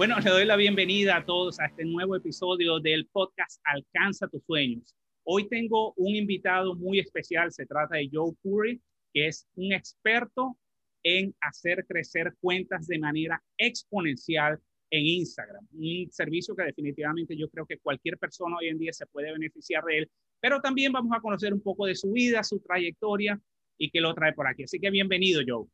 Bueno, 0.00 0.18
le 0.18 0.30
doy 0.30 0.46
la 0.46 0.56
bienvenida 0.56 1.18
a 1.18 1.26
todos 1.26 1.60
a 1.60 1.66
este 1.66 1.84
nuevo 1.84 2.16
episodio 2.16 2.80
del 2.80 3.06
podcast 3.08 3.60
Alcanza 3.64 4.28
tus 4.28 4.42
sueños. 4.46 4.96
Hoy 5.24 5.46
tengo 5.46 5.92
un 5.98 6.16
invitado 6.16 6.74
muy 6.74 7.00
especial, 7.00 7.52
se 7.52 7.66
trata 7.66 7.98
de 7.98 8.08
Joe 8.10 8.32
Curry, 8.42 8.80
que 9.12 9.26
es 9.26 9.46
un 9.56 9.74
experto 9.74 10.56
en 11.02 11.34
hacer 11.42 11.84
crecer 11.86 12.32
cuentas 12.40 12.86
de 12.86 12.98
manera 12.98 13.42
exponencial 13.58 14.58
en 14.88 15.04
Instagram, 15.04 15.68
un 15.72 16.10
servicio 16.10 16.56
que 16.56 16.62
definitivamente 16.62 17.36
yo 17.36 17.50
creo 17.50 17.66
que 17.66 17.76
cualquier 17.76 18.16
persona 18.16 18.56
hoy 18.56 18.68
en 18.68 18.78
día 18.78 18.94
se 18.94 19.04
puede 19.04 19.30
beneficiar 19.30 19.84
de 19.84 19.98
él, 19.98 20.10
pero 20.40 20.62
también 20.62 20.92
vamos 20.92 21.14
a 21.14 21.20
conocer 21.20 21.52
un 21.52 21.60
poco 21.60 21.84
de 21.84 21.94
su 21.94 22.10
vida, 22.10 22.42
su 22.42 22.58
trayectoria 22.60 23.38
y 23.76 23.90
qué 23.90 24.00
lo 24.00 24.14
trae 24.14 24.32
por 24.32 24.46
aquí. 24.46 24.62
Así 24.62 24.80
que 24.80 24.88
bienvenido, 24.88 25.42
Joe. 25.46 25.66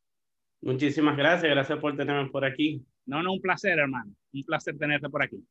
Muchísimas 0.61 1.17
gracias, 1.17 1.51
gracias 1.51 1.79
por 1.79 1.97
tenerme 1.97 2.31
por 2.31 2.45
aquí. 2.45 2.85
No, 3.05 3.23
no, 3.23 3.33
un 3.35 3.41
placer, 3.41 3.79
hermano. 3.79 4.13
Un 4.33 4.43
placer 4.45 4.77
tenerte 4.77 5.09
por 5.09 5.23
aquí. 5.23 5.43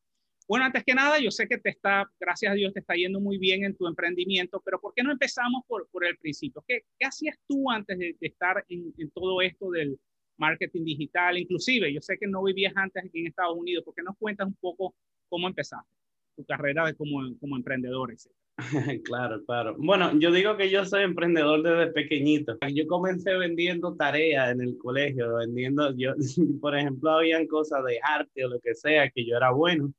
Bueno, 0.47 0.65
antes 0.65 0.83
que 0.83 0.93
nada, 0.93 1.19
yo 1.19 1.31
sé 1.31 1.47
que 1.47 1.57
te 1.57 1.69
está, 1.69 2.07
gracias 2.19 2.51
a 2.51 2.55
Dios, 2.55 2.71
te 2.71 2.79
está 2.79 2.93
yendo 2.93 3.19
muy 3.19 3.39
bien 3.39 3.63
en 3.63 3.75
tu 3.75 3.87
emprendimiento, 3.87 4.61
pero 4.63 4.79
¿por 4.79 4.93
qué 4.93 5.01
no 5.01 5.11
empezamos 5.11 5.63
por, 5.67 5.87
por 5.89 6.05
el 6.05 6.17
principio? 6.17 6.63
¿Qué, 6.67 6.83
qué 6.99 7.07
hacías 7.07 7.35
tú 7.47 7.71
antes 7.71 7.97
de, 7.97 8.15
estar 8.21 8.63
en, 8.69 8.93
en, 8.97 9.09
todo 9.09 9.41
esto 9.41 9.71
del 9.71 9.97
marketing 10.37 10.83
digital? 10.83 11.39
Inclusive, 11.39 11.91
yo 11.91 11.99
sé 11.99 12.17
que 12.19 12.27
no 12.27 12.43
vivías 12.43 12.73
antes 12.75 13.03
aquí 13.03 13.21
en 13.21 13.27
Estados 13.27 13.57
Unidos. 13.57 13.83
¿Por 13.83 13.95
qué 13.95 14.03
nos 14.03 14.15
cuentas 14.17 14.45
un 14.45 14.55
poco 14.55 14.93
cómo 15.29 15.47
empezaste 15.47 15.89
tu 16.35 16.45
carrera 16.45 16.93
como, 16.93 17.21
como 17.39 17.55
emprendedor, 17.55 18.11
etcétera? 18.11 18.44
Claro, 19.03 19.43
claro. 19.45 19.75
Bueno, 19.77 20.17
yo 20.17 20.31
digo 20.31 20.55
que 20.55 20.69
yo 20.69 20.85
soy 20.85 21.03
emprendedor 21.03 21.61
desde 21.61 21.91
pequeñito. 21.91 22.57
Yo 22.73 22.87
comencé 22.87 23.33
vendiendo 23.35 23.95
tareas 23.95 24.51
en 24.51 24.61
el 24.61 24.77
colegio, 24.77 25.35
vendiendo, 25.35 25.93
yo, 25.95 26.13
por 26.61 26.77
ejemplo, 26.77 27.11
habían 27.11 27.47
cosas 27.47 27.83
de 27.85 27.99
arte 28.01 28.45
o 28.45 28.49
lo 28.49 28.59
que 28.59 28.73
sea 28.73 29.09
que 29.09 29.25
yo 29.25 29.35
era 29.37 29.51
bueno 29.51 29.93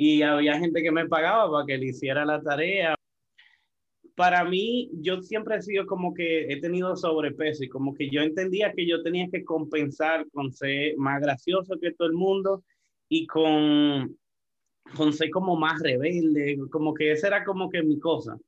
y 0.00 0.22
había 0.22 0.56
gente 0.60 0.80
que 0.80 0.92
me 0.92 1.08
pagaba 1.08 1.50
para 1.50 1.66
que 1.66 1.76
le 1.76 1.86
hiciera 1.86 2.24
la 2.24 2.40
tarea. 2.40 2.94
Para 4.14 4.44
mí, 4.44 4.90
yo 4.92 5.22
siempre 5.22 5.56
he 5.56 5.62
sido 5.62 5.86
como 5.86 6.14
que 6.14 6.52
he 6.52 6.60
tenido 6.60 6.94
sobrepeso 6.94 7.64
y 7.64 7.68
como 7.68 7.94
que 7.94 8.08
yo 8.08 8.20
entendía 8.20 8.72
que 8.72 8.86
yo 8.86 9.02
tenía 9.02 9.28
que 9.28 9.44
compensar 9.44 10.24
con 10.30 10.52
ser 10.52 10.96
más 10.98 11.20
gracioso 11.20 11.80
que 11.80 11.92
todo 11.94 12.06
el 12.06 12.14
mundo 12.14 12.62
y 13.08 13.26
con 13.26 14.16
ser 15.12 15.30
como 15.30 15.56
más 15.56 15.80
rebelde, 15.80 16.58
como 16.70 16.94
que 16.94 17.12
esa 17.12 17.28
era 17.28 17.44
como 17.44 17.68
que 17.68 17.82
mi 17.82 17.98
cosa. 17.98 18.38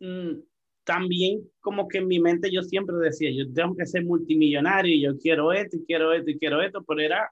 Mm, 0.00 0.40
también 0.84 1.42
como 1.60 1.86
que 1.88 1.98
en 1.98 2.08
mi 2.08 2.18
mente 2.18 2.50
yo 2.50 2.62
siempre 2.62 2.96
decía, 2.96 3.30
yo 3.30 3.52
tengo 3.52 3.76
que 3.76 3.86
ser 3.86 4.04
multimillonario 4.04 4.94
y 4.94 5.02
yo 5.02 5.18
quiero 5.18 5.52
esto 5.52 5.76
y 5.76 5.84
quiero 5.84 6.12
esto 6.12 6.30
y 6.30 6.38
quiero 6.38 6.60
esto, 6.60 6.82
pero 6.82 7.00
era 7.00 7.30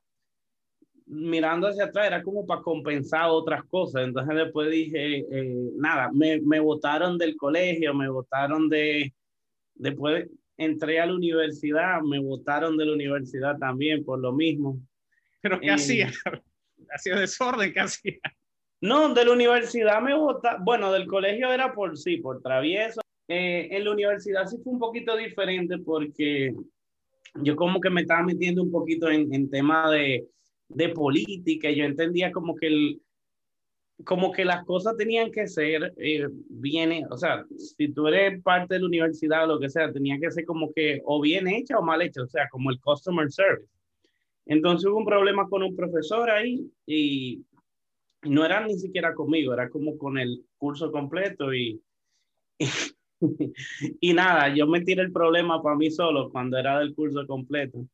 mirando 1.06 1.66
hacia 1.66 1.86
atrás, 1.86 2.06
era 2.06 2.22
como 2.22 2.46
para 2.46 2.62
compensar 2.62 3.28
otras 3.30 3.64
cosas. 3.64 4.04
Entonces 4.04 4.36
después 4.36 4.70
dije, 4.70 5.18
eh, 5.18 5.70
nada, 5.76 6.10
me, 6.12 6.40
me 6.40 6.60
votaron 6.60 7.18
del 7.18 7.36
colegio, 7.36 7.92
me 7.94 8.08
votaron 8.08 8.68
de, 8.68 9.12
después 9.74 10.28
entré 10.56 11.00
a 11.00 11.06
la 11.06 11.14
universidad, 11.14 12.00
me 12.02 12.20
votaron 12.20 12.76
de 12.76 12.84
la 12.84 12.92
universidad 12.92 13.58
también 13.58 14.04
por 14.04 14.20
lo 14.20 14.32
mismo. 14.32 14.78
¿Pero 15.40 15.58
qué 15.58 15.70
hacía? 15.70 16.12
hacía 16.94 17.16
desorden 17.16 17.72
casi. 17.72 18.20
No, 18.80 19.12
de 19.12 19.24
la 19.24 19.32
universidad 19.32 20.00
me 20.00 20.14
vota, 20.14 20.58
bueno, 20.60 20.90
del 20.92 21.06
colegio 21.06 21.52
era 21.52 21.74
por 21.74 21.98
sí, 21.98 22.16
por 22.16 22.40
travieso. 22.40 23.00
Eh, 23.28 23.68
en 23.70 23.84
la 23.84 23.92
universidad 23.92 24.46
sí 24.46 24.56
fue 24.64 24.72
un 24.72 24.78
poquito 24.78 25.16
diferente 25.16 25.78
porque 25.78 26.54
yo 27.34 27.54
como 27.56 27.80
que 27.80 27.90
me 27.90 28.00
estaba 28.00 28.22
metiendo 28.22 28.62
un 28.62 28.70
poquito 28.70 29.08
en, 29.08 29.32
en 29.32 29.50
tema 29.50 29.90
de, 29.90 30.26
de 30.68 30.88
política. 30.88 31.70
Yo 31.70 31.84
entendía 31.84 32.32
como 32.32 32.56
que 32.56 32.66
el, 32.68 33.02
como 34.04 34.32
que 34.32 34.44
las 34.44 34.64
cosas 34.64 34.96
tenían 34.96 35.30
que 35.30 35.46
ser 35.46 35.92
eh, 35.96 36.28
bien, 36.48 37.06
o 37.10 37.16
sea, 37.16 37.44
si 37.56 37.92
tú 37.92 38.08
eres 38.08 38.42
parte 38.42 38.74
de 38.74 38.80
la 38.80 38.86
universidad 38.86 39.44
o 39.44 39.54
lo 39.54 39.60
que 39.60 39.68
sea, 39.68 39.92
tenía 39.92 40.18
que 40.18 40.30
ser 40.30 40.44
como 40.44 40.72
que 40.72 41.00
o 41.04 41.20
bien 41.20 41.48
hecha 41.48 41.78
o 41.78 41.82
mal 41.82 42.02
hecha, 42.02 42.22
o 42.22 42.26
sea, 42.26 42.48
como 42.50 42.70
el 42.70 42.80
customer 42.80 43.30
service. 43.30 43.79
Entonces 44.50 44.90
hubo 44.90 44.98
un 44.98 45.04
problema 45.04 45.48
con 45.48 45.62
un 45.62 45.76
profesor 45.76 46.28
ahí 46.28 46.68
y 46.84 47.46
no 48.22 48.44
era 48.44 48.66
ni 48.66 48.76
siquiera 48.76 49.14
conmigo, 49.14 49.54
era 49.54 49.70
como 49.70 49.96
con 49.96 50.18
el 50.18 50.44
curso 50.58 50.90
completo 50.90 51.54
y, 51.54 51.80
y, 54.00 54.12
nada, 54.12 54.52
yo 54.52 54.66
me 54.66 54.80
tiré 54.80 55.02
el 55.02 55.12
problema 55.12 55.62
para 55.62 55.76
mí 55.76 55.88
solo 55.92 56.32
cuando 56.32 56.58
era 56.58 56.80
del 56.80 56.96
curso 56.96 57.24
completo 57.28 57.86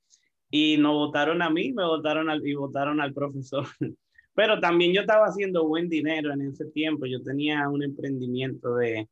y 0.50 0.78
no 0.78 0.94
votaron 0.94 1.42
a 1.42 1.50
mí, 1.50 1.74
me 1.74 1.84
votaron 1.84 2.30
al, 2.30 2.46
y 2.46 2.54
votaron 2.54 3.02
al 3.02 3.12
profesor. 3.12 3.66
Pero 4.34 4.58
también 4.58 4.94
yo 4.94 5.02
estaba 5.02 5.26
haciendo 5.26 5.68
buen 5.68 5.90
dinero 5.90 6.32
en 6.32 6.40
ese 6.40 6.64
tiempo, 6.70 7.04
yo 7.04 7.22
tenía 7.22 7.68
un 7.68 7.82
emprendimiento 7.82 8.76
de, 8.76 9.06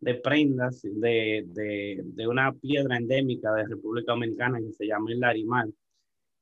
de 0.00 0.14
prendas 0.16 0.82
de, 0.82 1.44
de, 1.46 2.02
de, 2.02 2.26
una 2.26 2.52
piedra 2.54 2.96
endémica 2.96 3.52
de 3.52 3.68
República 3.68 4.12
Dominicana 4.12 4.58
que 4.58 4.72
se 4.72 4.86
llama 4.88 5.12
el 5.12 5.20
Larimar. 5.20 5.68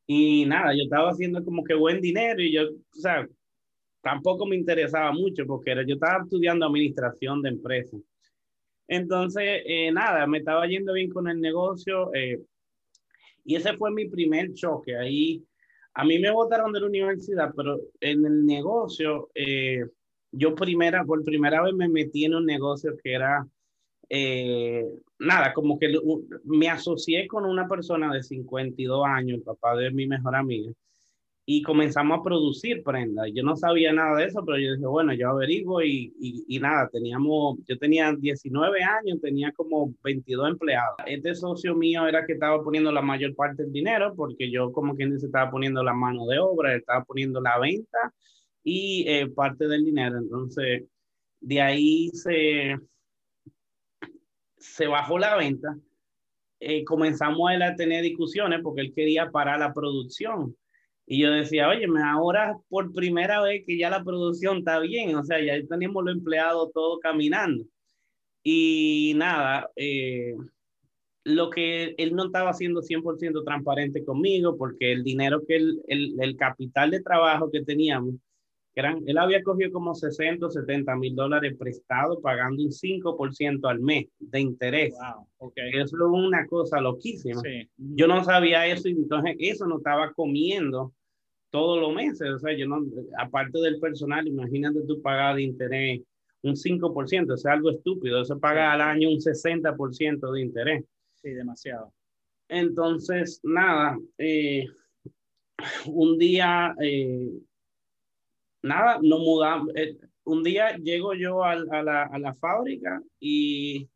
Y 0.06 0.46
nada, 0.46 0.72
yo 0.74 0.84
estaba 0.84 1.10
haciendo 1.10 1.44
como 1.44 1.64
que 1.64 1.74
buen 1.74 2.00
dinero 2.00 2.40
y 2.40 2.52
yo, 2.52 2.62
o 2.70 2.98
sea, 2.98 3.26
tampoco 4.02 4.46
me 4.46 4.56
interesaba 4.56 5.10
mucho 5.12 5.44
porque 5.46 5.74
yo 5.86 5.94
estaba 5.94 6.22
estudiando 6.22 6.66
administración 6.66 7.42
de 7.42 7.48
empresas. 7.50 8.00
Entonces, 8.88 9.62
eh, 9.66 9.90
nada, 9.90 10.26
me 10.28 10.38
estaba 10.38 10.66
yendo 10.66 10.92
bien 10.92 11.10
con 11.10 11.28
el 11.28 11.40
negocio 11.40 12.14
eh, 12.14 12.40
y 13.44 13.56
ese 13.56 13.76
fue 13.76 13.90
mi 13.90 14.08
primer 14.08 14.52
choque. 14.54 14.96
Ahí, 14.96 15.44
a 15.94 16.04
mí 16.04 16.18
me 16.20 16.30
votaron 16.30 16.72
de 16.72 16.80
la 16.80 16.86
universidad, 16.86 17.52
pero 17.56 17.80
en 18.00 18.24
el 18.24 18.46
negocio, 18.46 19.30
eh, 19.34 19.84
yo 20.30 20.54
primera, 20.54 21.04
por 21.04 21.24
primera 21.24 21.62
vez 21.62 21.74
me 21.74 21.88
metí 21.88 22.24
en 22.24 22.34
un 22.34 22.46
negocio 22.46 22.96
que 23.02 23.12
era 23.12 23.44
eh, 24.08 24.84
nada, 25.18 25.52
como 25.52 25.78
que 25.78 25.92
me 26.44 26.68
asocié 26.68 27.26
con 27.26 27.44
una 27.44 27.68
persona 27.68 28.12
de 28.12 28.22
52 28.22 29.06
años, 29.06 29.38
el 29.38 29.42
papá 29.44 29.76
de 29.76 29.90
mi 29.90 30.06
mejor 30.06 30.36
amiga, 30.36 30.72
y 31.48 31.62
comenzamos 31.62 32.18
a 32.18 32.22
producir 32.22 32.82
prendas. 32.82 33.28
Yo 33.32 33.44
no 33.44 33.54
sabía 33.56 33.92
nada 33.92 34.16
de 34.18 34.26
eso, 34.26 34.44
pero 34.44 34.58
yo 34.58 34.72
dije, 34.74 34.86
bueno, 34.86 35.14
yo 35.14 35.30
averiguo 35.30 35.80
y, 35.80 36.12
y, 36.18 36.58
nada, 36.58 36.88
teníamos, 36.92 37.58
yo 37.68 37.78
tenía 37.78 38.12
19 38.12 38.82
años, 38.82 39.20
tenía 39.20 39.52
como 39.52 39.94
22 40.02 40.50
empleados. 40.50 40.96
Este 41.06 41.34
socio 41.36 41.76
mío 41.76 42.06
era 42.08 42.26
que 42.26 42.32
estaba 42.32 42.62
poniendo 42.64 42.90
la 42.90 43.00
mayor 43.00 43.34
parte 43.36 43.62
del 43.62 43.72
dinero, 43.72 44.14
porque 44.16 44.50
yo 44.50 44.72
como 44.72 44.96
quien 44.96 45.12
dice, 45.12 45.26
estaba 45.26 45.50
poniendo 45.50 45.84
la 45.84 45.94
mano 45.94 46.26
de 46.26 46.40
obra, 46.40 46.74
estaba 46.74 47.04
poniendo 47.04 47.40
la 47.40 47.58
venta 47.60 48.12
y 48.64 49.04
eh, 49.06 49.28
parte 49.28 49.68
del 49.68 49.84
dinero. 49.84 50.18
Entonces, 50.18 50.84
de 51.40 51.60
ahí 51.60 52.08
se 52.10 52.76
se 54.72 54.86
bajó 54.86 55.18
la 55.18 55.36
venta, 55.36 55.76
eh, 56.60 56.84
comenzamos 56.84 57.50
a, 57.50 57.66
a 57.66 57.76
tener 57.76 58.02
discusiones 58.02 58.60
porque 58.62 58.80
él 58.82 58.92
quería 58.94 59.30
parar 59.30 59.58
la 59.58 59.72
producción. 59.72 60.56
Y 61.06 61.20
yo 61.22 61.30
decía, 61.30 61.68
oye, 61.68 61.86
ahora 62.04 62.58
por 62.68 62.92
primera 62.92 63.40
vez 63.40 63.64
que 63.64 63.78
ya 63.78 63.90
la 63.90 64.02
producción 64.02 64.58
está 64.58 64.80
bien, 64.80 65.14
o 65.14 65.24
sea, 65.24 65.40
ya 65.40 65.54
tenemos 65.68 66.04
los 66.04 66.16
empleados 66.16 66.72
todo 66.72 66.98
caminando. 66.98 67.64
Y 68.42 69.14
nada, 69.16 69.70
eh, 69.76 70.34
lo 71.24 71.50
que 71.50 71.94
él 71.98 72.14
no 72.14 72.26
estaba 72.26 72.50
haciendo 72.50 72.82
100% 72.82 73.44
transparente 73.44 74.04
conmigo, 74.04 74.56
porque 74.56 74.92
el 74.92 75.04
dinero 75.04 75.42
que 75.46 75.56
el, 75.56 75.82
el 75.88 76.36
capital 76.36 76.90
de 76.90 77.02
trabajo 77.02 77.50
que 77.50 77.62
teníamos, 77.62 78.14
él 78.76 79.16
había 79.16 79.42
cogido 79.42 79.72
como 79.72 79.94
60 79.94 80.46
o 80.46 80.50
70 80.50 80.96
mil 80.96 81.14
dólares 81.14 81.56
prestado 81.58 82.20
pagando 82.20 82.62
un 82.62 82.70
5% 82.70 83.70
al 83.70 83.80
mes 83.80 84.06
de 84.18 84.40
interés. 84.40 84.92
Wow, 84.92 85.26
okay. 85.38 85.70
Eso 85.70 85.96
es 85.96 86.02
una 86.12 86.46
cosa 86.46 86.80
loquísima. 86.80 87.40
Yo 87.78 88.06
no 88.06 88.22
sabía 88.22 88.66
eso 88.66 88.88
y 88.88 88.92
entonces 88.92 89.36
eso 89.38 89.66
no 89.66 89.78
estaba 89.78 90.12
comiendo 90.12 90.92
todos 91.50 91.80
los 91.80 91.94
meses. 91.94 92.28
O 92.28 92.38
sea, 92.38 92.54
yo 92.54 92.66
no, 92.66 92.84
aparte 93.18 93.58
del 93.60 93.80
personal, 93.80 94.28
imagínate 94.28 94.80
tú 94.86 95.00
pagar 95.00 95.36
de 95.36 95.42
interés 95.42 96.02
un 96.42 96.54
5%, 96.54 97.34
es 97.34 97.46
algo 97.46 97.70
estúpido. 97.70 98.20
Eso 98.20 98.38
paga 98.38 98.72
al 98.72 98.82
año 98.82 99.08
un 99.08 99.20
60% 99.20 100.32
de 100.32 100.40
interés. 100.40 100.84
Sí, 101.14 101.30
demasiado. 101.30 101.94
Entonces, 102.48 103.40
nada, 103.42 103.98
eh, 104.18 104.66
un 105.86 106.18
día... 106.18 106.74
Eh, 106.78 107.30
nada, 108.62 108.98
nos 109.02 109.20
mudamos. 109.20 109.68
Eh, 109.74 109.96
un 110.24 110.42
día 110.42 110.76
llego 110.76 111.14
yo 111.14 111.44
a, 111.44 111.52
a, 111.52 111.82
la, 111.82 112.02
a 112.04 112.18
la 112.18 112.34
fábrica 112.34 113.00
y 113.20 113.88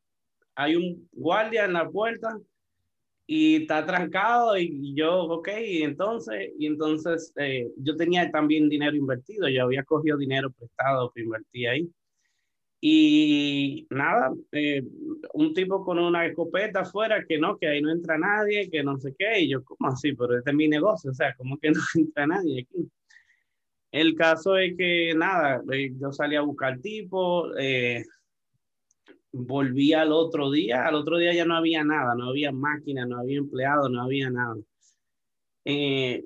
hay 0.55 0.77
un 0.77 1.09
guardia 1.13 1.65
en 1.65 1.73
la 1.73 1.89
puerta 1.89 2.39
y 3.33 3.63
está 3.63 3.87
trancado 3.87 4.59
y, 4.59 4.93
yo, 4.93 5.23
ok, 5.23 5.49
entonces, 5.55 6.51
y 6.59 6.67
entonces 6.67 7.33
eh, 7.37 7.71
yo 7.77 7.97
tenía 7.97 8.29
también 8.29 8.69
dinero 8.69 8.97
invertido, 8.97 9.49
yo 9.49 9.63
había 9.63 9.85
cogido 9.85 10.19
dinero 10.19 10.51
prestado 10.51 11.13
que 11.13 11.23
invertí 11.23 11.65
ahí. 11.67 11.89
Y 12.81 13.87
nada, 13.91 14.33
eh, 14.51 14.83
un 15.35 15.55
tipo 15.55 15.85
con 15.85 16.01
una 16.01 16.27
escopeta 16.27 16.81
afuera 16.81 17.25
que 17.25 17.39
no, 17.39 17.57
que 17.57 17.69
ahí 17.69 17.81
no 17.81 17.93
entra 17.93 18.19
nadie, 18.19 18.69
que 18.69 18.83
no 18.83 18.99
sé 18.99 19.15
qué, 19.17 19.43
y 19.43 19.51
yo, 19.51 19.63
¿cómo 19.63 19.93
así? 19.93 20.13
Pero 20.13 20.37
este 20.37 20.51
es 20.51 20.57
mi 20.57 20.67
negocio, 20.67 21.13
o 21.13 21.15
sea, 21.15 21.33
¿cómo 21.37 21.57
que 21.59 21.71
no 21.71 21.81
entra 21.95 22.27
nadie 22.27 22.63
aquí? 22.63 22.91
El 23.93 24.15
caso 24.15 24.57
es 24.57 24.77
que 24.77 25.15
nada, 25.17 25.63
eh, 25.73 25.93
yo 26.01 26.13
salí 26.13 26.37
a 26.37 26.43
buscar 26.43 26.79
tipo, 26.81 27.53
eh, 27.57 28.05
volví 29.33 29.93
al 29.93 30.13
otro 30.13 30.51
día, 30.51 30.87
al 30.87 30.95
otro 30.95 31.19
día 31.19 31.35
ya 31.35 31.45
no 31.45 31.57
había 31.57 31.83
nada, 31.83 32.15
no 32.15 32.29
había 32.29 32.53
máquina, 32.53 33.05
no 33.05 33.19
había 33.19 33.39
empleado, 33.39 33.89
no 33.89 34.03
había 34.03 34.31
nada. 34.31 34.57
Eh, 35.65 36.25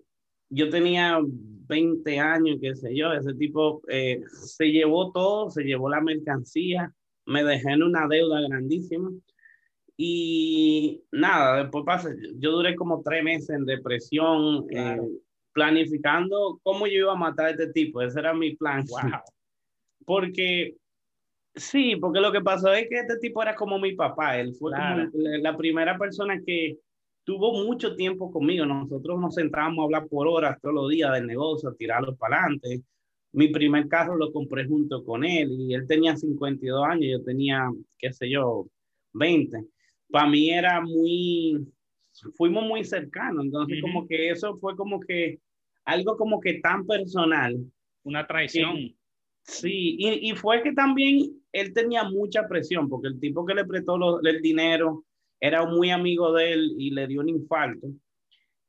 yo 0.51 0.69
tenía 0.69 1.19
20 1.23 2.19
años, 2.19 2.59
qué 2.61 2.75
sé 2.75 2.95
yo, 2.95 3.13
ese 3.13 3.33
tipo 3.35 3.81
se 3.89 4.71
llevó 4.71 5.11
todo, 5.11 5.51
se 5.51 5.65
llevó 5.65 5.89
la 5.89 6.03
mercancía, 6.03 6.95
me 7.27 7.43
dejé 7.43 7.71
en 7.73 7.83
una 7.83 8.07
deuda 8.07 8.43
grandísima. 8.43 9.11
Y 9.97 11.03
nada, 11.13 11.63
después 11.63 11.85
pasé, 11.87 12.15
yo 12.37 12.51
duré 12.53 12.75
como 12.75 13.03
tres 13.03 13.25
meses 13.25 13.51
en 13.51 13.65
depresión, 13.65 14.67
planificando 15.55 16.61
cómo 16.63 16.87
yo 16.87 16.99
iba 16.99 17.13
a 17.13 17.17
matar 17.17 17.47
a 17.47 17.51
este 17.51 17.73
tipo. 17.73 18.03
Ese 18.03 18.21
era 18.21 18.35
mi 18.35 18.55
plan. 18.57 18.85
Wow. 18.87 19.01
Porque, 20.07 20.77
sí, 21.55 21.97
porque 21.97 22.21
lo 22.21 22.31
que 22.31 22.43
pasó 22.43 22.71
es 22.75 22.87
que 22.91 22.99
este 22.99 23.17
tipo 23.21 23.43
era 23.43 23.55
como 23.55 23.79
mi 23.79 23.95
papá. 23.95 24.39
Él 24.39 24.55
fue 24.55 24.71
la 25.41 25.57
primera 25.57 25.97
persona 25.97 26.39
que 26.45 26.77
tuvo 27.25 27.65
mucho 27.65 27.97
tiempo 27.97 28.31
conmigo. 28.31 28.67
Nosotros 28.67 29.19
nos 29.19 29.35
sentábamos 29.35 29.79
a 29.79 29.85
hablar 29.85 30.09
por 30.09 30.29
horas 30.29 30.59
todos 30.61 30.75
los 30.75 30.91
días 30.91 31.13
del 31.13 31.27
negocio, 31.27 31.71
a 31.71 31.75
tirarlo 31.75 32.15
para 32.17 32.41
adelante. 32.41 32.83
Mi 33.33 33.49
primer 33.49 33.89
carro 33.89 34.15
lo 34.15 34.31
compré 34.31 34.67
junto 34.67 35.03
con 35.05 35.25
él 35.25 35.51
y 35.59 35.75
él 35.75 35.87
tenía 35.87 36.17
52 36.17 36.85
años, 36.85 37.07
yo 37.11 37.25
tenía, 37.25 37.69
qué 37.99 38.13
sé 38.13 38.31
yo, 38.31 38.67
20. 39.15 39.65
Para 40.11 40.29
mí 40.29 40.51
era 40.51 40.81
muy, 40.81 41.67
fuimos 42.37 42.65
muy 42.65 42.85
cercanos, 42.85 43.45
entonces 43.45 43.81
como 43.81 44.07
que 44.07 44.31
eso 44.31 44.57
fue 44.59 44.77
como 44.77 45.01
que 45.01 45.41
algo 45.85 46.17
como 46.17 46.41
que 46.41 46.61
tan 46.61 46.87
personal. 46.87 47.57
Una 48.05 48.27
traición. 48.27 48.95
sí, 49.43 49.97
y, 49.99 50.31
y, 50.31 50.35
fue 50.35 50.63
que 50.63 50.73
también 50.73 51.43
él 51.53 51.73
tenía 51.73 52.05
mucha 52.05 52.47
presión, 52.47 52.89
porque 52.89 53.09
el 53.09 53.19
tipo 53.19 53.47
que 53.47 53.55
le 53.55 53.65
prestó 53.65 54.21
el 54.21 54.43
dinero 54.43 55.05
era 55.41 55.65
muy 55.67 55.91
amigo 55.91 56.33
de 56.33 56.53
él 56.53 56.75
y 56.79 56.91
le 56.91 57.07
dio 57.07 57.21
un 57.21 57.29
infarto. 57.29 57.89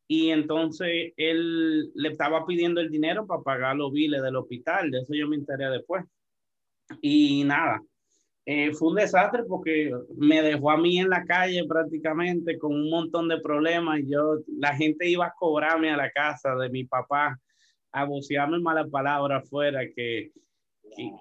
Y 0.08 0.30
entonces 0.30 1.14
él 1.18 1.92
le 1.96 2.10
estaba 2.10 2.46
pidiendo 2.46 2.80
el 2.80 2.90
dinero 2.90 3.26
para 3.26 3.42
pagar 3.42 3.76
los 3.76 3.92
biles 3.92 4.22
del 4.22 4.36
hospital, 4.36 4.92
de 4.92 5.00
eso 5.00 5.14
yo 5.14 5.28
me 5.28 5.36
enteré 5.36 5.70
después. 5.70 6.06
Y 7.02 7.44
nada, 7.44 7.82
eh, 8.48 8.74
fue 8.74 8.90
un 8.90 8.96
desastre 8.96 9.44
porque 9.44 9.92
me 10.18 10.42
dejó 10.42 10.70
a 10.70 10.78
mí 10.78 11.00
en 11.00 11.10
la 11.10 11.26
calle 11.26 11.66
prácticamente 11.68 12.60
con 12.60 12.74
un 12.74 12.90
montón 12.90 13.28
de 13.28 13.42
problemas. 13.42 14.02
Yo, 14.06 14.38
la 14.60 14.76
gente 14.76 15.10
iba 15.10 15.26
a 15.26 15.34
cobrarme 15.38 15.90
a 15.90 15.98
la 15.98 16.12
casa 16.12 16.56
de 16.56 16.70
mi 16.70 16.84
papá, 16.84 17.40
a 17.92 18.06
vocearme 18.06 18.60
malas 18.60 18.90
palabras 18.90 19.44
afuera, 19.44 19.82
que, 19.96 20.32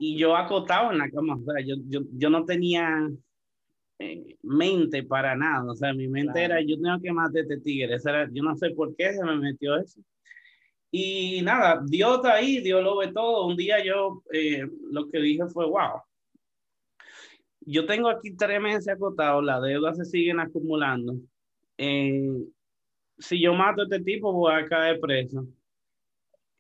y 0.01 0.19
yo 0.19 0.37
acotado 0.37 0.93
en 0.93 0.99
la 0.99 1.11
cama. 1.11 1.37
O 1.37 1.45
sea, 1.45 1.65
yo, 1.65 1.77
yo, 1.89 2.01
yo 2.13 2.29
no 2.29 2.45
tenía 2.45 3.09
eh, 3.99 4.37
mente 4.43 5.03
para 5.03 5.35
nada. 5.35 5.65
O 5.71 5.75
sea, 5.75 5.95
mi 5.95 6.09
mente 6.09 6.43
era, 6.43 6.61
yo 6.61 6.77
tengo 6.81 7.01
que 7.01 7.13
matar 7.13 7.39
a 7.39 7.41
este 7.41 7.61
tigre. 7.61 7.97
Era, 8.05 8.29
yo 8.31 8.43
no 8.43 8.55
sé 8.57 8.71
por 8.71 8.95
qué 8.97 9.15
se 9.15 9.25
me 9.25 9.37
metió 9.37 9.77
eso. 9.79 10.01
Y 10.91 11.41
nada, 11.43 11.83
Dios 11.87 12.17
está 12.17 12.35
ahí, 12.35 12.61
Dios 12.61 12.83
lo 12.83 12.99
ve 12.99 13.13
todo. 13.13 13.47
Un 13.47 13.57
día 13.57 13.83
yo 13.85 14.23
eh, 14.33 14.67
lo 14.91 15.09
que 15.09 15.19
dije 15.21 15.47
fue, 15.49 15.67
wow, 15.67 16.03
yo 17.67 17.87
tengo 17.87 18.09
aquí 18.09 18.35
tres 18.37 18.61
meses 18.61 18.89
acotados, 18.89 19.45
las 19.45 19.63
deudas 19.63 19.97
se 19.97 20.05
siguen 20.05 20.41
acumulando. 20.41 21.17
Eh, 21.79 22.31
si 23.19 23.41
yo 23.41 23.55
mato 23.55 23.83
a 23.83 23.85
este 23.85 24.01
tipo, 24.01 24.33
voy 24.33 24.55
a 24.55 24.67
caer 24.67 25.01
preso. 25.01 25.47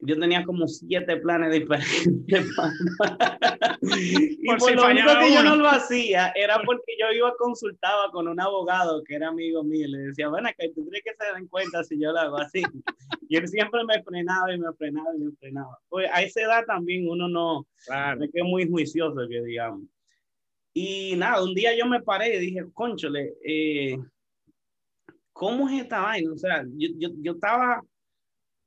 Yo 0.00 0.18
tenía 0.18 0.44
como 0.44 0.66
siete 0.68 1.16
planes 1.16 1.52
diferentes. 1.52 2.26
y 3.80 4.46
por, 4.46 4.74
lo 4.74 4.86
único 4.86 5.18
que 5.18 5.32
yo 5.32 5.42
no 5.42 5.56
lo 5.56 5.68
hacía 5.68 6.30
era 6.34 6.60
porque 6.62 6.92
yo 7.00 7.10
iba 7.12 7.34
consultaba 7.38 8.10
con 8.10 8.28
un 8.28 8.38
abogado 8.38 9.02
que 9.04 9.14
era 9.14 9.28
amigo 9.28 9.64
mío. 9.64 9.86
Le 9.88 9.98
decía, 9.98 10.28
bueno, 10.28 10.50
que 10.58 10.68
tú 10.70 10.86
crees 10.88 11.04
que 11.04 11.14
se 11.18 11.32
den 11.34 11.48
cuenta 11.48 11.82
si 11.84 11.98
yo 11.98 12.12
lo 12.12 12.18
hago 12.18 12.36
así. 12.38 12.62
y 13.28 13.36
él 13.36 13.48
siempre 13.48 13.82
me 13.84 14.02
frenaba 14.02 14.52
y 14.52 14.58
me 14.58 14.72
frenaba 14.74 15.08
y 15.16 15.20
me 15.20 15.32
frenaba. 15.36 15.78
Pues 15.88 16.10
a 16.12 16.22
esa 16.22 16.42
edad 16.42 16.66
también 16.66 17.08
uno 17.08 17.28
no, 17.28 17.66
claro. 17.86 18.22
es 18.24 18.30
que 18.30 18.40
es 18.40 18.44
muy 18.44 18.68
juicioso, 18.68 19.26
que 19.28 19.42
digamos. 19.42 19.84
Y 20.76 21.14
nada, 21.16 21.42
un 21.42 21.54
día 21.54 21.76
yo 21.76 21.86
me 21.86 22.02
paré 22.02 22.36
y 22.36 22.40
dije, 22.40 22.64
conchole, 22.74 23.34
eh, 23.44 23.96
¿cómo 25.32 25.68
es 25.68 25.82
esta 25.82 26.00
vaina? 26.00 26.32
O 26.32 26.36
sea, 26.36 26.64
yo, 26.76 26.88
yo, 26.98 27.10
yo 27.18 27.32
estaba, 27.32 27.80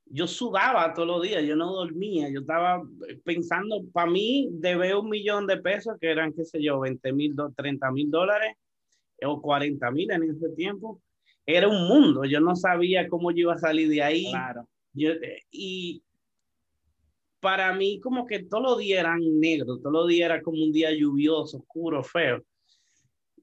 yo 0.05 0.25
sudaba 0.25 0.93
todos 0.93 1.07
los 1.07 1.21
días, 1.21 1.43
yo 1.43 1.57
no 1.57 1.69
dormía, 1.73 2.29
yo 2.29 2.39
estaba 2.39 2.81
pensando, 3.25 3.83
para 3.91 4.09
mí, 4.09 4.47
debe 4.53 4.95
un 4.95 5.09
millón 5.09 5.47
de 5.47 5.57
pesos, 5.57 5.97
que 5.99 6.09
eran, 6.09 6.31
qué 6.31 6.45
sé 6.45 6.63
yo, 6.63 6.79
20 6.79 7.11
mil, 7.11 7.35
30 7.53 7.91
mil 7.91 8.09
dólares 8.09 8.55
o 9.23 9.41
40 9.41 9.91
mil 9.91 10.09
en 10.09 10.23
ese 10.23 10.49
tiempo. 10.55 11.01
Era 11.45 11.67
un 11.67 11.89
mundo, 11.89 12.23
yo 12.23 12.39
no 12.39 12.55
sabía 12.55 13.09
cómo 13.09 13.31
yo 13.31 13.39
iba 13.39 13.53
a 13.53 13.57
salir 13.57 13.89
de 13.89 14.01
ahí. 14.01 14.31
Claro. 14.31 14.65
Yo, 14.93 15.11
y 15.51 16.01
para 17.47 17.71
mí 17.71 17.97
como 18.01 18.25
que 18.25 18.43
todos 18.43 18.61
los 18.61 18.77
días 18.77 18.99
eran 18.99 19.21
negros, 19.39 19.79
todos 19.81 19.93
los 19.93 20.07
días 20.09 20.31
era 20.31 20.41
como 20.41 20.61
un 20.61 20.73
día 20.73 20.91
lluvioso, 20.91 21.59
oscuro, 21.59 22.03
feo. 22.03 22.43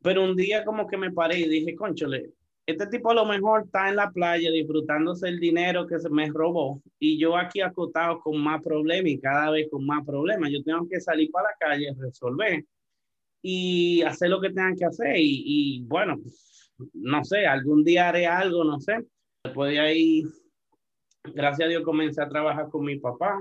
Pero 0.03 0.23
un 0.25 0.37
día 0.37 0.63
como 0.63 0.87
que 0.87 0.99
me 0.99 1.11
paré 1.11 1.39
y 1.41 1.49
dije, 1.49 1.75
conchole, 1.75 2.29
este 2.67 2.87
tipo 2.89 3.13
a 3.13 3.15
lo 3.15 3.25
mejor 3.25 3.63
está 3.65 3.89
en 3.89 3.97
la 3.97 4.11
playa 4.11 4.51
disfrutándose 4.51 5.27
el 5.27 5.41
dinero 5.41 5.87
que 5.87 5.99
se 5.99 6.11
me 6.11 6.29
robó 6.29 6.83
y 6.99 7.19
yo 7.19 7.35
aquí 7.35 7.63
acotado 7.63 8.21
con 8.21 8.43
más 8.43 8.63
problemas 8.63 9.11
y 9.11 9.19
cada 9.19 9.51
vez 9.51 9.69
con 9.71 9.87
más 9.87 10.05
problemas. 10.05 10.51
Yo 10.53 10.63
tengo 10.63 10.87
que 10.87 11.01
salir 11.01 11.31
para 11.31 11.49
la 11.49 11.57
calle, 11.59 11.97
resolver 11.99 12.63
y 13.41 14.03
hacer 14.03 14.29
lo 14.29 14.39
que 14.39 14.49
tengan 14.49 14.77
que 14.77 14.85
hacer. 14.85 15.17
Y, 15.17 15.45
y 15.47 15.83
bueno, 15.85 16.19
no 16.93 17.25
sé, 17.25 17.47
algún 17.47 17.83
día 17.83 18.11
haré 18.11 18.27
algo, 18.27 18.65
no 18.65 18.79
sé. 18.81 18.99
Después 19.43 19.73
de 19.73 19.81
ahí, 19.81 20.25
gracias 21.33 21.65
a 21.65 21.71
Dios, 21.71 21.83
comencé 21.83 22.21
a 22.21 22.29
trabajar 22.29 22.69
con 22.69 22.85
mi 22.85 22.99
papá 22.99 23.41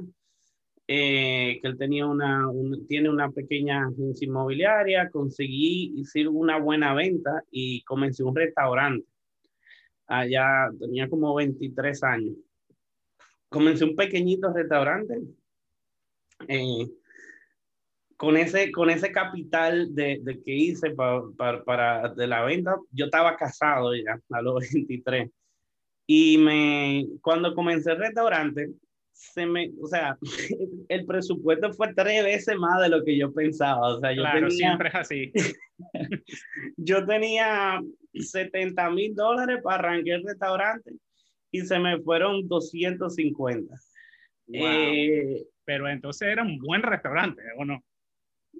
eh, 0.88 1.60
que 1.62 1.68
él 1.68 1.78
tenía 1.78 2.06
una, 2.06 2.50
tiene 2.88 3.10
una 3.10 3.32
pequeña 3.32 3.88
agencia 3.88 4.26
inmobiliaria, 4.26 5.10
conseguí 5.10 6.02
hacer 6.02 6.28
una 6.28 6.60
buena 6.60 6.94
venta 6.94 7.44
y 7.52 7.84
comencé 7.84 8.24
un 8.24 8.36
restaurante. 8.36 9.08
Allá 10.08 10.70
tenía 10.80 11.10
como 11.10 11.34
23 11.36 12.04
años. 12.04 12.36
Comencé 13.50 13.86
un 13.86 13.96
pequeñito 13.96 14.52
restaurante. 14.52 15.22
Eh, 16.48 16.90
con 18.18 18.38
ese, 18.38 18.72
con 18.72 18.90
ese 18.90 19.12
capital 19.12 19.94
de, 19.94 20.20
de 20.22 20.42
que 20.44 20.54
hice 20.54 20.92
para, 20.92 21.64
para, 21.64 22.10
de 22.14 22.28
la 22.28 22.44
venta, 22.44 22.76
yo 22.92 23.06
estaba 23.06 23.36
casado 23.36 23.96
ya 23.96 24.20
a 24.32 24.42
los 24.42 24.60
23. 24.74 25.30
Y 26.06 26.38
me, 26.38 27.08
cuando 27.22 27.56
comencé 27.56 27.92
el 27.92 28.00
restaurante, 28.00 28.72
se 29.14 29.46
me, 29.46 29.72
o 29.82 29.88
sea, 29.88 30.18
el 30.90 31.06
presupuesto 31.06 31.72
fue 31.74 31.94
tres 31.94 32.24
veces 32.24 32.58
más 32.58 32.82
de 32.82 32.90
lo 32.90 33.04
que 33.04 33.18
yo 33.18 33.32
pensaba. 33.32 33.96
O 33.96 34.00
sea, 34.00 34.12
yo 34.12 34.22
claro, 34.22 34.50
siempre 34.50 34.90
es 34.90 34.96
así. 34.96 35.32
yo 36.78 37.06
tenía 37.06 37.82
70 38.14 38.90
mil 38.90 39.16
dólares 39.16 39.62
para 39.64 39.78
arrancar 39.78 40.16
el 40.16 40.24
restaurante 40.26 40.94
y 41.52 41.62
se 41.62 41.80
me 41.80 42.00
fueron 42.02 42.48
250. 42.48 43.76
Eh, 44.52 45.46
Pero 45.64 45.88
entonces 45.88 46.28
era 46.28 46.44
un 46.44 46.58
buen 46.58 46.82
restaurante, 46.82 47.42
¿o 47.58 47.66
no? 47.66 47.84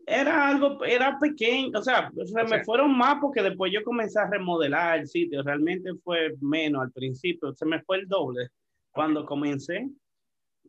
Era 0.06 0.50
algo, 0.50 0.84
era 0.84 1.18
pequeño, 1.20 1.78
o 1.78 1.82
sea, 1.84 2.12
se 2.26 2.44
me 2.44 2.64
fueron 2.64 2.98
más 2.98 3.18
porque 3.22 3.42
después 3.42 3.72
yo 3.72 3.84
comencé 3.84 4.20
a 4.20 4.30
remodelar 4.30 5.00
el 5.00 5.08
sitio, 5.08 5.44
realmente 5.44 5.92
fue 6.04 6.34
menos 6.42 6.82
al 6.82 6.92
principio, 6.92 7.54
se 7.54 7.66
me 7.66 7.82
fue 7.84 8.00
el 8.00 8.08
doble 8.08 8.50
cuando 8.92 9.26
comencé 9.26 9.88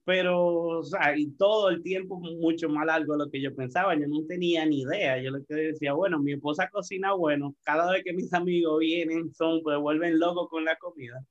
pero, 0.04 0.78
o 0.78 0.82
sea, 0.82 1.16
y 1.16 1.30
todo 1.32 1.70
el 1.70 1.82
tiempo 1.82 2.18
mucho 2.18 2.68
más 2.68 2.86
largo 2.86 3.14
de 3.14 3.24
lo 3.24 3.30
que 3.30 3.40
yo 3.40 3.54
pensaba, 3.54 3.94
yo 3.94 4.06
no 4.06 4.24
tenía 4.26 4.66
ni 4.66 4.82
idea, 4.82 5.20
yo 5.20 5.30
lo 5.30 5.44
que 5.44 5.54
decía, 5.54 5.94
bueno, 5.94 6.18
mi 6.18 6.32
esposa 6.32 6.68
cocina 6.68 7.14
bueno, 7.14 7.54
cada 7.62 7.90
vez 7.90 8.04
que 8.04 8.12
mis 8.12 8.32
amigos 8.34 8.80
vienen, 8.80 9.32
son, 9.34 9.62
pues 9.62 9.78
vuelven 9.78 10.18
locos 10.18 10.48
con 10.50 10.64
la 10.64 10.76
comida. 10.76 11.24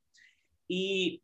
Y 0.67 1.21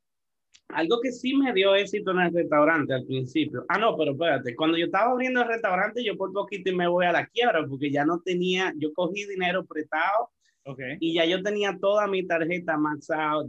algo 0.70 1.02
que 1.02 1.12
sí 1.12 1.34
me 1.34 1.52
dio 1.54 1.74
éxito 1.74 2.12
en 2.12 2.20
el 2.20 2.34
restaurante 2.34 2.94
al 2.94 3.06
principio. 3.06 3.66
Ah, 3.68 3.80
no, 3.80 3.98
pero 3.98 4.12
espérate, 4.12 4.56
cuando 4.56 4.78
yo 4.78 4.86
estaba 4.86 5.12
abriendo 5.12 5.42
el 5.42 5.48
restaurante, 5.48 6.04
yo 6.04 6.16
por 6.16 6.32
poquito 6.32 6.70
y 6.70 6.76
me 6.76 6.88
voy 6.88 7.08
a 7.08 7.12
la 7.12 7.26
quiebra 7.26 7.66
porque 7.68 7.90
ya 7.90 8.06
no 8.06 8.22
tenía, 8.22 8.74
yo 8.78 8.94
cogí 8.94 9.26
dinero 9.26 9.66
prestado 9.66 10.30
okay. 10.66 10.98
y 11.00 11.16
ya 11.16 11.26
yo 11.26 11.42
tenía 11.42 11.76
toda 11.80 12.06
mi 12.06 12.28
tarjeta 12.28 12.78
maxada, 12.78 13.44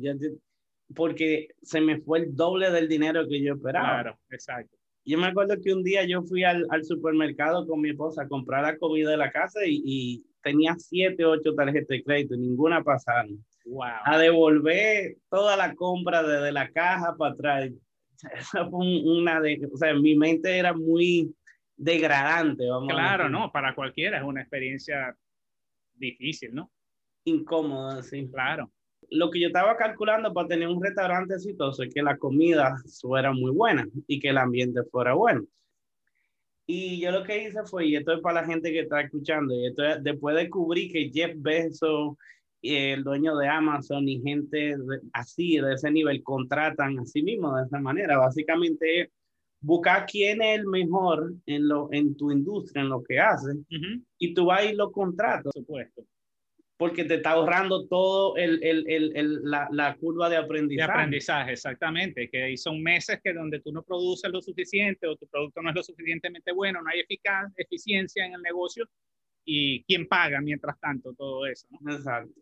porque 0.94 1.49
se 1.62 1.80
me 1.80 2.00
fue 2.00 2.20
el 2.20 2.37
doble 2.37 2.70
del 2.70 2.88
dinero 2.88 3.26
que 3.28 3.42
yo 3.42 3.54
esperaba. 3.54 4.02
Claro, 4.02 4.18
exacto. 4.30 4.76
Yo 5.04 5.18
me 5.18 5.28
acuerdo 5.28 5.56
que 5.62 5.73
un 5.73 5.82
día 5.82 6.04
yo 6.04 6.23
fui 6.23 6.44
al, 6.44 6.66
al 6.70 6.85
supermercado 6.85 7.66
con 7.66 7.80
mi 7.80 7.90
esposa 7.90 8.23
a 8.23 8.28
comprar 8.28 8.62
la 8.62 8.76
comida 8.76 9.11
de 9.11 9.16
la 9.16 9.30
casa 9.30 9.61
y, 9.66 9.82
y 9.85 10.25
tenía 10.42 10.75
siete, 10.78 11.25
ocho 11.25 11.54
tarjetas 11.54 11.88
de 11.88 12.02
crédito 12.02 12.35
y 12.35 12.38
ninguna 12.38 12.82
pasaron. 12.82 13.44
Wow. 13.64 13.85
A 14.04 14.18
devolver 14.18 15.16
toda 15.30 15.56
la 15.56 15.75
compra 15.75 16.23
desde 16.23 16.52
la 16.52 16.70
caja 16.70 17.16
para 17.16 17.32
atrás. 17.32 17.70
Esa 18.35 18.68
fue 18.68 19.02
una 19.04 19.40
de, 19.40 19.66
o 19.73 19.76
sea, 19.76 19.94
mi 19.94 20.16
mente 20.16 20.59
era 20.59 20.75
muy 20.75 21.35
degradante. 21.76 22.68
Vamos 22.68 22.92
claro, 22.92 23.28
no, 23.28 23.50
para 23.50 23.75
cualquiera 23.75 24.18
es 24.18 24.25
una 24.25 24.42
experiencia 24.42 25.16
difícil, 25.94 26.54
¿no? 26.54 26.70
Incómoda, 27.25 28.02
sí. 28.02 28.28
Claro. 28.30 28.70
Lo 29.11 29.31
que 29.31 29.40
yo 29.40 29.49
estaba 29.49 29.76
calculando 29.76 30.33
para 30.33 30.49
tener 30.49 30.69
un 30.69 30.83
restaurante 30.83 31.35
exitoso 31.35 31.83
es 31.83 31.93
que 31.93 32.02
la 32.02 32.17
comida 32.17 32.76
fuera 33.00 33.33
muy 33.33 33.50
buena 33.50 33.87
y 34.07 34.21
que 34.21 34.29
el 34.29 34.38
ambiente 34.38 34.83
fuera 34.85 35.14
bueno. 35.14 35.45
Y 36.67 37.00
yo 37.00 37.11
lo 37.11 37.25
que 37.25 37.49
hice 37.49 37.64
fue, 37.64 37.87
y 37.87 37.97
esto 37.97 38.12
es 38.12 38.21
para 38.21 38.43
la 38.43 38.47
gente 38.47 38.71
que 38.71 38.81
está 38.81 39.00
escuchando, 39.00 39.52
y 39.52 39.67
esto 39.67 39.85
es, 39.85 40.05
después 40.05 40.37
descubrí 40.37 40.88
que 40.88 41.11
Jeff 41.12 41.33
Bezos, 41.37 42.17
el 42.62 43.02
dueño 43.02 43.37
de 43.37 43.49
Amazon 43.49 44.09
y 44.09 44.21
gente 44.21 44.76
así, 45.12 45.59
de 45.59 45.75
ese 45.75 45.90
nivel, 45.90 46.23
contratan 46.23 46.97
a 47.00 47.05
sí 47.05 47.23
mismo 47.23 47.57
de 47.57 47.64
esa 47.64 47.81
manera. 47.81 48.19
Básicamente, 48.19 49.11
buscar 49.61 50.07
quién 50.07 50.40
es 50.43 50.61
el 50.61 50.67
mejor 50.67 51.33
en, 51.47 51.67
lo, 51.67 51.88
en 51.93 52.17
tu 52.17 52.31
industria, 52.31 52.83
en 52.83 52.90
lo 52.90 53.02
que 53.02 53.19
hace, 53.19 53.50
y 54.19 54.33
tú 54.33 54.45
vas 54.47 54.64
y 54.71 54.75
lo 54.75 54.93
contratas. 54.93 55.52
Por 55.52 55.55
supuesto 55.55 56.05
porque 56.80 57.04
te 57.04 57.16
está 57.16 57.32
ahorrando 57.32 57.87
todo 57.88 58.38
el, 58.38 58.58
el, 58.64 58.87
el, 59.14 59.42
la, 59.42 59.68
la, 59.70 59.94
curva 59.96 60.30
de 60.30 60.38
aprendizaje. 60.38 60.87
De 60.87 60.92
aprendizaje, 60.94 61.52
exactamente, 61.52 62.30
que 62.30 62.42
ahí 62.42 62.56
son 62.56 62.82
meses 62.82 63.20
que 63.22 63.34
donde 63.34 63.60
tú 63.60 63.70
no 63.70 63.82
produces 63.82 64.32
lo 64.32 64.40
suficiente 64.40 65.06
o 65.06 65.14
tu 65.14 65.26
producto 65.26 65.60
no 65.60 65.68
es 65.68 65.76
lo 65.76 65.82
suficientemente 65.82 66.52
bueno, 66.52 66.80
no 66.80 66.88
hay 66.88 67.00
eficaz, 67.00 67.52
eficiencia 67.58 68.25
en 68.25 68.32
el 68.32 68.40
negocio 68.40 68.88
y 69.44 69.84
quién 69.84 70.08
paga 70.08 70.40
mientras 70.40 70.80
tanto 70.80 71.12
todo 71.12 71.44
eso. 71.44 71.66
¿no? 71.82 71.92
Exacto. 71.92 72.40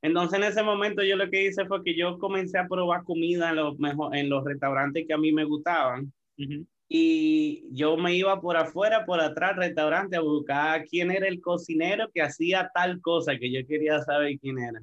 Entonces 0.00 0.38
en 0.38 0.44
ese 0.44 0.62
momento 0.62 1.02
yo 1.02 1.16
lo 1.16 1.28
que 1.28 1.46
hice 1.46 1.66
fue 1.66 1.82
que 1.82 1.96
yo 1.96 2.20
comencé 2.20 2.58
a 2.58 2.68
probar 2.68 3.02
comida 3.02 3.50
en 3.50 3.56
los, 3.56 3.80
mejor, 3.80 4.14
en 4.14 4.28
los 4.28 4.44
restaurantes 4.44 5.06
que 5.08 5.12
a 5.12 5.18
mí 5.18 5.32
me 5.32 5.42
gustaban. 5.42 6.12
Uh 6.38 6.64
y 6.94 7.64
yo 7.70 7.96
me 7.96 8.14
iba 8.14 8.38
por 8.42 8.54
afuera, 8.58 9.06
por 9.06 9.18
atrás, 9.18 9.56
restaurante, 9.56 10.14
a 10.14 10.20
buscar 10.20 10.84
quién 10.84 11.10
era 11.10 11.26
el 11.26 11.40
cocinero 11.40 12.10
que 12.12 12.20
hacía 12.20 12.70
tal 12.74 13.00
cosa 13.00 13.38
que 13.38 13.50
yo 13.50 13.66
quería 13.66 14.02
saber 14.02 14.38
quién 14.38 14.58
era. 14.58 14.78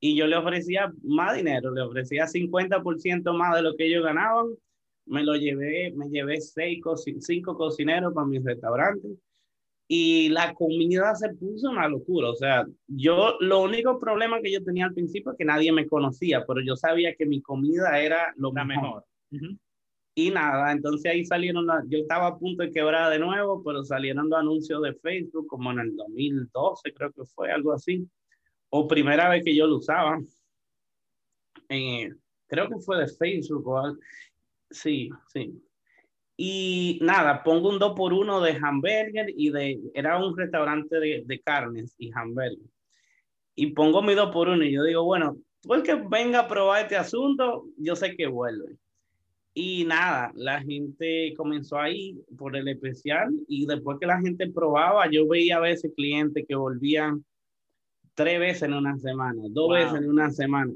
Y 0.00 0.16
yo 0.16 0.26
le 0.26 0.36
ofrecía 0.36 0.92
más 1.04 1.36
dinero, 1.36 1.72
le 1.72 1.82
ofrecía 1.82 2.26
50% 2.26 3.32
más 3.32 3.54
de 3.54 3.62
lo 3.62 3.76
que 3.76 3.86
ellos 3.86 4.02
ganaban. 4.02 4.46
Me 5.04 5.22
lo 5.22 5.36
llevé, 5.36 5.92
me 5.94 6.08
llevé 6.08 6.40
seis, 6.40 6.82
cinco 7.20 7.56
cocineros 7.56 8.12
para 8.12 8.26
mi 8.26 8.40
restaurante. 8.40 9.06
Y 9.86 10.30
la 10.30 10.52
comida 10.52 11.14
se 11.14 11.32
puso 11.32 11.70
una 11.70 11.88
locura. 11.88 12.30
O 12.30 12.34
sea, 12.34 12.66
yo, 12.88 13.36
lo 13.38 13.62
único 13.62 14.00
problema 14.00 14.40
que 14.40 14.50
yo 14.50 14.64
tenía 14.64 14.86
al 14.86 14.94
principio 14.94 15.30
es 15.30 15.38
que 15.38 15.44
nadie 15.44 15.70
me 15.70 15.86
conocía, 15.86 16.44
pero 16.44 16.60
yo 16.60 16.74
sabía 16.74 17.14
que 17.14 17.24
mi 17.24 17.40
comida 17.40 18.00
era 18.00 18.34
lo 18.36 18.52
la 18.52 18.64
mejor. 18.64 19.04
mejor. 19.30 19.56
Y 20.18 20.30
nada, 20.30 20.72
entonces 20.72 21.12
ahí 21.12 21.26
salieron, 21.26 21.66
yo 21.88 21.98
estaba 21.98 22.28
a 22.28 22.38
punto 22.38 22.62
de 22.62 22.70
quebrar 22.70 23.12
de 23.12 23.18
nuevo, 23.18 23.62
pero 23.62 23.84
salieron 23.84 24.30
los 24.30 24.38
anuncios 24.38 24.80
de 24.80 24.94
Facebook 24.94 25.46
como 25.46 25.70
en 25.72 25.80
el 25.80 25.94
2012, 25.94 26.94
creo 26.94 27.12
que 27.12 27.26
fue 27.26 27.52
algo 27.52 27.74
así, 27.74 28.08
o 28.70 28.88
primera 28.88 29.28
vez 29.28 29.44
que 29.44 29.54
yo 29.54 29.66
lo 29.66 29.76
usaba. 29.76 30.18
Eh, 31.68 32.10
creo 32.46 32.66
que 32.66 32.78
fue 32.78 32.96
de 32.96 33.08
Facebook 33.08 33.68
o 33.68 33.78
algo. 33.78 34.00
Sí, 34.70 35.10
sí. 35.34 35.62
Y 36.38 36.98
nada, 37.02 37.42
pongo 37.42 37.68
un 37.68 37.78
2 37.78 37.92
por 37.94 38.14
1 38.14 38.40
de 38.40 38.52
hamburger 38.52 39.26
y 39.36 39.50
de, 39.50 39.80
era 39.92 40.16
un 40.16 40.34
restaurante 40.34 40.98
de, 40.98 41.24
de 41.26 41.40
carnes 41.40 41.94
y 41.98 42.10
hamburger. 42.14 42.56
Y 43.54 43.72
pongo 43.72 44.00
mi 44.00 44.14
2 44.14 44.32
por 44.32 44.48
1 44.48 44.64
y 44.64 44.72
yo 44.72 44.82
digo, 44.82 45.04
bueno, 45.04 45.36
tú 45.60 45.74
el 45.74 45.82
que 45.82 45.94
venga 45.94 46.40
a 46.40 46.48
probar 46.48 46.84
este 46.84 46.96
asunto, 46.96 47.66
yo 47.76 47.94
sé 47.94 48.16
que 48.16 48.26
vuelve. 48.26 48.78
Y 49.58 49.86
nada, 49.86 50.32
la 50.34 50.60
gente 50.60 51.32
comenzó 51.34 51.78
ahí 51.78 52.14
por 52.36 52.54
el 52.54 52.68
especial 52.68 53.32
y 53.48 53.64
después 53.64 53.96
que 53.98 54.04
la 54.04 54.20
gente 54.20 54.50
probaba, 54.50 55.10
yo 55.10 55.26
veía 55.26 55.56
a 55.56 55.60
veces 55.60 55.94
clientes 55.96 56.44
que 56.46 56.54
volvían 56.54 57.24
tres 58.12 58.38
veces 58.38 58.64
en 58.64 58.74
una 58.74 58.98
semana, 58.98 59.40
dos 59.48 59.72
veces 59.72 59.94
en 59.94 60.10
una 60.10 60.30
semana, 60.30 60.74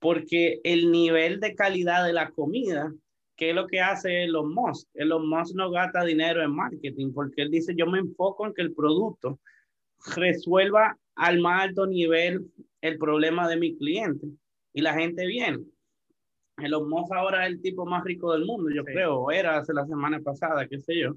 porque 0.00 0.60
el 0.64 0.90
nivel 0.90 1.38
de 1.38 1.54
calidad 1.54 2.04
de 2.04 2.12
la 2.12 2.30
comida, 2.30 2.92
que 3.36 3.50
es 3.50 3.54
lo 3.54 3.68
que 3.68 3.80
hace 3.80 4.24
Elon 4.24 4.52
Musk, 4.52 4.88
Elon 4.94 5.28
Musk 5.28 5.54
no 5.54 5.70
gasta 5.70 6.02
dinero 6.02 6.42
en 6.42 6.50
marketing, 6.50 7.12
porque 7.12 7.42
él 7.42 7.52
dice, 7.52 7.76
yo 7.76 7.86
me 7.86 8.00
enfoco 8.00 8.44
en 8.44 8.54
que 8.54 8.62
el 8.62 8.74
producto 8.74 9.38
resuelva 10.16 10.98
al 11.14 11.38
más 11.38 11.62
alto 11.62 11.86
nivel 11.86 12.50
el 12.80 12.98
problema 12.98 13.48
de 13.48 13.56
mi 13.56 13.76
cliente 13.76 14.26
y 14.72 14.80
la 14.80 14.94
gente 14.94 15.28
viene. 15.28 15.60
Elon 16.62 16.88
Musk 16.88 17.12
ahora 17.12 17.46
es 17.46 17.52
el 17.52 17.62
tipo 17.62 17.86
más 17.86 18.04
rico 18.04 18.32
del 18.32 18.44
mundo, 18.44 18.70
yo 18.70 18.82
sí. 18.82 18.92
creo, 18.92 19.30
era 19.30 19.58
hace 19.58 19.72
la 19.72 19.86
semana 19.86 20.20
pasada, 20.20 20.66
qué 20.66 20.78
sé 20.78 20.98
yo. 21.00 21.16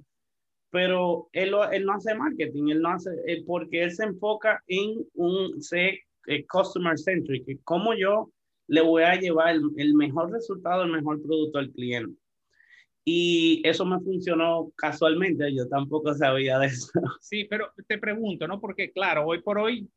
Pero 0.69 1.29
él, 1.33 1.53
él 1.71 1.85
no 1.85 1.93
hace 1.93 2.15
marketing, 2.15 2.69
él 2.69 2.81
no 2.81 2.89
hace, 2.89 3.11
eh, 3.27 3.43
porque 3.45 3.83
él 3.83 3.91
se 3.91 4.05
enfoca 4.05 4.63
en 4.67 5.05
un 5.13 5.61
ser 5.61 5.99
eh, 6.27 6.45
customer 6.47 6.97
centric, 6.97 7.59
cómo 7.63 7.93
yo 7.93 8.31
le 8.67 8.81
voy 8.81 9.03
a 9.03 9.15
llevar 9.15 9.55
el, 9.55 9.61
el, 9.77 9.93
mejor 9.93 10.31
resultado, 10.31 10.83
el 10.83 10.91
mejor 10.91 11.21
producto 11.21 11.59
al 11.59 11.71
cliente. 11.71 12.17
Y 13.05 13.61
eso 13.65 13.85
me 13.85 13.99
funcionó 13.99 14.71
casualmente, 14.77 15.53
yo 15.53 15.67
tampoco 15.67 16.13
sabía 16.13 16.57
de 16.59 16.67
eso. 16.67 16.91
Sí, 17.21 17.45
pero 17.45 17.71
te 17.87 17.97
pregunto, 17.97 18.47
¿no? 18.47 18.59
Porque 18.61 18.91
claro, 18.91 19.25
hoy 19.25 19.41
por 19.41 19.57
hoy 19.59 19.89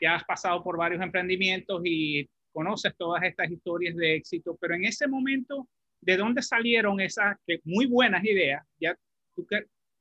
ya 0.00 0.16
has 0.16 0.24
pasado 0.24 0.62
por 0.62 0.76
varios 0.76 1.02
emprendimientos 1.02 1.80
y 1.84 2.28
conoces 2.56 2.96
todas 2.96 3.22
estas 3.22 3.50
historias 3.50 3.94
de 3.96 4.14
éxito, 4.14 4.56
pero 4.58 4.74
en 4.74 4.86
ese 4.86 5.06
momento, 5.06 5.68
¿de 6.00 6.16
dónde 6.16 6.40
salieron 6.40 6.98
esas 7.00 7.36
muy 7.64 7.84
buenas 7.84 8.24
ideas? 8.24 8.64
Ya, 8.80 8.96
¿tú, 9.34 9.46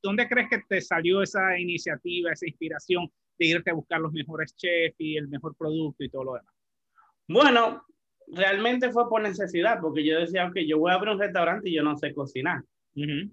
¿Dónde 0.02 0.26
crees 0.30 0.48
que 0.50 0.62
te 0.70 0.80
salió 0.80 1.22
esa 1.22 1.60
iniciativa, 1.60 2.32
esa 2.32 2.48
inspiración 2.48 3.12
de 3.38 3.46
irte 3.48 3.72
a 3.72 3.74
buscar 3.74 4.00
los 4.00 4.14
mejores 4.14 4.56
chefs 4.56 4.96
y 5.00 5.18
el 5.18 5.28
mejor 5.28 5.54
producto 5.58 6.02
y 6.02 6.10
todo 6.10 6.24
lo 6.24 6.34
demás? 6.36 6.54
Bueno, 7.28 7.86
realmente 8.28 8.90
fue 8.92 9.10
por 9.10 9.22
necesidad, 9.22 9.82
porque 9.82 10.06
yo 10.06 10.18
decía, 10.18 10.48
ok, 10.48 10.56
yo 10.66 10.80
voy 10.80 10.92
a 10.92 10.96
abrir 10.96 11.14
un 11.14 11.20
restaurante 11.20 11.70
y 11.70 11.76
yo 11.76 11.84
no 11.84 11.98
sé 11.98 12.14
cocinar. 12.14 12.64
Uh 12.96 13.02
-huh. 13.02 13.32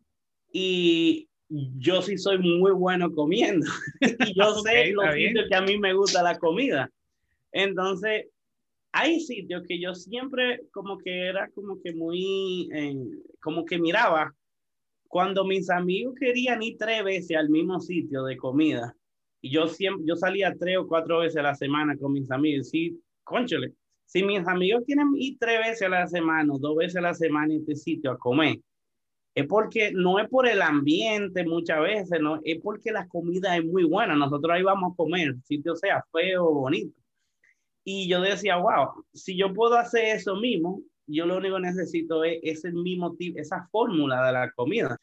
Y 0.53 1.29
yo 1.49 2.03
sí 2.03 2.19
soy 2.19 2.39
muy 2.39 2.73
bueno 2.73 3.13
comiendo. 3.13 3.67
y 4.01 4.35
yo 4.35 4.57
okay, 4.57 4.95
sé 4.95 5.27
sitios 5.29 5.47
que 5.49 5.55
a 5.55 5.63
mí 5.63 5.79
me 5.79 5.93
gusta 5.93 6.25
la 6.25 6.39
comida. 6.39 6.91
Entonces, 7.53 8.27
hay 8.93 9.21
sitios 9.21 9.63
que 9.67 9.81
yo 9.81 9.95
siempre 9.95 10.63
como 10.71 10.99
que 10.99 11.27
era 11.29 11.49
como 11.51 11.81
que 11.83 11.95
muy, 11.95 12.69
eh, 12.73 12.95
como 13.41 13.65
que 13.65 13.79
miraba 13.79 14.35
cuando 15.09 15.45
mis 15.45 15.71
amigos 15.71 16.15
querían 16.19 16.63
ir 16.63 16.77
tres 16.79 17.03
veces 17.03 17.37
al 17.37 17.49
mismo 17.49 17.81
sitio 17.81 18.25
de 18.25 18.37
comida. 18.37 18.95
Y 19.41 19.51
yo 19.51 19.67
siempre, 19.67 20.05
yo 20.07 20.15
salía 20.15 20.55
tres 20.59 20.79
o 20.79 20.87
cuatro 20.87 21.19
veces 21.19 21.39
a 21.39 21.43
la 21.43 21.55
semana 21.55 21.97
con 21.97 22.13
mis 22.13 22.31
amigos, 22.31 22.69
sí, 22.69 23.01
conchole, 23.25 23.75
si 24.07 24.23
mis 24.23 24.47
amigos 24.47 24.85
quieren 24.87 25.11
ir 25.17 25.37
tres 25.41 25.59
veces 25.59 25.83
a 25.83 25.89
la 25.89 26.07
semana 26.07 26.53
o 26.53 26.59
dos 26.59 26.77
veces 26.77 26.97
a 26.97 27.01
la 27.01 27.15
semana 27.15 27.53
en 27.53 27.61
este 27.61 27.75
sitio 27.77 28.13
a 28.13 28.19
comer, 28.19 28.61
es 29.35 29.47
porque 29.47 29.91
no 29.93 30.19
es 30.19 30.29
por 30.29 30.47
el 30.47 30.61
ambiente 30.63 31.45
muchas 31.45 31.81
veces, 31.81 32.21
no, 32.21 32.39
es 32.45 32.61
porque 32.63 32.93
la 32.93 33.09
comida 33.09 33.57
es 33.57 33.65
muy 33.65 33.85
buena, 33.85 34.15
nosotros 34.15 34.55
ahí 34.55 34.63
vamos 34.63 34.93
a 34.93 34.97
comer, 34.97 35.35
sitio 35.45 35.75
sea 35.75 36.05
feo 36.13 36.45
o 36.45 36.55
bonito. 36.55 37.02
Y 37.85 38.09
yo 38.09 38.21
decía, 38.21 38.57
wow, 38.57 39.05
si 39.13 39.37
yo 39.37 39.53
puedo 39.53 39.77
hacer 39.77 40.17
eso 40.17 40.37
mismo, 40.37 40.83
yo 41.07 41.27
lo 41.27 41.39
único 41.39 41.57
que 41.57 41.63
necesito 41.63 42.25
es 42.25 42.39
ese 42.43 42.73
mismo 42.73 43.15
tipo, 43.17 43.41
esa 43.41 43.69
fórmula 43.71 44.25
de 44.27 44.33
la 44.33 44.51
comida. 44.53 44.97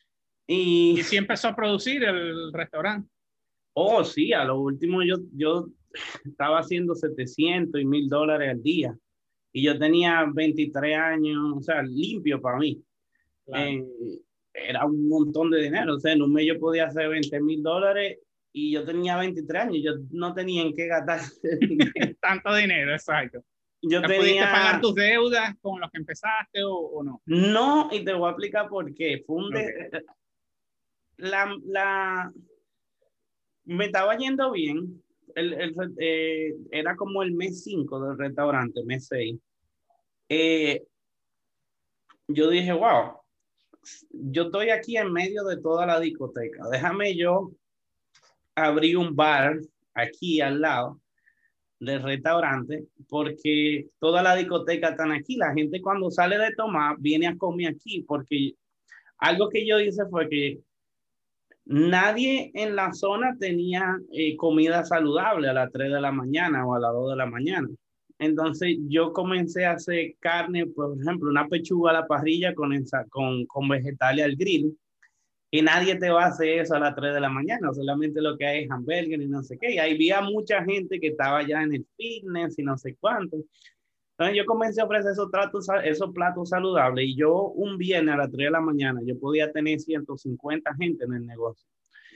Y, 0.47 0.95
¿Y 0.97 1.03
si 1.03 1.17
empezó 1.17 1.49
a 1.49 1.55
producir 1.55 2.03
el 2.03 2.51
restaurante? 2.53 3.09
Oh, 3.73 4.03
sí, 4.03 4.33
a 4.33 4.43
lo 4.43 4.59
último 4.59 5.03
yo, 5.03 5.17
yo 5.33 5.67
estaba 6.25 6.59
haciendo 6.59 6.95
700 6.95 7.79
y 7.79 7.85
1000 7.85 8.09
dólares 8.09 8.49
al 8.51 8.63
día. 8.63 8.97
Y 9.51 9.63
yo 9.63 9.77
tenía 9.77 10.25
23 10.33 10.97
años, 10.97 11.57
o 11.57 11.61
sea, 11.61 11.81
limpio 11.81 12.41
para 12.41 12.59
mí. 12.59 12.81
Claro. 13.45 13.69
Eh, 13.69 13.85
era 14.53 14.85
un 14.85 15.07
montón 15.07 15.49
de 15.49 15.61
dinero. 15.61 15.95
O 15.95 15.99
sea, 15.99 16.13
en 16.13 16.21
un 16.21 16.33
mes 16.33 16.45
yo 16.45 16.59
podía 16.59 16.85
hacer 16.85 17.09
20 17.09 17.41
mil 17.41 17.63
dólares 17.63 18.19
y 18.51 18.71
yo 18.71 18.83
tenía 18.83 19.17
23 19.17 19.63
años, 19.63 19.77
yo 19.83 19.91
no 20.11 20.33
tenía 20.33 20.63
en 20.63 20.75
qué 20.75 20.87
gastar 20.87 21.21
tanto 22.21 22.55
dinero, 22.55 22.93
exacto. 22.93 23.43
yo 23.81 24.01
tenía... 24.01 24.17
¿Pudiste 24.19 24.43
pagar 24.43 24.81
tus 24.81 24.95
deudas 24.95 25.55
con 25.61 25.79
los 25.79 25.89
que 25.91 25.99
empezaste 25.99 26.61
o, 26.63 27.03
no? 27.03 27.21
No, 27.25 27.89
y 27.91 28.03
te 28.03 28.13
voy 28.13 28.27
a 28.27 28.31
explicar 28.31 28.67
por 28.69 28.93
qué. 28.93 29.23
Fue 29.25 29.35
un 29.37 29.51
la, 31.17 31.53
la... 31.65 32.31
Me 33.65 33.85
estaba 33.85 34.17
yendo 34.17 34.51
bien. 34.51 35.03
El, 35.35 35.53
el, 35.53 35.75
eh, 35.99 36.55
era 36.71 36.95
como 36.95 37.21
el 37.21 37.33
mes 37.33 37.63
5 37.63 38.07
del 38.07 38.17
restaurante, 38.17 38.83
mes 38.83 39.05
6. 39.07 39.37
Eh, 40.29 40.83
yo 42.27 42.49
dije, 42.49 42.73
wow, 42.73 43.19
yo 44.11 44.43
estoy 44.43 44.69
aquí 44.69 44.97
en 44.97 45.11
medio 45.11 45.43
de 45.43 45.57
toda 45.57 45.85
la 45.85 45.99
discoteca. 45.99 46.67
Déjame 46.71 47.15
yo 47.15 47.51
abrir 48.65 48.97
un 48.97 49.15
bar 49.15 49.59
aquí 49.93 50.41
al 50.41 50.61
lado 50.61 50.99
del 51.79 52.03
restaurante 52.03 52.85
porque 53.07 53.87
toda 53.99 54.21
la 54.21 54.35
discoteca 54.35 54.89
están 54.89 55.11
aquí. 55.11 55.37
La 55.37 55.53
gente 55.53 55.81
cuando 55.81 56.11
sale 56.11 56.37
de 56.37 56.53
tomar 56.55 56.97
viene 56.99 57.27
a 57.27 57.37
comer 57.37 57.69
aquí 57.75 58.03
porque 58.07 58.55
algo 59.17 59.49
que 59.49 59.65
yo 59.65 59.79
hice 59.79 60.05
fue 60.09 60.29
que 60.29 60.59
nadie 61.65 62.51
en 62.53 62.75
la 62.75 62.93
zona 62.93 63.35
tenía 63.39 63.97
eh, 64.11 64.35
comida 64.35 64.83
saludable 64.83 65.49
a 65.49 65.53
las 65.53 65.71
3 65.71 65.91
de 65.91 66.01
la 66.01 66.11
mañana 66.11 66.65
o 66.65 66.75
a 66.75 66.79
las 66.79 66.91
2 66.93 67.11
de 67.11 67.15
la 67.15 67.25
mañana. 67.25 67.69
Entonces 68.17 68.77
yo 68.89 69.13
comencé 69.13 69.65
a 69.65 69.73
hacer 69.73 70.15
carne, 70.19 70.65
por 70.67 70.99
ejemplo, 70.99 71.29
una 71.29 71.47
pechuga 71.47 71.91
a 71.91 71.93
la 71.93 72.07
parrilla 72.07 72.53
con, 72.53 72.71
con, 73.09 73.45
con 73.45 73.69
vegetales 73.69 74.25
al 74.25 74.35
grill. 74.35 74.77
Y 75.51 75.63
nadie 75.63 75.95
te 75.95 76.11
va 76.11 76.25
a 76.25 76.27
hacer 76.27 76.59
eso 76.59 76.75
a 76.75 76.79
las 76.79 76.95
3 76.95 77.13
de 77.13 77.19
la 77.19 77.29
mañana, 77.29 77.73
solamente 77.73 78.21
lo 78.21 78.37
que 78.37 78.45
hay 78.45 78.63
es 78.63 78.71
hamburger 78.71 79.19
y 79.19 79.27
no 79.27 79.41
sé 79.41 79.57
qué. 79.57 79.73
Y 79.73 79.79
ahí 79.79 79.95
había 79.95 80.21
mucha 80.21 80.63
gente 80.63 80.99
que 80.99 81.07
estaba 81.07 81.45
ya 81.45 81.63
en 81.63 81.73
el 81.73 81.87
fitness 81.97 82.59
y 82.59 82.63
no 82.63 82.77
sé 82.77 82.95
cuánto. 82.99 83.37
Entonces 84.11 84.37
yo 84.37 84.45
comencé 84.45 84.81
a 84.81 84.85
ofrecer 84.85 85.13
esos, 85.13 85.31
tratos, 85.31 85.67
esos 85.83 86.13
platos 86.13 86.49
saludables 86.49 87.07
y 87.07 87.15
yo 87.15 87.35
un 87.35 87.77
viernes 87.77 88.13
a 88.13 88.17
las 88.17 88.31
3 88.31 88.47
de 88.47 88.51
la 88.51 88.61
mañana 88.61 88.99
yo 89.03 89.17
podía 89.17 89.51
tener 89.51 89.79
150 89.79 90.75
gente 90.75 91.05
en 91.05 91.13
el 91.13 91.25
negocio. 91.25 91.67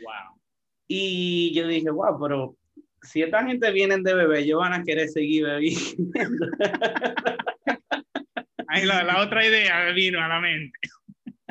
Wow. 0.04 0.40
Y 0.88 1.54
yo 1.56 1.66
dije, 1.66 1.90
wow, 1.90 2.20
pero 2.22 2.56
si 3.02 3.22
esta 3.22 3.44
gente 3.46 3.72
viene 3.72 3.98
de 3.98 4.14
bebé, 4.14 4.42
ellos 4.42 4.60
van 4.60 4.74
a 4.74 4.84
querer 4.84 5.10
seguir 5.10 5.46
bebiendo. 5.46 6.58
Ahí 8.68 8.86
la, 8.86 9.04
la, 9.04 9.22
otra 9.22 9.46
idea 9.46 9.92
vino 9.92 10.22
a 10.22 10.28
la 10.28 10.40
mente. 10.40 10.78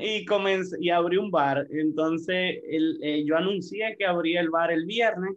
Y 0.04 0.24
comencé 0.24 0.76
y 0.80 0.90
abrí 0.90 1.16
un 1.16 1.30
bar. 1.30 1.66
Entonces 1.70 2.60
el, 2.68 2.98
eh, 3.02 3.24
yo 3.24 3.36
anuncié 3.36 3.94
que 3.96 4.04
abría 4.04 4.40
el 4.40 4.50
bar 4.50 4.72
el 4.72 4.84
viernes. 4.84 5.36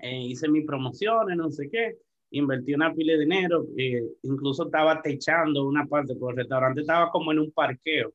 Eh, 0.00 0.22
hice 0.22 0.48
mis 0.48 0.64
promociones, 0.64 1.36
no 1.36 1.50
sé 1.50 1.68
qué. 1.70 1.96
Invertí 2.30 2.72
una 2.72 2.94
pila 2.94 3.12
de 3.12 3.18
dinero. 3.20 3.66
Eh, 3.76 4.02
incluso 4.22 4.64
estaba 4.64 5.02
techando 5.02 5.66
una 5.66 5.86
parte, 5.86 6.14
porque 6.14 6.32
el 6.32 6.36
restaurante 6.38 6.80
estaba 6.80 7.10
como 7.10 7.30
en 7.32 7.40
un 7.40 7.50
parqueo. 7.52 8.12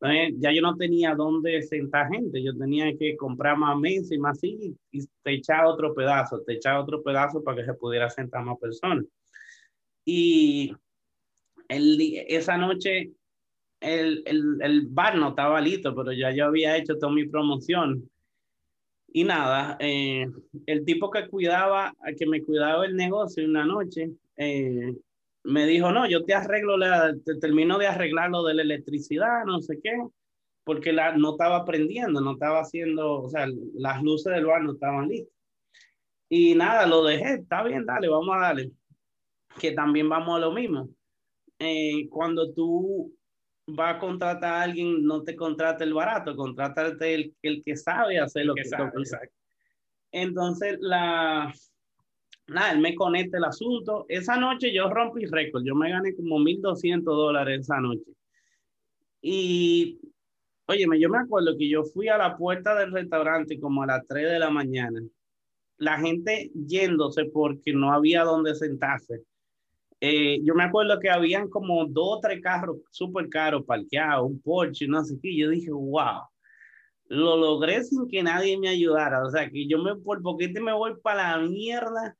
Entonces, 0.00 0.34
ya 0.38 0.52
yo 0.52 0.62
no 0.62 0.76
tenía 0.76 1.14
dónde 1.14 1.62
sentar 1.62 2.08
gente, 2.12 2.42
yo 2.42 2.54
tenía 2.56 2.94
que 2.98 3.16
comprar 3.16 3.56
más 3.56 3.78
mesas 3.78 4.12
y 4.12 4.18
más 4.18 4.36
así 4.36 4.76
y 4.92 5.06
te 5.22 5.32
echaba 5.32 5.68
otro 5.68 5.94
pedazo, 5.94 6.42
te 6.42 6.52
echaba 6.54 6.82
otro 6.82 7.02
pedazo 7.02 7.42
para 7.42 7.56
que 7.56 7.64
se 7.64 7.74
pudiera 7.74 8.10
sentar 8.10 8.44
más 8.44 8.58
personas. 8.58 9.06
Y 10.04 10.70
el, 11.68 11.98
esa 12.28 12.58
noche 12.58 13.10
el, 13.80 14.22
el, 14.26 14.58
el, 14.62 14.86
bar 14.88 15.16
no 15.16 15.30
estaba 15.30 15.60
listo, 15.60 15.94
pero 15.94 16.12
ya 16.12 16.30
yo 16.32 16.46
había 16.46 16.76
hecho 16.76 16.96
toda 16.98 17.12
mi 17.12 17.26
promoción. 17.28 18.08
Y 19.08 19.24
nada, 19.24 19.76
eh, 19.80 20.26
el 20.66 20.84
tipo 20.84 21.10
que 21.10 21.28
cuidaba, 21.28 21.94
que 22.18 22.26
me 22.26 22.42
cuidaba 22.42 22.84
el 22.84 22.96
negocio 22.96 23.44
una 23.46 23.64
noche, 23.64 24.10
eh, 24.36 24.94
me 25.44 25.66
dijo, 25.66 25.92
no, 25.92 26.08
yo 26.08 26.24
te 26.24 26.34
arreglo, 26.34 26.76
la, 26.76 27.14
te 27.24 27.36
termino 27.36 27.78
de 27.78 27.86
arreglar 27.86 28.30
lo 28.30 28.42
de 28.44 28.54
la 28.54 28.62
electricidad, 28.62 29.44
no 29.46 29.62
sé 29.62 29.78
qué, 29.82 29.96
porque 30.64 30.92
la, 30.92 31.16
no 31.16 31.30
estaba 31.30 31.64
prendiendo, 31.64 32.20
no 32.20 32.32
estaba 32.32 32.60
haciendo, 32.60 33.22
o 33.22 33.30
sea, 33.30 33.46
las 33.74 34.02
luces 34.02 34.34
del 34.34 34.46
bar 34.46 34.62
no 34.62 34.72
estaban 34.72 35.08
listas. 35.08 35.32
Y 36.28 36.54
nada, 36.54 36.86
lo 36.86 37.04
dejé, 37.04 37.34
está 37.34 37.62
bien, 37.62 37.86
dale, 37.86 38.08
vamos 38.08 38.34
a 38.36 38.40
darle, 38.40 38.72
que 39.60 39.72
también 39.72 40.08
vamos 40.08 40.36
a 40.36 40.40
lo 40.40 40.52
mismo. 40.52 40.88
Eh, 41.58 42.08
cuando 42.10 42.52
tú 42.52 43.15
vas 43.66 43.96
a 43.96 43.98
contratar 43.98 44.54
a 44.54 44.62
alguien, 44.62 45.04
no 45.04 45.22
te 45.22 45.34
contrata 45.34 45.84
el 45.84 45.94
barato, 45.94 46.36
contrátate 46.36 47.14
el, 47.14 47.34
el 47.42 47.62
que 47.62 47.76
sabe 47.76 48.18
hacer 48.18 48.46
lo 48.46 48.54
que, 48.54 48.62
que 48.62 48.68
sabe. 48.68 48.92
Entonces, 50.12 50.78
la, 50.80 51.52
nada, 52.48 52.72
él 52.72 52.78
me 52.80 52.94
conecta 52.94 53.38
el 53.38 53.44
asunto. 53.44 54.06
Esa 54.08 54.36
noche 54.36 54.72
yo 54.72 54.88
rompí 54.88 55.26
récord, 55.26 55.64
yo 55.64 55.74
me 55.74 55.90
gané 55.90 56.14
como 56.14 56.38
1.200 56.38 57.02
dólares 57.02 57.60
esa 57.60 57.80
noche. 57.80 58.12
Y, 59.20 59.98
óyeme, 60.66 61.00
yo 61.00 61.08
me 61.08 61.18
acuerdo 61.18 61.56
que 61.58 61.68
yo 61.68 61.82
fui 61.84 62.08
a 62.08 62.18
la 62.18 62.36
puerta 62.36 62.78
del 62.78 62.92
restaurante 62.92 63.58
como 63.58 63.82
a 63.82 63.86
las 63.86 64.06
3 64.06 64.30
de 64.30 64.38
la 64.38 64.50
mañana. 64.50 65.00
La 65.78 65.98
gente 65.98 66.50
yéndose 66.54 67.24
porque 67.26 67.72
no 67.72 67.92
había 67.92 68.22
donde 68.22 68.54
sentarse. 68.54 69.22
Eh, 70.00 70.40
yo 70.44 70.54
me 70.54 70.64
acuerdo 70.64 71.00
que 71.00 71.08
habían 71.08 71.48
como 71.48 71.86
dos 71.86 72.18
o 72.18 72.20
tres 72.20 72.40
carros 72.42 72.78
súper 72.90 73.28
caros 73.28 73.64
parqueados, 73.64 74.26
un 74.30 74.40
Porsche, 74.40 74.86
no 74.86 75.02
sé 75.04 75.16
qué. 75.22 75.36
Yo 75.36 75.48
dije, 75.50 75.70
wow, 75.70 76.22
lo 77.08 77.36
logré 77.36 77.82
sin 77.84 78.08
que 78.08 78.22
nadie 78.22 78.58
me 78.58 78.68
ayudara. 78.68 79.24
O 79.24 79.30
sea, 79.30 79.48
que 79.50 79.66
yo 79.66 79.78
me, 79.78 79.96
por 79.96 80.22
poquito 80.22 80.60
me 80.62 80.72
voy 80.72 80.94
para 81.02 81.38
la 81.38 81.46
mierda 81.46 82.16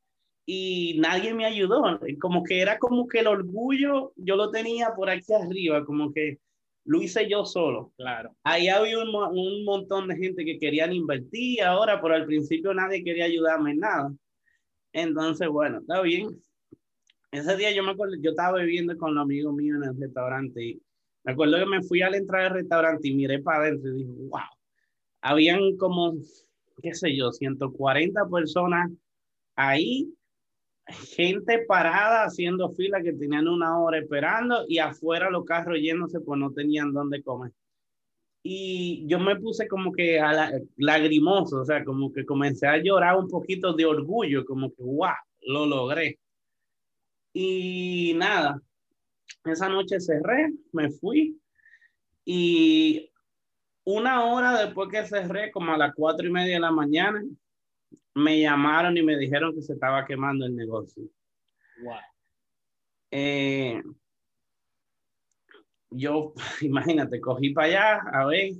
y 0.47 0.97
nadie 1.01 1.35
me 1.35 1.45
ayudó. 1.45 2.01
Como 2.21 2.43
que 2.45 2.61
era 2.61 2.79
como 2.79 3.07
que 3.09 3.21
el 3.21 3.27
orgullo 3.27 4.12
yo 4.17 4.37
lo 4.37 4.51
tenía 4.51 4.95
por 4.95 5.11
aquí 5.11 5.33
arriba, 5.33 5.85
como 5.85 6.12
que 6.12 6.39
lo 6.85 7.03
hice 7.03 7.29
yo 7.29 7.45
solo. 7.45 7.93
Claro. 7.97 8.35
Ahí 8.45 8.69
había 8.69 8.99
un, 9.01 9.15
un 9.15 9.65
montón 9.65 10.09
de 10.09 10.17
gente 10.17 10.45
que 10.45 10.59
querían 10.59 10.93
invertir 10.93 11.62
ahora, 11.62 12.01
pero 12.01 12.15
al 12.15 12.27
principio 12.27 12.73
nadie 12.73 13.05
quería 13.05 13.25
ayudarme 13.27 13.73
en 13.73 13.81
nada. 13.81 14.12
Entonces, 14.93 15.49
bueno, 15.49 15.81
está 15.81 16.01
bien. 16.01 16.41
Ese 17.37 17.57
día 17.57 17.70
yo 17.75 17.83
me 17.83 17.92
acuerdo, 17.92 18.14
yo 18.20 18.31
estaba 18.31 18.59
bebiendo 18.59 18.96
con 18.96 19.14
los 19.14 19.22
amigos 19.22 19.55
míos 19.55 19.79
en 19.83 19.90
el 19.90 20.01
restaurante 20.01 20.64
y 20.64 20.83
me 21.25 21.33
acuerdo 21.33 21.59
que 21.59 21.66
me 21.66 21.83
fui 21.83 22.03
a 22.03 22.11
la 22.11 22.16
entrada 22.16 22.44
del 22.44 22.55
restaurante 22.55 23.09
y 23.09 23.14
miré 23.14 23.40
para 23.40 23.64
adentro 23.64 23.90
y 23.90 24.05
dije, 24.05 24.12
wow, 24.31 24.40
habían 25.20 25.77
como, 25.77 26.14
qué 26.83 26.94
sé 26.94 27.14
yo, 27.16 27.33
140 27.33 28.27
personas 28.29 28.90
ahí 29.55 30.12
gente 30.87 31.64
parada 31.66 32.25
haciendo 32.25 32.70
fila 32.70 33.03
que 33.03 33.12
tenían 33.12 33.49
una 33.49 33.79
hora 33.81 33.99
esperando 33.99 34.64
y 34.68 34.79
afuera 34.79 35.31
los 35.31 35.44
carros 35.44 35.79
yéndose 35.81 36.20
pues 36.20 36.38
no 36.38 36.53
tenían 36.53 36.92
dónde 36.92 37.22
comer. 37.22 37.53
Y 38.42 39.05
yo 39.09 39.18
me 39.18 39.35
puse 39.37 39.66
como 39.66 39.90
que 39.92 40.20
a 40.20 40.33
la, 40.33 40.53
lagrimoso, 40.77 41.62
o 41.62 41.64
sea, 41.64 41.85
como 41.85 42.12
que 42.12 42.25
comencé 42.25 42.68
a 42.68 42.81
llorar 42.81 43.18
un 43.18 43.29
poquito 43.29 43.72
de 43.72 43.85
orgullo, 43.85 44.44
como 44.44 44.70
que, 44.70 44.83
wow, 44.85 45.11
lo 45.40 45.66
logré. 45.66 46.20
Y 47.38 48.14
nada, 48.14 48.62
esa 49.44 49.68
noche 49.68 50.01
cerré, 50.01 50.55
me 50.72 50.88
fui 50.88 51.38
y 52.25 53.12
una 53.85 54.25
hora 54.25 54.59
después 54.64 54.88
que 54.88 55.05
cerré, 55.05 55.51
como 55.53 55.75
a 55.75 55.77
las 55.77 55.94
cuatro 55.94 56.27
y 56.27 56.31
media 56.31 56.55
de 56.55 56.61
la 56.61 56.70
mañana, 56.70 57.22
me 58.14 58.40
llamaron 58.40 58.96
y 58.96 59.03
me 59.03 59.18
dijeron 59.18 59.55
que 59.55 59.61
se 59.61 59.75
estaba 59.75 60.07
quemando 60.07 60.46
el 60.46 60.57
negocio. 60.57 61.03
Wow. 61.83 61.96
Eh, 63.11 63.83
yo, 65.90 66.33
imagínate, 66.62 67.20
cogí 67.20 67.51
para 67.51 67.66
allá 67.66 68.01
a 68.14 68.25
ver, 68.25 68.53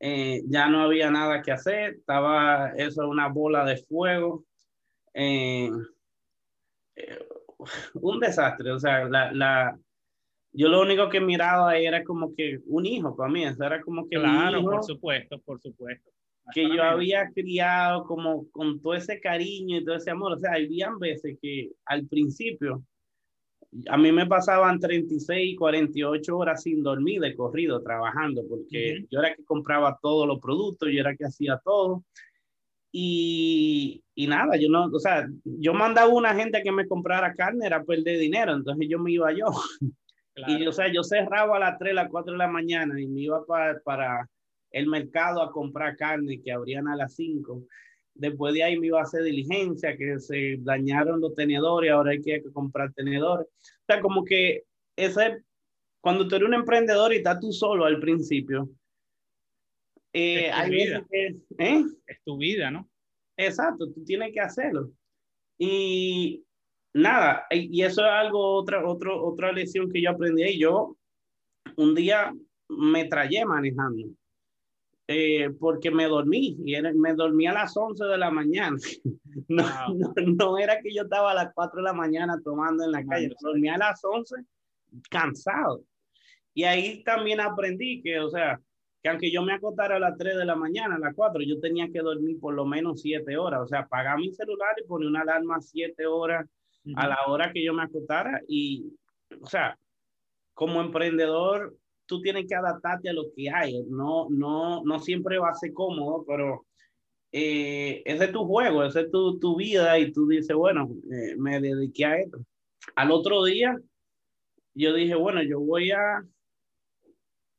eh, 0.00 0.42
ya 0.48 0.68
no 0.68 0.82
había 0.82 1.10
nada 1.10 1.40
que 1.40 1.52
hacer, 1.52 1.94
estaba 1.94 2.74
eso 2.76 3.08
una 3.08 3.28
bola 3.28 3.64
de 3.64 3.78
fuego, 3.78 4.44
eh, 5.14 5.70
un 7.94 8.20
desastre, 8.20 8.72
o 8.72 8.78
sea, 8.78 9.04
la, 9.08 9.32
la, 9.32 9.78
yo 10.52 10.68
lo 10.68 10.80
único 10.82 11.08
que 11.08 11.20
miraba 11.20 11.76
era 11.76 12.02
como 12.04 12.34
que 12.34 12.60
un 12.66 12.86
hijo 12.86 13.16
para 13.16 13.30
mí, 13.30 13.44
era 13.44 13.80
como 13.80 14.08
que... 14.08 14.16
Claro, 14.16 14.62
por 14.62 14.84
supuesto, 14.84 15.38
por 15.40 15.60
supuesto 15.60 16.10
que 16.52 16.68
yo 16.74 16.82
había 16.82 17.30
criado 17.30 18.04
como 18.04 18.48
con 18.50 18.80
todo 18.80 18.94
ese 18.94 19.20
cariño 19.20 19.78
y 19.78 19.84
todo 19.84 19.96
ese 19.96 20.10
amor. 20.10 20.32
O 20.32 20.38
sea, 20.38 20.52
habían 20.54 20.98
veces 20.98 21.38
que 21.40 21.70
al 21.86 22.06
principio 22.06 22.82
a 23.88 23.96
mí 23.96 24.10
me 24.10 24.26
pasaban 24.26 24.80
36, 24.80 25.56
48 25.56 26.36
horas 26.36 26.62
sin 26.62 26.82
dormir 26.82 27.20
de 27.20 27.36
corrido 27.36 27.80
trabajando 27.82 28.42
porque 28.48 29.06
yo 29.10 29.20
era 29.20 29.34
que 29.34 29.44
compraba 29.44 29.96
todos 30.02 30.26
los 30.26 30.40
productos, 30.40 30.88
yo 30.92 31.00
era 31.00 31.14
que 31.14 31.26
hacía 31.26 31.60
todo. 31.64 32.04
Y, 32.92 34.02
y, 34.14 34.26
nada, 34.26 34.56
yo 34.56 34.68
no, 34.68 34.86
o 34.86 34.98
sea, 34.98 35.28
yo 35.44 35.72
mandaba 35.74 36.10
a 36.10 36.14
una 36.14 36.34
gente 36.34 36.62
que 36.62 36.72
me 36.72 36.88
comprara 36.88 37.34
carne, 37.34 37.66
era 37.66 37.84
perder 37.84 38.18
dinero, 38.18 38.52
entonces 38.52 38.88
yo 38.88 38.98
me 38.98 39.12
iba 39.12 39.32
yo. 39.32 39.46
Y, 40.46 40.66
o 40.66 40.72
sea, 40.72 40.90
yo 40.90 41.02
cerraba 41.02 41.56
a 41.56 41.60
las 41.60 41.78
3, 41.78 41.92
a 41.92 41.94
las 41.94 42.08
4 42.08 42.32
de 42.32 42.38
la 42.38 42.48
mañana 42.48 42.98
y 42.98 43.06
me 43.06 43.20
iba 43.20 43.44
para, 43.44 43.78
para 43.80 44.26
el 44.70 44.86
mercado 44.86 45.42
a 45.42 45.50
comprar 45.50 45.96
carne 45.96 46.40
que 46.40 46.52
abrían 46.52 46.88
a 46.88 46.96
las 46.96 47.14
5. 47.14 47.62
Después 48.14 48.54
de 48.54 48.62
ahí 48.62 48.78
me 48.78 48.86
iba 48.86 49.00
a 49.00 49.02
hacer 49.02 49.22
diligencia, 49.22 49.96
que 49.96 50.18
se 50.18 50.56
dañaron 50.60 51.20
los 51.20 51.34
tenedores, 51.34 51.90
ahora 51.90 52.12
hay 52.12 52.22
que 52.22 52.42
comprar 52.52 52.92
tenedores. 52.92 53.46
O 53.48 53.84
sea, 53.86 54.00
como 54.00 54.24
que 54.24 54.62
ese, 54.96 55.42
cuando 56.00 56.26
tú 56.26 56.36
eres 56.36 56.48
un 56.48 56.54
emprendedor 56.54 57.12
y 57.12 57.16
estás 57.16 57.40
tú 57.40 57.52
solo 57.52 57.84
al 57.84 58.00
principio, 58.00 58.68
eh, 60.12 60.50
es, 60.50 60.64
tu 60.64 60.70
vida. 60.70 61.06
¿eh? 61.58 61.84
es 62.06 62.22
tu 62.24 62.36
vida, 62.36 62.70
¿no? 62.70 62.88
Exacto, 63.36 63.90
tú 63.92 64.04
tienes 64.04 64.32
que 64.32 64.40
hacerlo. 64.40 64.90
Y 65.58 66.44
nada, 66.94 67.46
y 67.50 67.82
eso 67.82 68.02
es 68.02 68.10
algo, 68.10 68.56
otra, 68.56 68.86
otro, 68.86 69.22
otra 69.24 69.52
lección 69.52 69.90
que 69.90 70.02
yo 70.02 70.10
aprendí 70.10 70.42
ahí. 70.42 70.58
Yo 70.58 70.96
un 71.76 71.94
día 71.94 72.32
me 72.68 73.04
traje 73.06 73.44
manejando 73.44 74.08
eh, 75.12 75.50
porque 75.58 75.90
me 75.90 76.06
dormí 76.06 76.56
y 76.64 76.80
me 76.94 77.14
dormí 77.14 77.44
a 77.48 77.52
las 77.52 77.76
11 77.76 78.04
de 78.04 78.18
la 78.18 78.30
mañana. 78.30 78.76
No, 79.48 79.64
no, 80.38 80.58
era 80.58 80.80
que 80.80 80.92
yo 80.94 81.02
estaba 81.02 81.32
a 81.32 81.34
las 81.34 81.52
4 81.54 81.78
de 81.78 81.82
la 81.82 81.92
mañana 81.92 82.40
tomando 82.44 82.84
en 82.84 82.92
la 82.92 83.04
calle, 83.04 83.28
me 83.28 83.34
dormí 83.40 83.68
a 83.68 83.78
las 83.78 84.00
11 84.04 84.36
cansado. 85.08 85.82
Y 86.54 86.64
ahí 86.64 87.02
también 87.02 87.40
aprendí 87.40 88.02
que, 88.02 88.20
o 88.20 88.30
sea, 88.30 88.60
que 89.02 89.08
aunque 89.08 89.30
yo 89.30 89.42
me 89.42 89.54
acostara 89.54 89.96
a 89.96 90.00
las 90.00 90.16
3 90.18 90.36
de 90.36 90.44
la 90.44 90.56
mañana, 90.56 90.96
a 90.96 90.98
las 90.98 91.14
4, 91.14 91.42
yo 91.42 91.58
tenía 91.60 91.88
que 91.90 92.00
dormir 92.00 92.38
por 92.38 92.54
lo 92.54 92.66
menos 92.66 93.00
7 93.00 93.36
horas. 93.36 93.60
O 93.62 93.66
sea, 93.66 93.80
apagar 93.80 94.18
mi 94.18 94.32
celular 94.32 94.74
y 94.82 94.86
poner 94.86 95.08
una 95.08 95.22
alarma 95.22 95.60
7 95.60 96.06
horas 96.06 96.46
a 96.96 97.08
la 97.08 97.18
hora 97.26 97.52
que 97.52 97.64
yo 97.64 97.72
me 97.72 97.82
acostara. 97.82 98.40
Y, 98.46 98.92
o 99.40 99.46
sea, 99.46 99.78
como 100.52 100.80
emprendedor, 100.80 101.74
tú 102.06 102.20
tienes 102.20 102.46
que 102.46 102.54
adaptarte 102.54 103.08
a 103.08 103.14
lo 103.14 103.32
que 103.34 103.48
hay. 103.50 103.82
No, 103.88 104.28
no, 104.28 104.82
no 104.84 104.98
siempre 104.98 105.38
va 105.38 105.50
a 105.50 105.54
ser 105.54 105.72
cómodo, 105.72 106.24
pero 106.26 106.66
eh, 107.32 108.02
ese 108.04 108.24
es 108.24 108.32
tu 108.32 108.44
juego, 108.44 108.84
esa 108.84 109.00
es 109.00 109.10
tu, 109.10 109.38
tu 109.38 109.56
vida 109.56 109.98
y 109.98 110.12
tú 110.12 110.26
dices, 110.26 110.54
bueno, 110.54 110.90
eh, 111.10 111.36
me 111.38 111.60
dediqué 111.60 112.04
a 112.04 112.18
esto. 112.18 112.44
Al 112.96 113.12
otro 113.12 113.44
día, 113.44 113.78
yo 114.74 114.92
dije, 114.92 115.14
bueno, 115.14 115.42
yo 115.42 115.60
voy 115.60 115.92
a, 115.92 116.24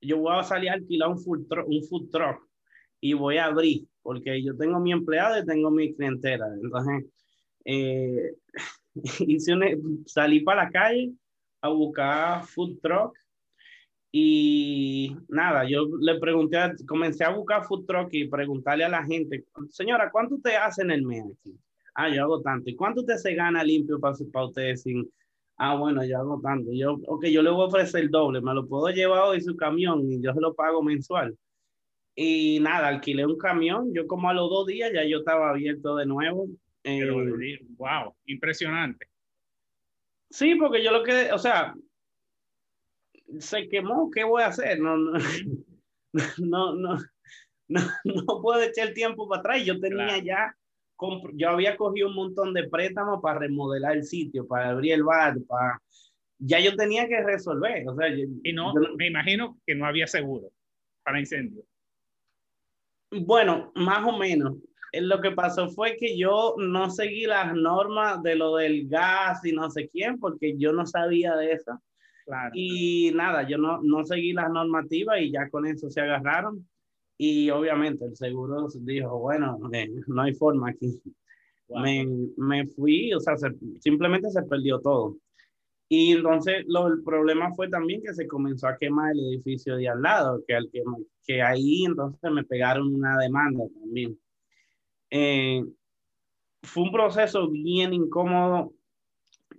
yo 0.02 0.18
voy 0.18 0.38
a 0.38 0.44
salir 0.44 0.70
a 0.70 0.74
alquilar 0.74 1.10
un 1.10 1.20
food 1.20 1.48
truck, 1.48 1.68
un 1.68 1.84
food 1.84 2.10
truck 2.10 2.48
y 3.00 3.14
voy 3.14 3.38
a 3.38 3.46
abrir, 3.46 3.88
porque 4.02 4.42
yo 4.44 4.56
tengo 4.58 4.80
mi 4.80 4.92
empleado 4.92 5.40
y 5.40 5.46
tengo 5.46 5.72
mi 5.72 5.94
clientela. 5.94 6.48
Entonces, 6.62 7.06
eh, 7.66 8.36
hice 9.28 9.54
salí 10.06 10.42
para 10.42 10.66
la 10.66 10.72
calle 10.72 11.12
a 11.62 11.70
buscar 11.70 12.46
food 12.46 12.80
truck 12.82 13.16
y 14.12 15.16
nada, 15.30 15.64
yo 15.70 15.88
le 16.02 16.20
pregunté, 16.20 16.58
comencé 16.86 17.24
a 17.24 17.30
buscar 17.30 17.64
food 17.64 17.86
truck 17.86 18.10
y 18.12 18.28
preguntarle 18.28 18.84
a 18.84 18.90
la 18.90 19.06
gente, 19.06 19.46
señora, 19.70 20.12
¿cuánto 20.12 20.36
usted 20.36 20.56
hace 20.56 20.82
en 20.82 20.92
el 20.92 21.04
mes 21.04 21.24
aquí? 21.24 21.58
Ah, 21.94 22.10
yo 22.10 22.24
hago 22.24 22.42
tanto. 22.42 22.70
¿Y 22.70 22.76
cuánto 22.76 23.02
usted 23.02 23.16
se 23.16 23.36
gana 23.36 23.64
limpio 23.64 24.00
para, 24.00 24.16
para 24.32 24.46
ustedes 24.46 24.82
sin... 24.82 25.10
Ah, 25.64 25.76
bueno, 25.76 26.04
yo 26.04 26.18
hago 26.18 26.42
tanto. 26.42 26.72
Yo, 26.74 26.98
ok, 27.06 27.26
yo 27.26 27.44
le 27.44 27.52
voy 27.52 27.62
a 27.62 27.68
ofrecer 27.68 28.02
el 28.02 28.10
doble. 28.10 28.42
Me 28.42 28.52
lo 28.52 28.68
puedo 28.68 28.90
llevar 28.90 29.26
hoy 29.26 29.42
su 29.42 29.56
camión 29.56 30.12
y 30.12 30.20
yo 30.20 30.34
se 30.34 30.42
lo 30.42 30.56
pago 30.56 30.82
mensual. 30.82 31.38
Y 32.16 32.60
nada, 32.62 32.88
alquilé 32.88 33.28
un 33.28 33.38
camión. 33.38 33.94
Yo 33.94 34.08
como 34.08 34.28
a 34.28 34.34
los 34.34 34.50
dos 34.50 34.66
días 34.66 34.92
ya 34.92 35.06
yo 35.06 35.20
estaba 35.20 35.52
abierto 35.52 35.98
de 35.98 36.08
nuevo. 36.08 36.48
wow, 36.48 38.10
eh, 38.10 38.14
impresionante. 38.26 39.06
Sí, 40.32 40.56
porque 40.56 40.84
yo 40.84 40.90
lo 40.92 41.04
que, 41.04 41.32
o 41.32 41.38
sea, 41.38 41.76
se 43.38 43.70
quemó, 43.70 44.10
¿qué 44.10 44.24
voy 44.24 44.42
a 44.42 44.48
hacer? 44.48 44.80
No, 44.80 44.98
no, 44.98 45.12
no, 46.40 46.74
no, 46.74 46.98
no, 47.68 48.42
puedo 48.42 48.64
echar 48.64 48.88
el 48.88 48.94
tiempo 48.96 49.30
para 49.30 49.42
atrás. 49.42 49.64
Yo 49.64 49.80
tenía 49.80 50.18
ya, 50.24 50.58
yo 51.34 51.50
había 51.50 51.78
cogido 51.78 52.10
un 52.10 52.16
montón 52.16 52.54
de 52.54 52.68
préstamos 52.68 53.22
para 53.22 53.40
remodelar 53.40 53.98
el 53.98 54.04
sitio, 54.04 54.48
para 54.48 54.70
abrir 54.70 54.94
el 54.94 55.04
bar, 55.04 55.36
para... 55.48 55.82
Ya 56.44 56.60
yo 56.60 56.76
tenía 56.76 57.08
que 57.08 57.22
resolver. 57.22 57.88
O 57.88 57.96
sea, 57.96 58.08
y 58.10 58.54
no, 58.54 58.74
me 58.98 59.08
imagino 59.08 59.60
que 59.66 59.76
no 59.76 59.86
había 59.86 60.08
seguro 60.08 60.50
para 61.04 61.20
incendio. 61.20 61.64
Bueno, 63.12 63.72
más 63.76 64.08
o 64.08 64.18
menos. 64.18 64.56
Lo 64.94 65.22
que 65.22 65.32
pasó 65.32 65.70
fue 65.70 65.96
que 65.98 66.18
yo 66.18 66.56
no 66.58 66.90
seguí 66.90 67.26
las 67.26 67.54
normas 67.54 68.22
de 68.24 68.36
lo 68.36 68.56
del 68.58 68.90
gas 68.90 69.46
y 69.46 69.54
no 69.54 69.70
sé 69.70 69.90
quién, 69.90 70.20
porque 70.20 70.58
yo 70.58 70.74
no 70.74 70.86
sabía 70.86 71.36
de 71.36 71.54
eso. 71.54 71.82
Y 72.54 73.12
nada, 73.14 73.48
yo 73.48 73.58
no, 73.58 73.82
no 73.82 74.04
seguí 74.06 74.34
las 74.34 74.50
normativas 74.50 75.20
y 75.22 75.32
ya 75.32 75.50
con 75.50 75.66
eso 75.66 75.90
se 75.90 76.02
agarraron. 76.02 76.68
Y 77.24 77.52
obviamente 77.52 78.04
el 78.04 78.16
seguro 78.16 78.68
dijo, 78.80 79.20
bueno, 79.20 79.60
eh, 79.72 79.92
no 80.08 80.24
hay 80.24 80.34
forma 80.34 80.72
aquí. 80.72 81.00
Me, 81.70 82.04
me, 82.36 82.66
fui, 82.66 83.14
o 83.14 83.20
sea, 83.20 83.36
simplemente 83.80 84.32
se 84.32 84.42
perdió 84.42 84.80
todo. 84.80 85.18
Y 85.88 86.14
entonces 86.14 86.64
lo, 86.66 86.88
el 86.88 87.04
problema 87.04 87.54
fue 87.54 87.70
también 87.70 88.02
que 88.02 88.16
se 88.16 88.28
comenzó 88.28 88.68
a 88.68 88.76
quemar 88.76 89.12
el 89.12 89.20
edificio 89.20 89.78
de 89.78 89.88
al 89.88 90.02
lado, 90.02 90.44
que, 90.48 90.56
al 90.56 90.68
que, 90.72 90.82
que 91.24 91.44
ahí 91.44 91.86
entonces 91.86 92.32
me 92.32 92.44
pegaron 92.44 92.96
una 92.96 93.16
demanda 93.20 93.66
también. 93.80 94.18
Eh, 95.12 95.64
fue 96.64 96.84
un 96.86 96.92
proceso 96.92 97.52
bien 97.52 97.94
incómodo 97.94 98.74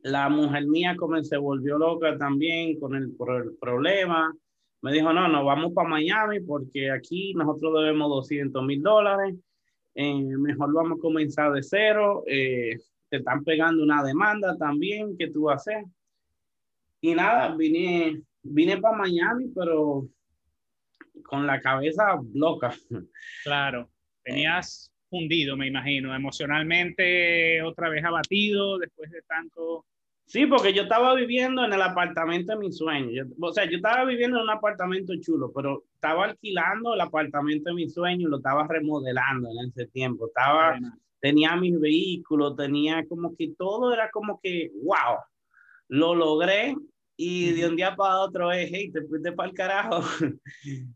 la 0.03 0.29
mujer 0.29 0.67
mía 0.67 0.97
como 0.97 1.23
se 1.23 1.37
volvió 1.37 1.79
loca 1.79 2.19
también 2.19 2.81
con 2.81 2.97
el, 2.97 3.13
por 3.13 3.41
el 3.41 3.53
problema. 3.55 4.35
Me 4.83 4.93
dijo, 4.93 5.13
no, 5.13 5.29
no, 5.29 5.45
vamos 5.45 5.73
para 5.73 5.89
Miami 5.89 6.41
porque 6.41 6.91
aquí 6.91 7.35
nosotros 7.35 7.73
debemos 7.75 8.09
200 8.09 8.65
mil 8.65 8.83
dólares. 8.83 9.37
Eh, 9.95 10.37
mejor 10.37 10.73
vamos 10.73 10.99
a 10.99 11.01
comenzar 11.01 11.53
de 11.53 11.63
cero. 11.63 12.25
Eh, 12.27 12.77
te 13.09 13.19
están 13.19 13.45
pegando 13.45 13.83
una 13.83 14.03
demanda 14.03 14.57
también 14.57 15.17
que 15.17 15.31
tú 15.31 15.49
haces. 15.51 15.85
Y 17.01 17.15
nada, 17.15 17.55
vine, 17.55 18.23
vine 18.43 18.79
para 18.79 18.97
Miami, 18.97 19.53
pero 19.55 20.09
con 21.25 21.47
la 21.47 21.61
cabeza 21.61 22.19
loca. 22.35 22.75
Claro, 23.45 23.89
venías 24.25 24.93
fundido, 25.09 25.57
me 25.57 25.69
imagino, 25.69 26.15
emocionalmente 26.15 27.63
otra 27.63 27.89
vez 27.89 28.05
abatido 28.05 28.79
después 28.79 29.11
de 29.11 29.23
tanto 29.23 29.85
Sí, 30.27 30.47
porque 30.47 30.73
yo 30.73 30.83
estaba 30.83 31.15
viviendo 31.15 31.65
en 31.65 31.73
el 31.73 31.83
apartamento 31.83 32.53
de 32.53 32.59
mi 32.59 32.73
sueño. 32.73 33.25
o 33.41 33.53
sea, 33.53 33.69
yo 33.69 33.77
estaba 33.77 34.05
viviendo 34.05 34.39
en 34.39 34.45
un 34.45 34.51
apartamento 34.51 35.13
chulo, 35.21 35.53
pero 35.55 35.85
estaba 35.95 36.25
alquilando 36.25 36.95
el 36.95 37.01
apartamento 37.01 37.71
de 37.71 37.75
mi 37.75 37.89
sueño 37.89 38.29
y 38.29 38.31
lo 38.31 38.39
estaba 38.39 38.67
remodelando 38.67 39.49
en 39.51 39.69
ese 39.69 39.87
tiempo. 39.89 40.29
Estaba, 40.29 40.79
tenía 41.21 41.57
mis 41.57 41.79
vehículos, 41.79 42.57
tenía 42.57 43.07
como 43.07 43.37
que 43.37 43.53
todo 43.59 43.93
era 43.93 44.11
como 44.11 44.41
que, 44.43 44.71
wow, 44.83 45.19
lo 45.89 46.15
logré 46.15 46.75
y 47.17 47.53
de 47.53 47.69
un 47.69 47.77
día 47.77 47.95
para 47.95 48.21
otro 48.21 48.51
es, 48.51 48.71
hey, 48.73 48.91
te 48.91 49.03
fuiste 49.03 49.33
para 49.33 49.51
el 49.51 49.55
carajo. 49.55 50.01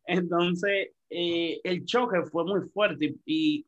Entonces, 0.07 0.93
eh, 1.11 1.61
el 1.63 1.85
choque 1.85 2.23
fue 2.31 2.45
muy 2.45 2.69
fuerte 2.71 3.15
y 3.27 3.67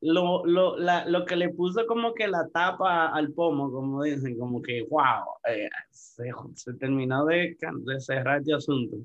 lo, 0.00 0.44
lo, 0.44 0.76
la, 0.76 1.06
lo 1.08 1.24
que 1.24 1.36
le 1.36 1.50
puso 1.50 1.86
como 1.86 2.14
que 2.14 2.28
la 2.28 2.48
tapa 2.48 3.08
al 3.08 3.32
pomo, 3.32 3.70
como 3.70 4.02
dicen, 4.02 4.38
como 4.38 4.60
que, 4.62 4.82
wow, 4.88 5.24
eh, 5.48 5.68
se, 5.90 6.30
se, 6.54 6.74
terminó 6.74 7.24
de, 7.24 7.56
de, 7.60 8.00
cerrar 8.00 8.40
este 8.40 8.54
asunto. 8.54 8.96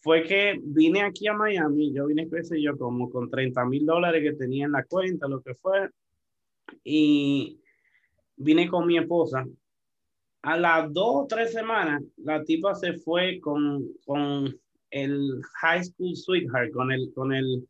Fue 0.00 0.24
que 0.24 0.58
vine 0.62 1.02
aquí 1.02 1.28
a 1.28 1.34
Miami, 1.34 1.92
yo 1.92 2.06
vine, 2.06 2.28
qué 2.28 2.42
sé 2.42 2.60
yo, 2.60 2.76
como 2.76 3.10
con 3.10 3.30
30 3.30 3.64
mil 3.66 3.86
dólares 3.86 4.22
que 4.22 4.36
tenía 4.36 4.66
en 4.66 4.72
la 4.72 4.84
cuenta, 4.84 5.28
lo 5.28 5.40
que 5.40 5.54
fue, 5.54 5.88
y 6.84 7.60
vine 8.36 8.68
con 8.68 8.86
mi 8.86 8.98
esposa. 8.98 9.46
A 10.42 10.56
las 10.56 10.92
dos 10.92 11.24
o 11.24 11.26
tres 11.28 11.52
semanas, 11.52 12.02
la 12.16 12.42
tipa 12.42 12.74
se 12.74 12.94
fue 12.94 13.38
con, 13.40 13.86
con 14.04 14.52
el 14.90 15.40
high 15.60 15.84
school 15.84 16.16
sweetheart, 16.16 16.72
con 16.72 16.90
el, 16.90 17.12
con 17.14 17.32
el 17.32 17.64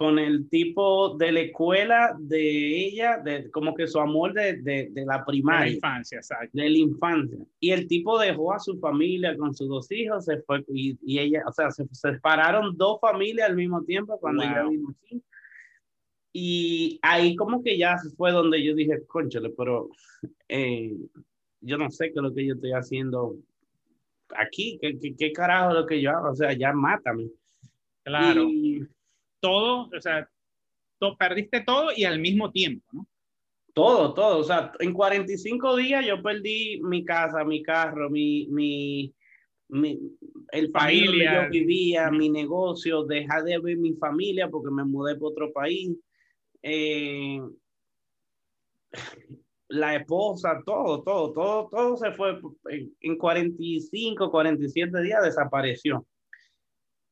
con 0.00 0.18
el 0.18 0.48
tipo 0.48 1.18
de 1.18 1.30
la 1.30 1.40
escuela 1.40 2.16
de 2.18 2.86
ella, 2.86 3.18
de, 3.18 3.50
como 3.50 3.74
que 3.74 3.86
su 3.86 4.00
amor 4.00 4.32
de, 4.32 4.54
de, 4.62 4.88
de 4.92 5.04
la 5.04 5.22
primaria. 5.26 5.64
De 5.64 5.70
la 5.72 5.76
infancia, 5.76 6.16
exacto. 6.16 6.48
De 6.54 6.70
la 6.70 6.78
infancia. 6.78 7.38
Y 7.58 7.70
el 7.72 7.86
tipo 7.86 8.18
dejó 8.18 8.54
a 8.54 8.58
su 8.58 8.78
familia 8.78 9.36
con 9.36 9.54
sus 9.54 9.68
dos 9.68 9.92
hijos, 9.92 10.24
se 10.24 10.40
fue, 10.40 10.64
y, 10.68 10.98
y 11.02 11.18
ella, 11.18 11.42
o 11.46 11.52
sea, 11.52 11.70
se, 11.70 11.86
separaron 11.92 12.78
dos 12.78 12.98
familias 12.98 13.50
al 13.50 13.56
mismo 13.56 13.84
tiempo 13.84 14.18
cuando 14.18 14.42
ella 14.42 14.66
vino 14.70 14.88
aquí. 14.88 15.22
Y 16.32 16.98
ahí 17.02 17.36
como 17.36 17.62
que 17.62 17.76
ya 17.76 17.98
fue 18.16 18.32
donde 18.32 18.64
yo 18.64 18.74
dije, 18.74 19.04
conchale, 19.06 19.50
pero 19.50 19.90
eh, 20.48 20.96
yo 21.60 21.76
no 21.76 21.90
sé 21.90 22.06
qué 22.06 22.20
es 22.20 22.22
lo 22.22 22.32
que 22.32 22.46
yo 22.46 22.54
estoy 22.54 22.72
haciendo 22.72 23.36
aquí, 24.34 24.78
qué, 24.80 24.98
qué, 24.98 25.14
qué 25.14 25.30
carajo 25.30 25.72
es 25.72 25.74
lo 25.74 25.86
que 25.86 26.00
yo 26.00 26.10
hago, 26.10 26.30
o 26.30 26.34
sea, 26.34 26.54
ya 26.54 26.72
mátame. 26.72 27.28
Claro. 28.02 28.44
Y, 28.48 28.88
todo, 29.40 29.88
o 29.96 30.00
sea, 30.00 30.28
perdiste 31.18 31.62
todo 31.62 31.90
y 31.96 32.04
al 32.04 32.18
mismo 32.20 32.50
tiempo, 32.50 32.86
¿no? 32.92 33.06
Todo, 33.72 34.14
todo. 34.14 34.38
O 34.38 34.44
sea, 34.44 34.72
en 34.80 34.92
45 34.92 35.76
días 35.76 36.04
yo 36.04 36.22
perdí 36.22 36.80
mi 36.82 37.04
casa, 37.04 37.44
mi 37.44 37.62
carro, 37.62 38.10
mi, 38.10 38.48
mi, 38.48 39.14
mi 39.68 40.00
el 40.52 40.70
país 40.70 41.06
donde 41.06 41.24
yo 41.24 41.50
vivía, 41.50 42.10
mi 42.10 42.28
negocio, 42.28 43.04
dejar 43.04 43.44
de 43.44 43.58
ver 43.58 43.76
mi 43.78 43.94
familia 43.94 44.48
porque 44.48 44.70
me 44.70 44.84
mudé 44.84 45.14
para 45.14 45.26
otro 45.26 45.52
país. 45.52 45.96
Eh, 46.62 47.40
la 49.68 49.94
esposa, 49.94 50.60
todo, 50.66 51.02
todo, 51.02 51.32
todo, 51.32 51.68
todo 51.70 51.96
se 51.96 52.10
fue 52.12 52.40
en 53.00 53.16
45, 53.16 54.30
47 54.30 55.00
días 55.00 55.22
desapareció. 55.22 56.04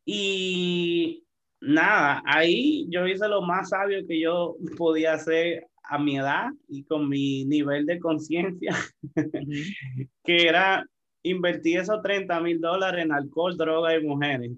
Y 0.04 1.24
nada, 1.60 2.22
ahí 2.24 2.86
yo 2.88 3.06
hice 3.06 3.28
lo 3.28 3.42
más 3.42 3.70
sabio 3.70 4.06
que 4.06 4.20
yo 4.20 4.56
podía 4.78 5.14
hacer 5.14 5.66
a 5.82 5.98
mi 5.98 6.18
edad 6.18 6.50
y 6.68 6.84
con 6.84 7.08
mi 7.08 7.44
nivel 7.46 7.86
de 7.86 7.98
conciencia, 7.98 8.74
que 10.24 10.48
era 10.48 10.84
invertir 11.22 11.80
esos 11.80 12.02
30 12.02 12.40
mil 12.40 12.60
dólares 12.60 13.04
en 13.04 13.12
alcohol, 13.12 13.56
droga 13.56 13.96
y 13.96 14.04
mujeres. 14.04 14.52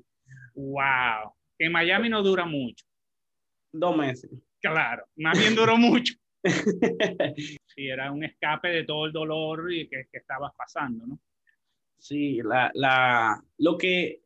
Wow, 0.55 1.33
en 1.59 1.73
Miami 1.73 2.09
no 2.09 2.23
dura 2.23 2.45
mucho. 2.45 2.85
Dos 3.73 3.97
meses. 3.97 4.31
Claro, 4.61 5.05
más 5.17 5.39
bien 5.39 5.55
duró 5.55 5.77
mucho. 5.77 6.15
sí, 6.43 7.87
era 7.87 8.11
un 8.11 8.25
escape 8.25 8.69
de 8.69 8.85
todo 8.85 9.07
el 9.07 9.13
dolor 9.13 9.73
y 9.73 9.89
que, 9.89 10.07
que 10.11 10.19
estabas 10.19 10.53
pasando, 10.57 11.07
¿no? 11.07 11.21
Sí, 11.99 12.41
la, 12.43 12.71
la, 12.75 13.43
lo 13.59 13.77
que, 13.77 14.23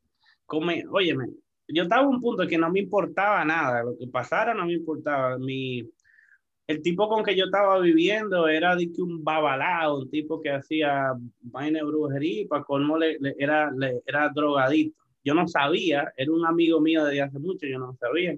come, 0.47 0.85
óyeme, 0.89 1.27
yo 1.69 1.85
estaba 1.85 2.03
en 2.03 2.09
un 2.09 2.21
punto 2.21 2.47
que 2.47 2.59
no 2.59 2.71
me 2.71 2.81
importaba 2.81 3.45
nada, 3.45 3.83
lo 3.83 3.97
que 3.97 4.07
pasara 4.07 4.55
no 4.55 4.67
me 4.67 4.75
importaba. 4.75 5.39
Mi, 5.39 5.83
el 6.67 6.83
tipo 6.83 7.09
con 7.09 7.25
que 7.25 7.37
yo 7.37 7.47
estaba 7.47 7.79
viviendo 7.81 8.49
era 8.49 8.75
de 8.77 8.91
que 8.91 9.03
un 9.03 9.23
babalao, 9.23 10.01
un 10.01 10.11
tipo 10.11 10.41
que 10.41 10.51
hacía 10.51 11.13
vaina 11.41 11.81
de 11.81 11.85
brujería 11.85 12.43
y 12.43 12.47
para 12.47 12.65
colmo 12.65 12.99
le, 12.99 13.19
era, 13.39 13.71
le, 13.71 14.01
era 14.07 14.31
drogadito. 14.31 14.97
Yo 15.25 15.35
no 15.35 15.49
sabía, 15.49 16.13
era 16.17 16.33
un 16.33 16.45
amigo 16.47 16.81
mío 16.81 17.05
desde 17.05 17.23
hace 17.23 17.39
mucho, 17.39 17.67
yo 17.67 17.79
no 17.79 17.95
sabía. 17.95 18.37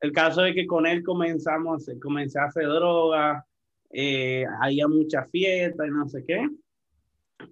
El 0.00 0.12
caso 0.12 0.44
es 0.44 0.54
que 0.54 0.66
con 0.66 0.86
él 0.86 1.02
comenzamos, 1.02 1.90
comencé 2.00 2.38
a 2.38 2.44
hacer 2.44 2.66
droga, 2.66 3.44
eh, 3.90 4.44
había 4.60 4.88
mucha 4.88 5.26
fiesta 5.26 5.86
y 5.86 5.90
no 5.90 6.08
sé 6.08 6.24
qué, 6.26 6.48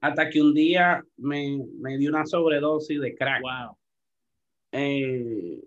hasta 0.01 0.31
que 0.31 0.41
un 0.41 0.55
día 0.55 1.05
me, 1.17 1.63
me 1.81 1.99
dio 1.99 2.11
una 2.11 2.25
sobredosis 2.25 3.01
de 3.01 3.15
crack. 3.15 3.43
Wow. 3.43 3.80
Eh, 4.73 5.61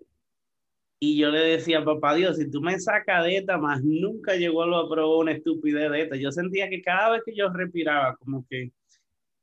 y 1.00 1.18
yo 1.18 1.30
le 1.30 1.40
decía, 1.40 1.84
papá 1.84 2.14
Dios, 2.14 2.36
si 2.36 2.50
tú 2.50 2.60
me 2.62 2.78
sacas 2.80 3.24
de 3.24 3.36
esta, 3.38 3.58
más 3.58 3.82
nunca 3.84 4.36
llegó 4.36 4.62
a 4.62 4.88
probar 4.88 5.18
una 5.18 5.32
estupidez 5.32 5.90
de 5.90 6.02
esta. 6.02 6.16
Yo 6.16 6.32
sentía 6.32 6.68
que 6.70 6.80
cada 6.82 7.10
vez 7.10 7.22
que 7.26 7.34
yo 7.36 7.50
respiraba, 7.50 8.16
como 8.16 8.46
que 8.48 8.72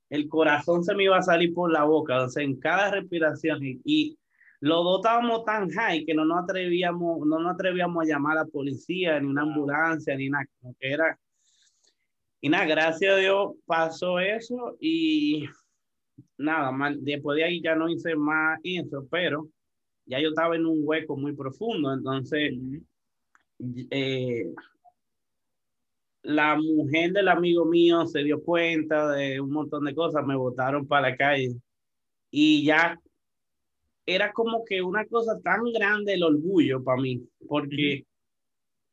el 0.10 0.28
corazón 0.28 0.84
se 0.84 0.96
me 0.96 1.06
iba 1.06 1.18
a 1.18 1.22
salir 1.22 1.54
por 1.54 1.72
la 1.72 1.84
boca, 1.84 2.24
o 2.24 2.30
sea, 2.30 2.44
en 2.44 2.60
cada 2.60 2.92
respiración. 2.92 3.60
Y, 3.62 4.18
los 4.62 4.84
dos 4.84 5.00
estábamos 5.00 5.44
tan 5.44 5.70
high 5.72 6.06
que 6.06 6.14
no 6.14 6.24
nos 6.24 6.44
atrevíamos, 6.44 7.26
no 7.26 7.40
nos 7.40 7.56
atrevíamos 7.56 8.04
a 8.04 8.08
llamar 8.08 8.38
a 8.38 8.44
la 8.44 8.46
policía, 8.46 9.20
ni 9.20 9.26
una 9.26 9.42
ambulancia, 9.42 10.16
ni 10.16 10.30
nada, 10.30 10.46
como 10.60 10.76
que 10.80 10.92
era. 10.92 11.20
Y 12.42 12.50
nada, 12.50 12.66
gracias 12.66 13.14
a 13.14 13.18
Dios 13.18 13.54
pasó 13.66 14.20
eso 14.20 14.78
y 14.80 15.48
nada, 16.42 16.72
más, 16.72 16.96
después 17.02 17.38
de 17.38 17.44
ahí 17.44 17.62
ya 17.62 17.76
no 17.76 17.90
hice 17.90 18.16
más 18.16 18.60
eso, 18.64 19.08
pero 19.10 19.50
ya 20.06 20.20
yo 20.20 20.30
estaba 20.30 20.56
en 20.56 20.66
un 20.66 20.82
hueco 20.84 21.16
muy 21.16 21.34
profundo, 21.34 21.94
entonces 21.94 22.54
eh, 23.90 24.54
la 26.24 26.56
mujer 26.56 27.14
del 27.14 27.28
amigo 27.28 27.66
mío 27.66 28.06
se 28.06 28.24
dio 28.24 28.44
cuenta 28.44 29.12
de 29.12 29.40
un 29.40 29.52
montón 29.52 29.86
de 29.86 29.96
cosas, 29.96 30.26
me 30.26 30.36
botaron 30.36 30.88
para 30.88 31.10
la 31.10 31.18
calle 31.18 31.56
y 32.30 32.66
ya 32.66 33.00
era 34.06 34.32
como 34.34 34.66
que 34.66 34.82
una 34.82 35.06
cosa 35.06 35.40
tan 35.42 35.64
grande 35.72 36.14
el 36.14 36.24
orgullo 36.24 36.84
para 36.84 37.02
mí, 37.02 37.28
porque 37.48 38.06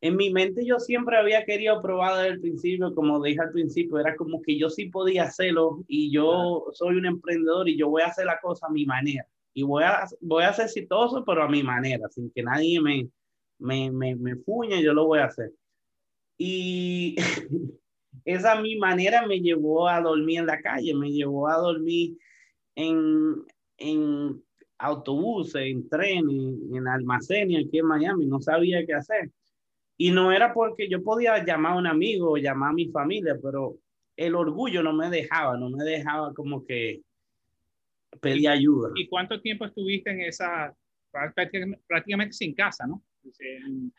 en 0.01 0.17
mi 0.17 0.31
mente 0.31 0.65
yo 0.65 0.79
siempre 0.79 1.17
había 1.17 1.45
querido 1.45 1.83
probar 1.83 2.17
desde 2.17 2.35
el 2.35 2.41
principio, 2.41 2.95
como 2.95 3.23
dije 3.23 3.41
al 3.41 3.51
principio, 3.51 3.99
era 3.99 4.15
como 4.17 4.41
que 4.43 4.59
yo 4.59 4.71
sí 4.71 4.87
podía 4.87 5.25
hacerlo 5.25 5.85
y 5.89 6.13
yo 6.13 6.67
soy 6.73 6.97
un 6.97 7.07
emprendedor 7.07 7.69
y 7.69 7.77
yo 7.77 7.89
voy 7.89 8.03
a 8.03 8.07
hacer 8.07 8.27
la 8.27 8.41
cosa 8.41 8.67
a 8.67 8.71
mi 8.71 8.87
manera 8.87 9.27
y 9.59 9.65
voy 9.65 9.83
a, 9.83 10.07
voy 10.21 10.45
a 10.45 10.53
ser 10.53 10.67
exitoso, 10.67 11.25
pero 11.25 11.43
a 11.43 11.49
mi 11.49 11.65
manera, 11.65 12.09
sin 12.11 12.31
que 12.31 12.45
nadie 12.45 12.81
me, 12.81 13.09
me, 13.59 13.91
me, 13.91 14.15
me 14.15 14.37
fuñe, 14.37 14.81
yo 14.81 14.95
lo 14.95 15.07
voy 15.07 15.19
a 15.19 15.25
hacer. 15.25 15.53
Y 16.37 17.17
esa 18.25 18.61
mi 18.61 18.77
manera 18.77 19.27
me 19.27 19.41
llevó 19.41 19.89
a 19.89 20.01
dormir 20.01 20.39
en 20.41 20.47
la 20.47 20.61
calle, 20.61 20.95
me 20.95 21.11
llevó 21.11 21.49
a 21.49 21.57
dormir 21.57 22.17
en, 22.77 23.45
en 23.79 24.41
autobuses, 24.79 25.63
en 25.63 25.89
trenes, 25.89 26.55
en 26.73 26.87
almacenes 26.87 27.67
aquí 27.67 27.79
en 27.79 27.87
Miami, 27.87 28.27
no 28.27 28.41
sabía 28.41 28.87
qué 28.87 28.95
hacer. 28.95 29.33
Y 30.01 30.13
no 30.13 30.33
era 30.33 30.55
porque 30.55 30.89
yo 30.89 31.03
podía 31.03 31.45
llamar 31.45 31.73
a 31.73 31.77
un 31.77 31.87
amigo 31.87 32.33
o 32.33 32.37
llamar 32.37 32.71
a 32.71 32.75
mi 32.75 32.87
familia, 32.89 33.37
pero 33.43 33.77
el 34.17 34.35
orgullo 34.37 34.83
no 34.83 34.93
me 34.93 35.11
dejaba, 35.11 35.57
no 35.59 35.69
me 35.71 35.85
dejaba 35.85 36.33
como 36.33 36.65
que 36.65 37.03
pedir 38.21 38.49
ayuda. 38.49 38.91
¿Y 38.95 39.09
cuánto 39.09 39.41
tiempo 39.41 39.65
estuviste 39.65 40.11
en 40.11 40.21
esa, 40.21 40.75
prácticamente, 41.87 42.33
sin 42.33 42.55
casa, 42.55 42.87
no? 42.87 43.03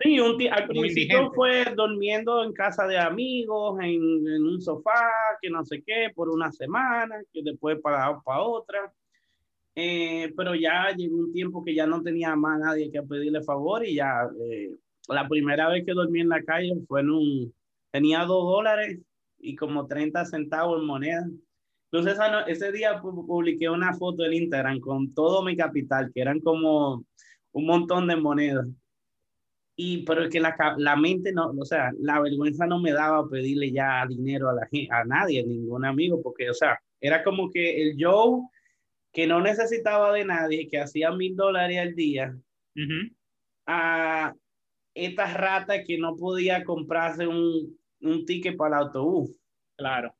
Sí, 0.01 0.19
un 0.19 0.41
al 0.51 0.67
principio 0.67 1.31
fue 1.33 1.65
durmiendo 1.75 2.43
en 2.43 2.53
casa 2.53 2.87
de 2.87 2.97
amigos, 2.97 3.79
en, 3.81 4.01
en, 4.27 4.43
un 4.43 4.61
sofá, 4.61 5.11
que 5.41 5.49
no 5.49 5.63
sé 5.65 5.83
qué, 5.85 6.09
por 6.15 6.29
una 6.29 6.51
semana, 6.51 7.21
que 7.31 7.41
después 7.43 7.79
para, 7.81 8.19
para 8.21 8.41
otra. 8.41 8.91
Eh, 9.75 10.33
pero 10.35 10.55
ya 10.55 10.89
llegó 10.95 11.17
un 11.17 11.31
tiempo 11.31 11.63
que 11.63 11.75
ya 11.75 11.85
no 11.85 12.01
tenía 12.01 12.35
más 12.35 12.59
nadie 12.59 12.91
que 12.91 13.03
pedirle 13.03 13.43
favor 13.43 13.85
y 13.85 13.95
ya 13.95 14.27
eh, 14.41 14.75
la 15.09 15.27
primera 15.27 15.69
vez 15.69 15.85
que 15.85 15.93
dormí 15.93 16.21
en 16.21 16.29
la 16.29 16.43
calle 16.43 16.73
fue 16.87 17.01
en 17.01 17.09
un, 17.09 17.53
tenía 17.91 18.19
dos 18.19 18.43
dólares 18.43 18.99
y 19.39 19.55
como 19.55 19.87
30 19.87 20.25
centavos 20.25 20.79
en 20.79 20.85
moneda. 20.85 21.27
Entonces 21.91 22.19
ese 22.47 22.71
día 22.71 23.01
publiqué 23.01 23.69
una 23.69 23.93
foto 23.93 24.23
en 24.25 24.33
Instagram 24.33 24.79
con 24.79 25.13
todo 25.13 25.43
mi 25.43 25.57
capital, 25.57 26.11
que 26.13 26.21
eran 26.21 26.39
como 26.39 27.03
un 27.51 27.65
montón 27.65 28.07
de 28.07 28.15
monedas. 28.15 28.67
Y 29.75 30.03
pero 30.03 30.23
es 30.23 30.29
que 30.29 30.39
la, 30.39 30.55
la 30.77 30.95
mente 30.95 31.31
no, 31.31 31.51
o 31.57 31.65
sea, 31.65 31.91
la 31.99 32.19
vergüenza 32.19 32.67
no 32.67 32.79
me 32.79 32.91
daba 32.91 33.27
pedirle 33.29 33.71
ya 33.71 34.05
dinero 34.07 34.49
a, 34.49 34.53
la, 34.53 34.67
a 34.91 35.05
nadie, 35.05 35.41
a 35.41 35.45
ningún 35.45 35.85
amigo, 35.85 36.21
porque, 36.21 36.49
o 36.49 36.53
sea, 36.53 36.77
era 36.99 37.23
como 37.23 37.49
que 37.49 37.81
el 37.81 37.95
Joe 37.97 38.41
que 39.11 39.25
no 39.25 39.41
necesitaba 39.41 40.13
de 40.13 40.25
nadie, 40.25 40.67
que 40.67 40.79
hacía 40.79 41.11
mil 41.11 41.35
dólares 41.35 41.79
al 41.79 41.95
día, 41.95 42.37
a 43.65 44.33
esta 44.93 45.33
rata 45.33 45.83
que 45.83 45.97
no 45.97 46.15
podía 46.15 46.63
comprarse 46.63 47.27
un, 47.27 47.77
un 48.01 48.25
ticket 48.25 48.57
para 48.57 48.77
el 48.77 48.83
autobús. 48.83 49.39
Claro. 49.75 50.13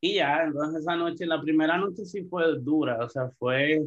Y 0.00 0.14
ya, 0.14 0.44
entonces 0.44 0.80
esa 0.80 0.96
noche, 0.96 1.26
la 1.26 1.40
primera 1.40 1.76
noche 1.76 2.06
sí 2.06 2.24
fue 2.24 2.58
dura, 2.58 3.04
o 3.04 3.08
sea, 3.08 3.28
fue, 3.38 3.82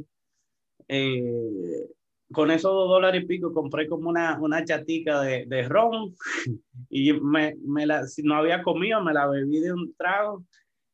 eh, 0.87 1.87
con 2.31 2.51
esos 2.51 2.71
dos 2.71 2.89
dólares 2.89 3.23
y 3.23 3.25
pico 3.25 3.51
compré 3.53 3.87
como 3.87 4.09
una, 4.09 4.39
una 4.39 4.63
chatica 4.63 5.21
de, 5.21 5.45
de 5.47 5.67
ron 5.67 6.15
y 6.89 7.13
me, 7.13 7.55
me 7.65 7.85
la, 7.87 8.05
si 8.05 8.21
no 8.21 8.35
había 8.35 8.61
comido, 8.61 9.01
me 9.03 9.13
la 9.13 9.27
bebí 9.27 9.59
de 9.59 9.73
un 9.73 9.93
trago 9.95 10.43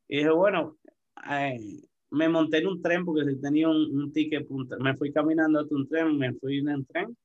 y 0.07 0.17
dije, 0.17 0.29
bueno, 0.31 0.77
eh, 1.29 1.57
me 2.11 2.29
monté 2.29 2.59
en 2.59 2.67
un 2.67 2.81
tren 2.81 3.03
porque 3.03 3.25
si 3.29 3.39
tenía 3.41 3.67
un, 3.69 3.77
un 3.77 4.13
ticket, 4.13 4.47
me 4.79 4.95
fui 4.95 5.11
caminando 5.11 5.59
hasta 5.59 5.75
un 5.75 5.87
tren, 5.87 6.17
me 6.17 6.33
fui 6.33 6.59
en 6.59 6.69
el 6.69 6.87
tren 6.87 7.15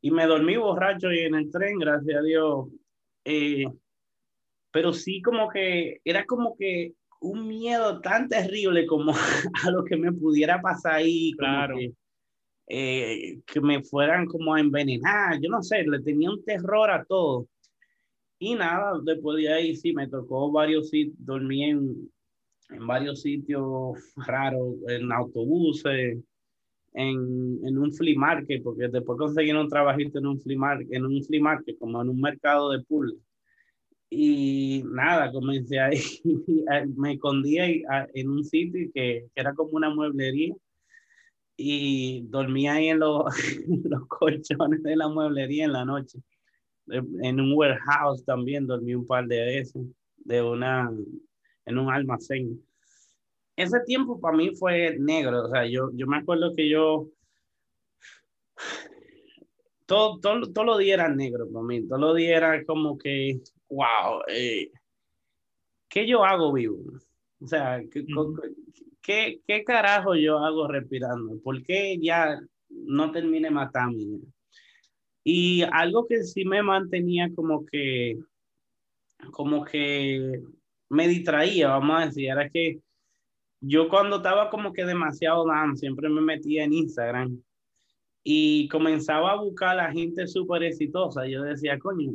y 0.00 0.10
me 0.10 0.26
dormí 0.26 0.56
borracho 0.56 1.12
y 1.12 1.20
en 1.20 1.34
el 1.34 1.50
tren, 1.50 1.78
gracias 1.78 2.18
a 2.18 2.22
Dios. 2.22 2.68
Eh, 3.24 3.66
pero 4.70 4.92
sí 4.92 5.20
como 5.22 5.48
que 5.48 6.00
era 6.04 6.24
como 6.24 6.56
que 6.56 6.94
un 7.20 7.48
miedo 7.48 8.00
tan 8.00 8.28
terrible 8.28 8.86
como 8.86 9.12
a 9.64 9.70
lo 9.70 9.84
que 9.84 9.96
me 9.96 10.12
pudiera 10.12 10.60
pasar 10.60 10.94
ahí, 10.94 11.32
claro. 11.32 11.76
que, 11.76 11.92
eh, 12.68 13.40
que 13.46 13.60
me 13.60 13.82
fueran 13.82 14.26
como 14.26 14.54
a 14.54 14.60
envenenar, 14.60 15.40
yo 15.40 15.48
no 15.48 15.62
sé, 15.62 15.82
le 15.84 16.00
tenía 16.00 16.30
un 16.30 16.44
terror 16.44 16.90
a 16.90 17.04
todo. 17.04 17.48
Y 18.38 18.54
nada, 18.54 19.00
después 19.02 19.38
de 19.38 19.52
ahí 19.52 19.74
sí 19.74 19.92
me 19.92 20.06
tocó 20.06 20.52
varios 20.52 20.90
sitios, 20.90 21.16
dormí 21.18 21.64
en, 21.64 22.08
en 22.70 22.86
varios 22.86 23.22
sitios 23.22 23.98
raros, 24.14 24.76
en 24.86 25.10
autobuses, 25.10 26.18
en, 26.98 27.60
en, 27.64 27.78
un 27.78 27.92
flea 27.92 28.18
market, 28.18 28.60
porque 28.62 28.88
después 28.88 29.16
conseguí 29.18 29.52
un 29.52 29.68
trabajito 29.68 30.18
en 30.18 30.26
un 30.26 30.40
flea 30.40 30.58
market, 30.58 30.92
en 30.92 31.06
un 31.06 31.22
flea 31.22 31.40
market, 31.40 31.78
como 31.78 32.02
en 32.02 32.08
un 32.08 32.20
mercado 32.20 32.72
de 32.72 32.82
pool. 32.84 33.16
Y 34.10 34.82
nada, 34.86 35.30
comencé 35.30 35.78
ahí, 35.78 36.00
me 36.96 37.12
escondí 37.12 37.58
ahí, 37.58 37.82
en 38.14 38.30
un 38.30 38.44
sitio 38.44 38.90
que, 38.92 39.26
que, 39.32 39.40
era 39.40 39.54
como 39.54 39.72
una 39.72 39.94
mueblería 39.94 40.54
y 41.56 42.22
dormía 42.28 42.74
ahí 42.74 42.88
en 42.88 42.98
los, 43.00 43.24
los 43.84 44.06
colchones 44.08 44.82
de 44.82 44.96
la 44.96 45.08
mueblería 45.08 45.66
en 45.66 45.72
la 45.72 45.84
noche. 45.84 46.18
En 46.88 47.40
un 47.40 47.52
warehouse 47.52 48.24
también 48.24 48.66
dormí 48.66 48.94
un 48.94 49.06
par 49.06 49.26
de 49.28 49.40
veces, 49.44 49.86
de 50.16 50.42
una, 50.42 50.90
en 51.66 51.78
un 51.78 51.92
almacén. 51.92 52.60
Ese 53.58 53.80
tiempo 53.80 54.20
para 54.20 54.36
mí 54.36 54.54
fue 54.54 54.96
negro, 55.00 55.46
o 55.46 55.50
sea, 55.50 55.66
yo, 55.66 55.90
yo 55.92 56.06
me 56.06 56.18
acuerdo 56.18 56.54
que 56.54 56.68
yo, 56.68 57.08
todo, 59.84 60.20
todo, 60.20 60.52
todo 60.52 60.64
los 60.64 60.78
días 60.78 60.94
era 60.94 61.08
negro 61.08 61.50
para 61.52 61.64
mí, 61.64 61.86
todo 61.88 61.98
los 61.98 62.16
días 62.16 62.36
era 62.36 62.64
como 62.64 62.96
que, 62.96 63.40
wow, 63.68 64.22
eh, 64.28 64.70
¿qué 65.88 66.06
yo 66.06 66.24
hago 66.24 66.52
vivo? 66.52 66.78
O 67.40 67.46
sea, 67.48 67.82
¿qué, 67.90 68.06
¿qué, 69.02 69.40
¿qué, 69.44 69.64
carajo 69.64 70.14
yo 70.14 70.38
hago 70.38 70.68
respirando? 70.68 71.40
¿Por 71.42 71.60
qué 71.64 71.98
ya 72.00 72.40
no 72.68 73.10
termine 73.10 73.50
matando? 73.50 74.20
Y 75.24 75.62
algo 75.72 76.06
que 76.06 76.22
sí 76.22 76.44
me 76.44 76.62
mantenía 76.62 77.28
como 77.34 77.66
que, 77.66 78.18
como 79.32 79.64
que 79.64 80.42
me 80.90 81.08
distraía, 81.08 81.70
vamos 81.70 82.00
a 82.00 82.06
decir, 82.06 82.30
era 82.30 82.48
que 82.48 82.80
yo 83.60 83.88
cuando 83.88 84.16
estaba 84.16 84.50
como 84.50 84.72
que 84.72 84.84
demasiado 84.84 85.44
down, 85.44 85.76
siempre 85.76 86.08
me 86.08 86.20
metía 86.20 86.64
en 86.64 86.72
Instagram 86.72 87.42
y 88.22 88.68
comenzaba 88.68 89.32
a 89.32 89.40
buscar 89.40 89.70
a 89.70 89.86
la 89.86 89.92
gente 89.92 90.26
súper 90.26 90.62
exitosa. 90.62 91.26
Yo 91.26 91.42
decía, 91.42 91.78
coño, 91.78 92.12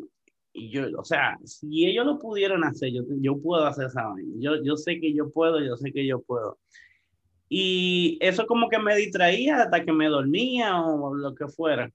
y 0.53 0.69
yo, 0.69 0.84
o 0.97 1.03
sea, 1.03 1.38
si 1.43 1.86
ellos 1.86 2.06
lo 2.06 2.19
pudieron 2.19 2.63
hacer, 2.63 2.91
yo, 2.93 3.01
yo 3.19 3.41
puedo 3.41 3.65
hacer 3.65 3.88
esa 3.88 4.13
Yo, 4.38 4.63
yo 4.63 4.77
sé 4.77 4.99
que 4.99 5.13
yo 5.13 5.32
puedo, 5.32 5.60
yo 5.60 5.75
sé 5.75 5.91
que 5.91 6.06
yo 6.06 6.21
puedo. 6.21 6.60
Y 7.49 8.17
eso 8.21 8.45
como 8.45 8.69
que 8.69 8.79
me 8.79 8.95
distraía 8.95 9.63
hasta 9.63 9.84
que 9.84 9.91
me 9.91 10.08
dormía 10.08 10.82
o 10.82 11.15
lo 11.15 11.36
que 11.36 11.47
fuera. 11.47 11.91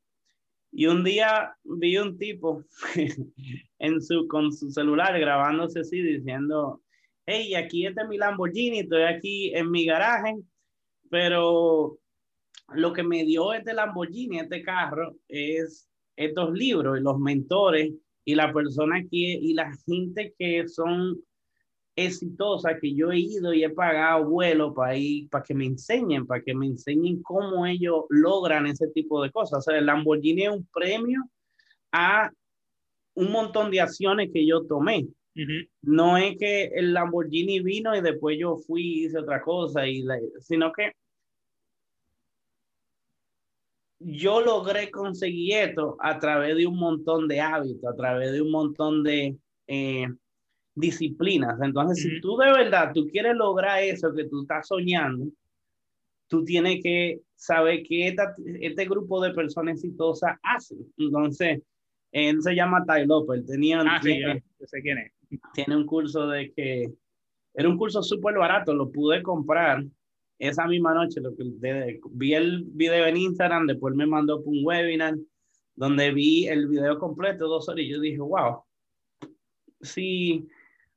Y 0.73 0.87
un 0.87 1.05
día 1.05 1.57
vi 1.65 1.97
un 1.99 2.19
tipo 2.19 2.65
en 3.79 4.03
su, 4.03 4.27
con 4.29 4.53
su 4.53 4.71
celular 4.71 5.19
grabándose 5.19 5.81
así 5.81 6.03
diciendo, 6.03 6.83
hey, 7.31 7.55
aquí 7.55 7.85
este 7.85 8.01
es 8.01 8.09
mi 8.09 8.17
Lamborghini, 8.17 8.81
estoy 8.81 9.03
aquí 9.03 9.55
en 9.55 9.71
mi 9.71 9.85
garaje, 9.85 10.35
pero 11.11 11.99
lo 12.73 12.93
que 12.95 13.03
me 13.03 13.25
dio 13.25 13.53
este 13.53 13.75
Lamborghini, 13.75 14.39
este 14.39 14.63
carro, 14.63 15.15
es 15.29 15.91
estos 16.17 16.53
libros 16.53 16.99
y 16.99 17.03
los 17.03 17.19
mentores 17.19 17.93
y 18.25 18.35
la 18.35 18.51
persona 18.51 19.03
que, 19.03 19.09
y 19.11 19.53
la 19.53 19.71
gente 19.87 20.35
que 20.39 20.67
son 20.69 21.19
exitosas, 21.97 22.81
que 22.81 22.95
yo 22.95 23.13
he 23.13 23.19
ido 23.19 23.53
y 23.53 23.63
he 23.63 23.71
pagado 23.71 24.25
vuelo 24.25 24.73
para 24.73 24.97
ir, 24.97 25.29
para 25.29 25.45
que 25.45 25.53
me 25.53 25.67
enseñen, 25.67 26.27
para 26.27 26.43
que 26.43 26.55
me 26.55 26.67
enseñen 26.67 27.23
cómo 27.23 27.67
ellos 27.67 28.05
logran 28.09 28.67
ese 28.67 28.89
tipo 28.89 29.23
de 29.23 29.31
cosas. 29.31 29.59
O 29.59 29.63
sea, 29.63 29.79
el 29.79 29.85
Lamborghini 29.85 30.45
es 30.45 30.51
un 30.51 30.67
premio 30.73 31.29
a 31.93 32.31
un 33.15 33.33
montón 33.33 33.71
de 33.71 33.83
acciones 33.83 34.31
que 34.33 34.47
yo 34.47 34.65
tomé. 34.65 35.07
No 35.83 36.17
es 36.17 36.37
que 36.37 36.65
el 36.65 36.93
Lamborghini 36.93 37.61
vino 37.61 37.95
y 37.95 38.01
después 38.01 38.37
yo 38.39 38.57
fui 38.57 38.83
y 38.83 39.05
hice 39.05 39.19
otra 39.19 39.41
cosa, 39.43 39.87
y 39.87 40.05
sino 40.41 40.73
que 40.73 40.93
yo 44.01 44.41
logré 44.41 44.91
conseguir 44.91 45.55
esto 45.55 45.97
a 46.01 46.19
través 46.19 46.57
de 46.57 46.67
un 46.67 46.77
montón 46.77 47.29
de 47.29 47.41
hábitos, 47.41 47.85
a 47.85 47.97
través 47.97 48.33
de 48.33 48.43
un 48.43 48.51
montón 48.51 49.03
de 49.03 49.37
eh, 49.67 50.07
disciplinas. 50.75 51.61
Entonces, 51.61 52.03
si 52.03 52.21
tú 52.21 52.37
de 52.37 52.53
verdad, 52.53 52.93
tú 52.95 53.07
quieres 53.09 53.35
lograr 53.35 53.83
eso 53.83 54.13
que 54.15 54.25
tú 54.25 54.43
estás 54.43 54.69
soñando, 54.69 55.27
tú 56.29 56.45
tienes 56.45 56.83
que 56.83 57.21
saber 57.35 57.83
que 57.83 58.15
este 58.61 58.85
grupo 58.87 59.21
de 59.21 59.33
personas 59.33 59.77
exitosas 59.77 60.37
hace. 60.43 60.77
Entonces, 60.97 61.63
él 62.13 62.41
se 62.41 62.55
llama 62.55 62.85
Ty 62.85 63.07
López, 63.07 63.45
tenía, 63.47 63.81
ah, 63.81 64.01
sí, 64.03 64.21
yo 64.21 64.67
sé 64.67 64.81
quién 64.81 64.99
es 64.99 65.18
tiene 65.53 65.77
un 65.77 65.87
curso 65.87 66.27
de 66.29 66.53
que 66.53 66.93
era 67.55 67.69
un 67.69 67.77
curso 67.77 68.03
súper 68.03 68.39
barato, 68.39 68.73
lo 68.73 68.91
pude 68.91 69.23
comprar 69.23 69.85
esa 70.39 70.67
misma 70.67 70.95
noche. 70.95 71.21
Lo 71.21 71.35
que, 71.35 71.45
vi 72.11 72.35
el 72.35 72.65
video 72.65 73.07
en 73.07 73.17
Instagram, 73.17 73.67
después 73.67 73.95
me 73.95 74.07
mandó 74.07 74.41
un 74.43 74.65
webinar 74.65 75.17
donde 75.75 76.13
vi 76.13 76.47
el 76.49 76.69
video 76.69 76.99
completo, 76.99 77.47
dos 77.47 77.69
horas, 77.69 77.85
y 77.85 77.89
yo 77.89 78.01
dije, 78.01 78.19
wow, 78.19 78.63
si 79.81 80.47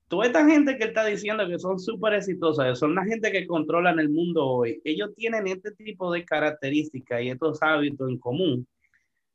toda 0.07 0.25
esta 0.25 0.45
gente 0.45 0.77
que 0.77 0.85
está 0.85 1.05
diciendo 1.05 1.47
que 1.47 1.59
son 1.59 1.79
súper 1.79 2.15
exitosas, 2.15 2.79
son 2.79 2.95
la 2.95 3.05
gente 3.05 3.31
que 3.31 3.45
controlan 3.45 3.99
el 3.99 4.09
mundo 4.09 4.45
hoy, 4.45 4.81
ellos 4.83 5.11
tienen 5.15 5.47
este 5.47 5.71
tipo 5.71 6.11
de 6.11 6.25
características 6.25 7.21
y 7.21 7.29
estos 7.29 7.61
hábitos 7.61 8.09
en 8.09 8.17
común 8.17 8.67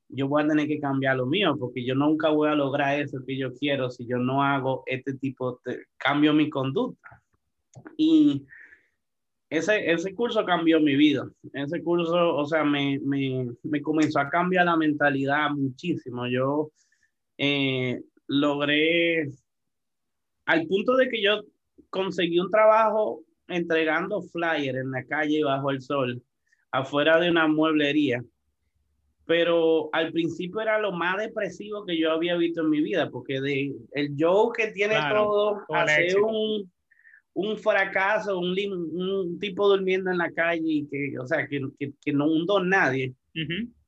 yo 0.09 0.29
voy 0.29 0.43
a 0.43 0.49
tener 0.49 0.69
que 0.69 0.81
cambiar 0.81 1.17
lo 1.17 1.27
mío 1.27 1.57
porque 1.59 1.85
yo 1.85 1.95
nunca 1.95 2.31
voy 2.31 2.49
a 2.49 2.55
lograr 2.55 3.01
eso 3.01 3.19
que 3.27 3.37
yo 3.37 3.53
quiero 3.53 3.91
si 3.91 4.07
yo 4.07 4.19
no 4.19 4.43
hago 4.43 4.83
este 4.87 5.15
tipo 5.15 5.61
de 5.65 5.85
cambio 5.97 6.33
mi 6.33 6.49
conducta. 6.49 7.23
Y 7.97 8.45
ese, 9.51 9.91
ese 9.91 10.15
curso 10.15 10.45
cambió 10.45 10.81
mi 10.81 10.97
vida. 10.97 11.29
Ese 11.53 11.83
curso, 11.83 12.37
o 12.37 12.47
sea, 12.47 12.65
me, 12.65 12.99
me, 13.01 13.51
me 13.63 13.83
comenzó 13.83 14.21
a 14.21 14.29
cambiar 14.29 14.67
la 14.67 14.77
mentalidad 14.77 15.51
muchísimo. 15.51 16.27
Yo 16.27 16.71
eh, 17.39 18.01
logré, 18.29 19.31
al 20.47 20.67
punto 20.67 20.97
de 20.97 21.09
que 21.09 21.23
yo 21.23 21.43
conseguí 21.91 22.39
un 22.39 22.51
trabajo 22.51 23.23
entregando 23.49 24.23
flyers 24.23 24.79
en 24.79 24.91
la 24.91 25.05
calle 25.05 25.45
bajo 25.45 25.71
el 25.71 25.81
sol, 25.81 26.23
afuera 26.73 27.21
de 27.21 27.31
una 27.31 27.47
mueblería 27.47 28.25
pero 29.27 29.91
al 29.93 30.13
principio 30.13 30.61
era 30.61 30.79
lo 30.79 30.93
más 30.93 31.19
depresivo 31.19 31.85
que 31.85 31.99
yo 31.99 32.13
había 32.13 32.37
visto 32.37 32.63
en 32.63 32.71
mi 32.71 32.81
vida, 32.81 33.11
porque 33.11 33.41
de 33.41 33.75
el 33.93 34.15
Joe 34.17 34.53
que 34.57 34.69
tiene 34.69 34.95
todo, 35.11 35.63
hace 35.69 36.15
un, 36.15 36.71
un, 37.35 37.59
fracaso, 37.59 38.39
un, 38.39 38.57
un, 38.57 39.39
tipo 39.41 39.69
durmiendo 39.69 40.13
en 40.13 40.19
la 40.19 40.31
calle, 40.31 40.63
y 40.65 40.87
que, 40.87 41.19
o 41.19 41.27
sea, 41.27 41.49
que, 41.49 41.61
que, 41.79 41.93
que 42.01 42.13
no 42.13 42.27
hundó 42.27 42.63
nadie. 42.63 43.15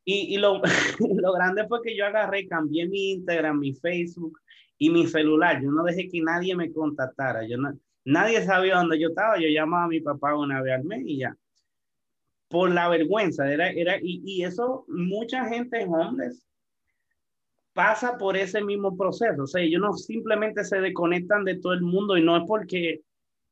Y, 0.05 0.35
y 0.35 0.39
lo, 0.39 0.61
lo, 1.23 1.33
grande 1.33 1.67
fue 1.69 1.83
que 1.83 1.97
yo 1.97 2.05
agarré, 2.05 2.49
cambié 2.49 2.89
mi 2.89 3.13
Instagram, 3.13 3.61
mi 3.61 3.75
Facebook 3.75 4.41
y 4.77 4.91
mi 4.91 5.07
celular. 5.07 5.63
Yo 5.63 5.71
no 5.71 5.85
dejé 5.85 6.09
que 6.09 6.21
nadie 6.21 6.57
me 6.57 6.73
contactara. 6.73 7.47
Yo 7.47 7.59
no, 7.59 7.79
nadie 8.05 8.43
sabía 8.43 8.77
dónde 8.77 8.99
yo 8.99 9.11
estaba. 9.11 9.39
Yo 9.39 9.49
llamaba 9.49 9.85
a 9.85 9.89
mi 9.89 10.01
papá 10.01 10.37
una 10.37 10.61
vez 10.63 10.75
al 10.75 10.85
mes 10.85 11.03
y 11.07 11.19
ya 11.19 11.37
por 12.49 12.71
la 12.71 12.89
vergüenza. 12.89 13.51
Era, 13.51 13.71
era, 13.71 13.99
y, 14.01 14.23
y 14.25 14.45
eso, 14.45 14.85
mucha 14.89 15.47
gente 15.47 15.85
homeless 15.85 16.45
pasa 17.79 18.19
por 18.19 18.37
ese 18.37 18.63
mismo 18.63 18.97
proceso. 18.97 19.45
O 19.45 19.47
sea, 19.47 19.63
ellos 19.63 19.81
no 19.81 19.93
simplemente 19.93 20.65
se 20.65 20.81
desconectan 20.81 21.45
de 21.45 21.61
todo 21.61 21.75
el 21.75 21.83
mundo 21.83 22.17
y 22.17 22.25
no 22.25 22.37
es 22.37 22.43
porque 22.47 23.03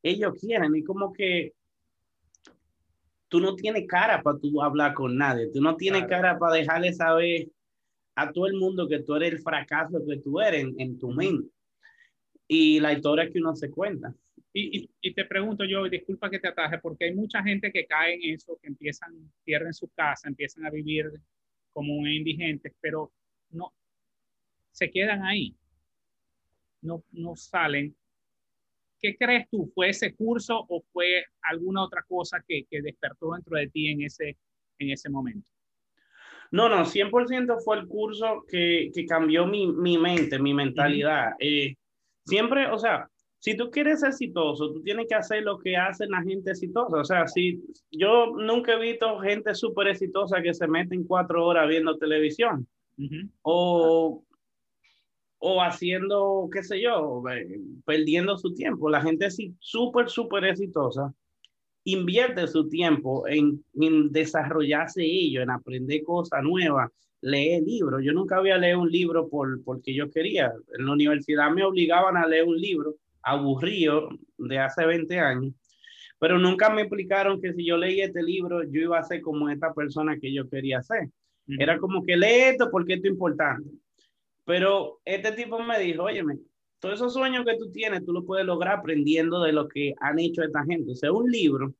ellos 0.02 0.34
quieren, 0.40 0.74
es 0.74 0.84
como 0.84 1.12
que 1.12 1.52
tú 3.28 3.40
no 3.40 3.54
tienes 3.54 3.86
cara 3.86 4.22
para 4.22 4.38
tú 4.38 4.62
hablar 4.62 4.94
con 4.94 5.16
nadie, 5.16 5.50
tú 5.52 5.60
no 5.60 5.76
tienes 5.76 6.06
cara 6.06 6.38
para 6.38 6.54
dejarle 6.54 6.92
saber 6.92 7.48
a 8.16 8.32
todo 8.32 8.46
el 8.46 8.54
mundo 8.54 8.88
que 8.88 9.00
tú 9.00 9.14
eres 9.14 9.32
el 9.32 9.38
fracaso 9.40 10.04
que 10.04 10.16
tú 10.18 10.40
eres 10.40 10.64
en, 10.64 10.74
en 10.80 10.98
tu 10.98 11.10
mente. 11.12 11.48
Y 12.48 12.80
la 12.80 12.92
historia 12.92 13.30
que 13.30 13.38
uno 13.38 13.54
se 13.54 13.70
cuenta. 13.70 14.12
Y, 14.58 14.88
y, 15.02 15.12
te 15.12 15.26
pregunto 15.26 15.66
yo, 15.66 15.86
disculpa 15.86 16.30
que 16.30 16.38
te 16.38 16.48
ataje, 16.48 16.78
porque 16.78 17.04
hay 17.04 17.14
mucha 17.14 17.42
gente 17.42 17.70
que 17.70 17.86
cae 17.86 18.14
en 18.14 18.34
eso, 18.34 18.58
que 18.62 18.68
empiezan, 18.68 19.30
pierden 19.44 19.74
su 19.74 19.86
casa, 19.88 20.28
empiezan 20.28 20.64
a 20.64 20.70
vivir 20.70 21.12
como 21.74 22.06
indigentes, 22.06 22.72
pero 22.80 23.12
no, 23.50 23.74
se 24.70 24.90
quedan 24.90 25.24
ahí, 25.24 25.54
no, 26.80 27.04
no 27.12 27.36
salen. 27.36 27.94
¿Qué 28.98 29.14
crees 29.18 29.46
tú? 29.50 29.70
¿Fue 29.74 29.90
ese 29.90 30.14
curso 30.14 30.64
o 30.70 30.80
fue 30.90 31.26
alguna 31.42 31.84
otra 31.84 32.02
cosa 32.08 32.42
que, 32.48 32.64
que 32.64 32.80
despertó 32.80 33.34
dentro 33.34 33.58
de 33.58 33.68
ti 33.68 33.88
en 33.88 34.04
ese, 34.04 34.38
en 34.78 34.90
ese 34.90 35.10
momento? 35.10 35.50
No, 36.50 36.70
no, 36.70 36.86
100% 36.86 37.62
fue 37.62 37.76
el 37.76 37.86
curso 37.86 38.42
que, 38.48 38.90
que 38.94 39.04
cambió 39.04 39.46
mi, 39.46 39.70
mi, 39.70 39.98
mente, 39.98 40.38
mi 40.38 40.54
mentalidad. 40.54 41.34
eh, 41.40 41.74
siempre, 42.24 42.70
o 42.70 42.78
sea, 42.78 43.10
si 43.46 43.56
tú 43.56 43.70
quieres 43.70 44.00
ser 44.00 44.08
exitoso, 44.08 44.72
tú 44.72 44.82
tienes 44.82 45.06
que 45.06 45.14
hacer 45.14 45.44
lo 45.44 45.56
que 45.56 45.76
hacen 45.76 46.10
la 46.10 46.20
gente 46.20 46.50
exitosa. 46.50 46.96
O 46.96 47.04
sea, 47.04 47.28
si 47.28 47.62
yo 47.92 48.34
nunca 48.36 48.72
he 48.72 48.80
visto 48.80 49.20
gente 49.20 49.54
súper 49.54 49.86
exitosa 49.86 50.42
que 50.42 50.52
se 50.52 50.66
meten 50.66 51.04
cuatro 51.04 51.46
horas 51.46 51.68
viendo 51.68 51.96
televisión 51.96 52.66
o, 53.42 54.24
o 55.38 55.62
haciendo, 55.62 56.48
qué 56.52 56.64
sé 56.64 56.82
yo, 56.82 57.22
perdiendo 57.84 58.36
su 58.36 58.52
tiempo. 58.52 58.90
La 58.90 59.00
gente 59.00 59.28
súper, 59.60 60.10
súper 60.10 60.46
exitosa 60.46 61.14
invierte 61.84 62.48
su 62.48 62.68
tiempo 62.68 63.28
en, 63.28 63.64
en 63.80 64.10
desarrollarse 64.10 65.04
ellos, 65.04 65.44
en 65.44 65.50
aprender 65.50 66.02
cosas 66.02 66.42
nuevas, 66.42 66.90
leer 67.20 67.62
libros. 67.62 68.02
Yo 68.02 68.12
nunca 68.12 68.38
había 68.38 68.58
leído 68.58 68.80
un 68.80 68.90
libro 68.90 69.28
por, 69.28 69.62
porque 69.62 69.94
yo 69.94 70.10
quería. 70.10 70.52
En 70.76 70.86
la 70.86 70.92
universidad 70.94 71.48
me 71.52 71.62
obligaban 71.62 72.16
a 72.16 72.26
leer 72.26 72.42
un 72.42 72.60
libro 72.60 72.96
aburrido 73.26 74.08
de 74.38 74.58
hace 74.58 74.86
20 74.86 75.18
años, 75.18 75.52
pero 76.18 76.38
nunca 76.38 76.70
me 76.70 76.82
explicaron 76.82 77.40
que 77.42 77.52
si 77.52 77.66
yo 77.66 77.76
leía 77.76 78.06
este 78.06 78.22
libro, 78.22 78.62
yo 78.62 78.80
iba 78.80 78.98
a 78.98 79.02
ser 79.02 79.20
como 79.20 79.50
esta 79.50 79.74
persona 79.74 80.18
que 80.18 80.32
yo 80.32 80.48
quería 80.48 80.82
ser. 80.82 81.10
Era 81.46 81.78
como 81.78 82.04
que 82.04 82.16
lee 82.16 82.50
esto 82.50 82.70
porque 82.70 82.94
esto 82.94 83.08
es 83.08 83.12
importante. 83.12 83.68
Pero 84.44 85.00
este 85.04 85.32
tipo 85.32 85.60
me 85.62 85.78
dijo, 85.78 86.04
óyeme, 86.04 86.38
todos 86.78 86.96
esos 86.96 87.12
sueños 87.12 87.44
que 87.44 87.56
tú 87.56 87.70
tienes, 87.70 88.04
tú 88.04 88.12
lo 88.12 88.24
puedes 88.24 88.46
lograr 88.46 88.78
aprendiendo 88.78 89.42
de 89.42 89.52
lo 89.52 89.68
que 89.68 89.94
han 90.00 90.18
hecho 90.18 90.42
esta 90.42 90.64
gente. 90.64 90.92
O 90.92 90.94
sea, 90.94 91.12
un 91.12 91.30
libro 91.30 91.74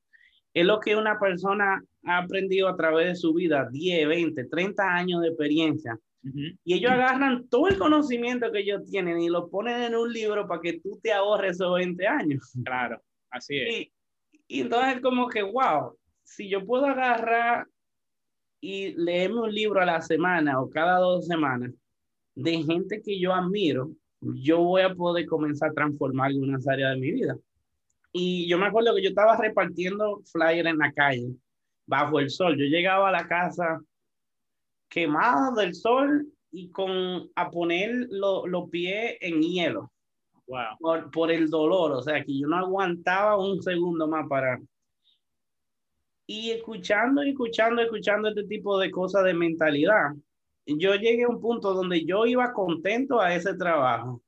es 0.53 0.67
lo 0.67 0.81
que 0.81 0.97
una 0.97 1.19
persona 1.19 1.83
ha 2.05 2.19
aprendido 2.19 2.69
a 2.69 2.77
través 2.77 3.07
de 3.07 3.17
su 3.17 3.33
vida, 3.33 3.69
10, 3.71 4.09
20, 4.09 4.45
30 4.45 4.83
años 4.83 5.23
de 5.23 5.29
experiencia. 5.29 5.99
Y 6.65 6.75
ellos 6.75 6.91
agarran 6.91 7.47
todo 7.49 7.69
el 7.69 7.79
conocimiento 7.79 8.51
que 8.51 8.61
ellos 8.61 8.85
tienen 8.91 9.21
y 9.21 9.29
lo 9.29 9.49
ponen 9.49 9.83
en 9.83 9.95
un 9.95 10.13
libro 10.13 10.47
para 10.49 10.61
que 10.61 10.81
tú 10.81 10.99
te 11.03 11.13
ahorres 11.13 11.53
esos 11.53 11.75
20 11.75 12.07
años. 12.07 12.53
Claro, 12.65 13.01
así 13.31 13.59
es. 13.59 13.75
Y, 13.75 13.93
y 14.49 14.61
entonces 14.63 15.01
como 15.01 15.29
que, 15.29 15.43
wow, 15.43 15.97
si 16.25 16.49
yo 16.49 16.65
puedo 16.65 16.87
agarrar 16.87 17.67
y 18.61 18.93
leerme 18.93 19.43
un 19.43 19.55
libro 19.55 19.81
a 19.81 19.87
la 19.87 20.01
semana 20.01 20.61
o 20.61 20.69
cada 20.69 20.99
dos 20.99 21.27
semanas 21.27 21.73
de 22.35 22.63
gente 22.63 23.01
que 23.01 23.19
yo 23.19 23.33
admiro, 23.33 23.91
yo 24.21 24.59
voy 24.63 24.83
a 24.83 24.95
poder 24.95 25.27
comenzar 25.27 25.71
a 25.71 25.75
transformar 25.75 26.29
algunas 26.29 26.67
áreas 26.67 26.95
de 26.95 27.01
mi 27.01 27.13
vida. 27.13 27.37
Y 28.13 28.49
yo 28.49 28.59
me 28.59 28.67
acuerdo 28.67 28.95
que 28.95 29.03
yo 29.03 29.11
estaba 29.11 29.37
repartiendo 29.37 30.23
flyers 30.33 30.69
en 30.69 30.79
la 30.79 30.93
calle, 30.93 31.29
bajo 31.87 32.19
el 32.19 32.31
sol. 32.31 32.57
Yo 32.57 32.65
llegaba 32.65 33.09
a 33.09 33.13
la 33.13 33.29
casa 33.29 33.81
quemado 34.89 35.55
del 35.55 35.75
sol 35.75 36.27
y 36.51 36.71
con 36.71 37.31
a 37.35 37.51
poner 37.51 38.09
los 38.11 38.71
pies 38.71 39.17
en 39.21 39.43
hielo. 39.43 39.93
Wow. 40.47 40.79
Por, 40.79 41.11
por, 41.11 41.31
el 41.33 41.51
dolor, 41.51 41.93
o 41.93 42.03
sea, 42.03 42.25
que 42.25 42.39
yo 42.39 42.47
no 42.47 42.57
aguantaba 42.57 43.37
un 43.37 43.61
segundo 43.63 44.07
más 44.07 44.29
para... 44.29 44.61
Y 46.29 46.51
escuchando, 46.51 47.23
escuchando, 47.23 47.83
escuchando 47.83 48.29
este 48.29 48.45
tipo 48.45 48.79
de 48.79 48.91
cosas 48.91 49.25
de 49.25 49.35
mentalidad, 49.35 50.13
yo 50.67 50.95
llegué 50.95 51.25
a 51.25 51.29
un 51.29 51.41
punto 51.41 51.75
donde 51.75 52.05
yo 52.05 52.27
iba 52.27 52.53
contento 52.53 53.21
a 53.21 53.35
ese 53.35 53.55
trabajo, 53.55 54.23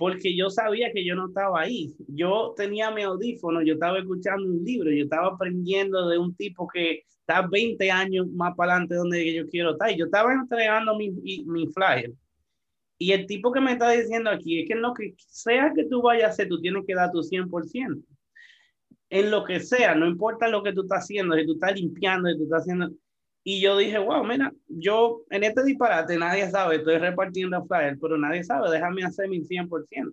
porque 0.00 0.34
yo 0.34 0.48
sabía 0.48 0.90
que 0.94 1.04
yo 1.04 1.14
no 1.14 1.28
estaba 1.28 1.60
ahí. 1.60 1.94
Yo 2.08 2.54
tenía 2.56 2.90
mi 2.90 3.02
audífono, 3.02 3.60
yo 3.60 3.74
estaba 3.74 3.98
escuchando 3.98 4.48
un 4.48 4.64
libro, 4.64 4.90
yo 4.90 5.04
estaba 5.04 5.28
aprendiendo 5.28 6.08
de 6.08 6.16
un 6.16 6.34
tipo 6.34 6.66
que 6.66 7.02
está 7.20 7.46
20 7.46 7.90
años 7.90 8.26
más 8.28 8.56
para 8.56 8.72
adelante 8.72 8.94
donde 8.94 9.34
yo 9.34 9.46
quiero 9.50 9.72
estar. 9.72 9.94
Yo 9.94 10.06
estaba 10.06 10.32
entregando 10.32 10.96
mi, 10.96 11.10
mi 11.10 11.66
flyer. 11.66 12.14
Y 12.96 13.12
el 13.12 13.26
tipo 13.26 13.52
que 13.52 13.60
me 13.60 13.72
está 13.72 13.90
diciendo 13.90 14.30
aquí 14.30 14.60
es 14.60 14.68
que 14.68 14.72
en 14.72 14.80
lo 14.80 14.94
que 14.94 15.12
sea 15.18 15.70
que 15.76 15.84
tú 15.84 16.00
vayas 16.00 16.28
a 16.28 16.28
hacer, 16.28 16.48
tú 16.48 16.58
tienes 16.62 16.86
que 16.86 16.94
dar 16.94 17.12
tu 17.12 17.18
100%. 17.18 18.02
En 19.10 19.30
lo 19.30 19.44
que 19.44 19.60
sea, 19.60 19.94
no 19.94 20.06
importa 20.06 20.48
lo 20.48 20.62
que 20.62 20.72
tú 20.72 20.84
estás 20.84 21.04
haciendo, 21.04 21.36
si 21.36 21.44
tú 21.44 21.52
estás 21.52 21.78
limpiando, 21.78 22.30
si 22.30 22.38
tú 22.38 22.44
estás 22.44 22.62
haciendo, 22.62 22.88
y 23.42 23.60
yo 23.60 23.76
dije, 23.78 23.98
wow, 23.98 24.22
mira, 24.24 24.52
yo 24.68 25.22
en 25.30 25.44
este 25.44 25.64
disparate 25.64 26.18
nadie 26.18 26.50
sabe, 26.50 26.76
estoy 26.76 26.98
repartiendo 26.98 27.64
flyers, 27.64 27.98
pero 28.00 28.18
nadie 28.18 28.44
sabe, 28.44 28.70
déjame 28.70 29.02
hacer 29.02 29.28
mi 29.28 29.40
100%. 29.40 30.12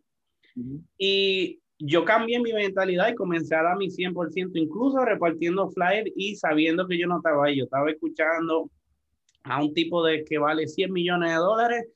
Y 0.98 1.60
yo 1.78 2.06
cambié 2.06 2.40
mi 2.40 2.54
mentalidad 2.54 3.10
y 3.10 3.16
comencé 3.16 3.56
a 3.56 3.64
dar 3.64 3.78
mi 3.78 3.90
100%, 3.90 4.52
incluso 4.56 5.04
repartiendo 5.04 5.70
flyers 5.70 6.12
y 6.16 6.36
sabiendo 6.36 6.88
que 6.88 6.98
yo 6.98 7.08
no 7.08 7.18
estaba 7.18 7.46
ahí. 7.46 7.58
Yo 7.58 7.66
estaba 7.66 7.92
escuchando 7.92 8.72
a 9.44 9.62
un 9.62 9.74
tipo 9.74 10.04
de 10.04 10.24
que 10.24 10.38
vale 10.38 10.68
100 10.68 10.92
millones 10.92 11.32
de 11.32 11.38
dólares 11.38 11.88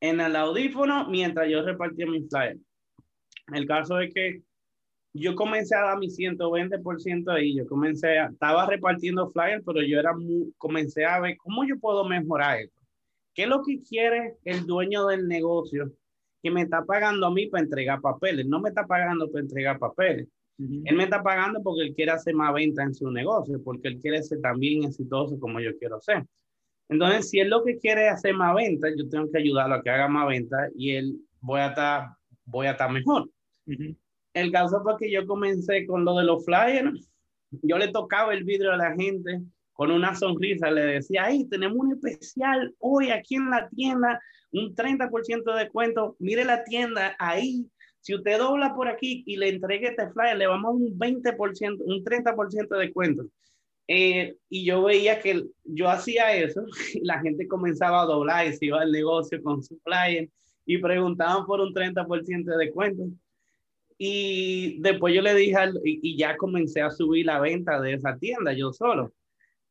en 0.00 0.20
el 0.20 0.36
audífono 0.36 1.08
mientras 1.08 1.48
yo 1.48 1.62
repartía 1.62 2.06
mis 2.06 2.28
flyers. 2.28 2.60
El 3.52 3.66
caso 3.66 3.98
es 4.00 4.12
que 4.12 4.42
yo 5.16 5.34
comencé 5.34 5.74
a 5.74 5.82
dar 5.82 5.98
mi 5.98 6.08
120% 6.08 7.32
ahí, 7.32 7.56
yo 7.56 7.66
comencé, 7.66 8.18
a, 8.18 8.26
estaba 8.26 8.66
repartiendo 8.66 9.30
flyers, 9.30 9.62
pero 9.64 9.82
yo 9.82 9.98
era 9.98 10.14
muy, 10.14 10.52
comencé 10.58 11.04
a 11.04 11.20
ver 11.20 11.36
cómo 11.38 11.64
yo 11.64 11.78
puedo 11.78 12.04
mejorar 12.04 12.60
esto. 12.60 12.80
¿Qué 13.34 13.42
es 13.42 13.48
lo 13.48 13.62
que 13.62 13.80
quiere 13.82 14.36
el 14.44 14.66
dueño 14.66 15.06
del 15.06 15.28
negocio 15.28 15.92
que 16.42 16.50
me 16.50 16.62
está 16.62 16.84
pagando 16.84 17.26
a 17.26 17.30
mí 17.30 17.46
para 17.46 17.64
entregar 17.64 18.00
papeles? 18.00 18.46
No 18.46 18.60
me 18.60 18.70
está 18.70 18.86
pagando 18.86 19.30
para 19.30 19.42
entregar 19.42 19.78
papeles. 19.78 20.28
Él 20.58 20.96
me 20.96 21.04
está 21.04 21.22
pagando 21.22 21.62
porque 21.62 21.82
él 21.82 21.94
quiere 21.94 22.12
hacer 22.12 22.34
más 22.34 22.54
venta 22.54 22.82
en 22.82 22.94
su 22.94 23.10
negocio, 23.10 23.62
porque 23.62 23.88
él 23.88 24.00
quiere 24.00 24.22
ser 24.22 24.40
también 24.40 24.84
exitoso 24.84 25.38
como 25.38 25.60
yo 25.60 25.76
quiero 25.78 26.00
ser. 26.00 26.24
Entonces, 26.88 27.28
si 27.28 27.40
él 27.40 27.50
lo 27.50 27.62
que 27.62 27.76
quiere 27.76 28.06
es 28.06 28.14
hacer 28.14 28.32
más 28.32 28.54
venta, 28.54 28.88
yo 28.96 29.06
tengo 29.06 29.30
que 29.30 29.38
ayudarlo 29.38 29.74
a 29.74 29.82
que 29.82 29.90
haga 29.90 30.08
más 30.08 30.28
venta 30.28 30.70
y 30.74 30.92
él 30.92 31.20
voy 31.40 31.60
a 31.60 31.68
estar, 31.68 32.08
voy 32.46 32.68
a 32.68 32.70
estar 32.70 32.90
mejor 32.90 33.28
el 34.36 34.52
caso 34.52 34.82
fue 34.82 34.96
que 34.98 35.10
yo 35.10 35.26
comencé 35.26 35.86
con 35.86 36.04
lo 36.04 36.14
de 36.16 36.24
los 36.24 36.44
flyers. 36.44 37.10
Yo 37.62 37.78
le 37.78 37.88
tocaba 37.88 38.34
el 38.34 38.44
vidrio 38.44 38.72
a 38.72 38.76
la 38.76 38.94
gente 38.94 39.40
con 39.72 39.90
una 39.90 40.14
sonrisa. 40.14 40.70
Le 40.70 40.82
decía, 40.82 41.24
ahí 41.24 41.48
tenemos 41.48 41.78
un 41.78 41.92
especial 41.92 42.74
hoy 42.78 43.10
aquí 43.10 43.36
en 43.36 43.48
la 43.48 43.66
tienda, 43.70 44.20
un 44.52 44.74
30% 44.74 45.54
de 45.54 45.58
descuento. 45.58 46.16
Mire 46.18 46.44
la 46.44 46.64
tienda 46.64 47.16
ahí. 47.18 47.66
Si 48.00 48.14
usted 48.14 48.38
dobla 48.38 48.74
por 48.74 48.88
aquí 48.88 49.24
y 49.26 49.36
le 49.36 49.48
entregue 49.48 49.88
este 49.88 50.10
flyer, 50.10 50.36
le 50.36 50.46
vamos 50.46 50.66
a 50.66 50.74
un 50.76 50.98
20%, 50.98 51.78
un 51.80 52.04
30% 52.04 52.68
de 52.68 52.78
descuento. 52.78 53.24
Eh, 53.88 54.36
y 54.50 54.66
yo 54.66 54.82
veía 54.82 55.18
que 55.20 55.44
yo 55.64 55.88
hacía 55.88 56.34
eso, 56.36 56.62
y 56.92 57.00
la 57.04 57.20
gente 57.20 57.48
comenzaba 57.48 58.02
a 58.02 58.06
doblar 58.06 58.46
y 58.46 58.52
se 58.52 58.66
iba 58.66 58.82
al 58.82 58.92
negocio 58.92 59.42
con 59.42 59.62
su 59.62 59.78
flyer 59.78 60.28
y 60.66 60.78
preguntaban 60.78 61.46
por 61.46 61.60
un 61.60 61.72
30% 61.72 62.44
de 62.44 62.56
descuento. 62.58 63.04
Y 63.98 64.78
después 64.80 65.14
yo 65.14 65.22
le 65.22 65.34
dije, 65.34 65.56
y, 65.84 66.16
ya 66.16 66.36
comencé 66.36 66.82
a 66.82 66.90
subir 66.90 67.26
la 67.26 67.40
venta 67.40 67.80
de 67.80 67.94
esa 67.94 68.16
tienda 68.18 68.52
yo 68.52 68.72
solo. 68.72 69.12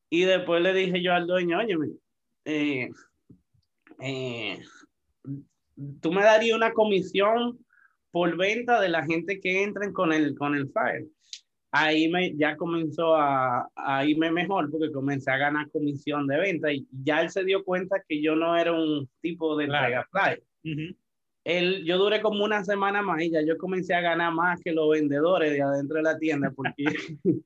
Y 0.09 0.23
después 0.23 0.61
le 0.61 0.73
dije 0.73 1.01
yo 1.01 1.13
al 1.13 1.28
dueño, 1.28 1.59
oye, 1.59 1.76
eh, 2.45 2.89
eh, 3.99 4.59
tú 6.01 6.11
me 6.11 6.23
darías 6.23 6.57
una 6.57 6.73
comisión 6.73 7.59
por 8.11 8.36
venta 8.38 8.80
de 8.80 8.89
la 8.89 9.03
gente 9.05 9.39
que 9.39 9.63
entren 9.63 9.93
con 9.93 10.11
el, 10.11 10.36
con 10.36 10.55
el 10.55 10.67
file. 10.67 11.07
Ahí 11.71 12.07
me, 12.07 12.36
ya 12.38 12.55
comenzó 12.55 13.15
a, 13.15 13.69
a, 13.76 14.05
irme 14.05 14.32
mejor 14.32 14.71
porque 14.71 14.91
comencé 14.91 15.30
a 15.30 15.38
ganar 15.38 15.69
comisión 15.71 16.26
de 16.26 16.38
venta 16.38 16.71
y 16.71 16.88
ya 16.91 17.21
él 17.21 17.30
se 17.30 17.43
dio 17.43 17.65
cuenta 17.65 18.01
que 18.07 18.21
yo 18.21 18.36
no 18.36 18.55
era 18.57 18.71
un 18.71 19.09
tipo 19.19 19.57
de 19.57 19.65
entrega 19.65 20.07
flyer 20.09 20.41
yo 21.45 21.97
duré 21.99 22.21
como 22.21 22.43
una 22.43 22.63
semana 22.63 23.03
más 23.03 23.21
y 23.21 23.29
ya 23.29 23.41
yo 23.41 23.57
comencé 23.57 23.93
a 23.93 24.01
ganar 24.01 24.33
más 24.33 24.59
que 24.61 24.71
los 24.71 24.89
vendedores 24.89 25.53
de 25.53 25.61
adentro 25.61 25.97
de 25.97 26.03
la 26.03 26.17
tienda 26.17 26.51
porque, 26.51 26.83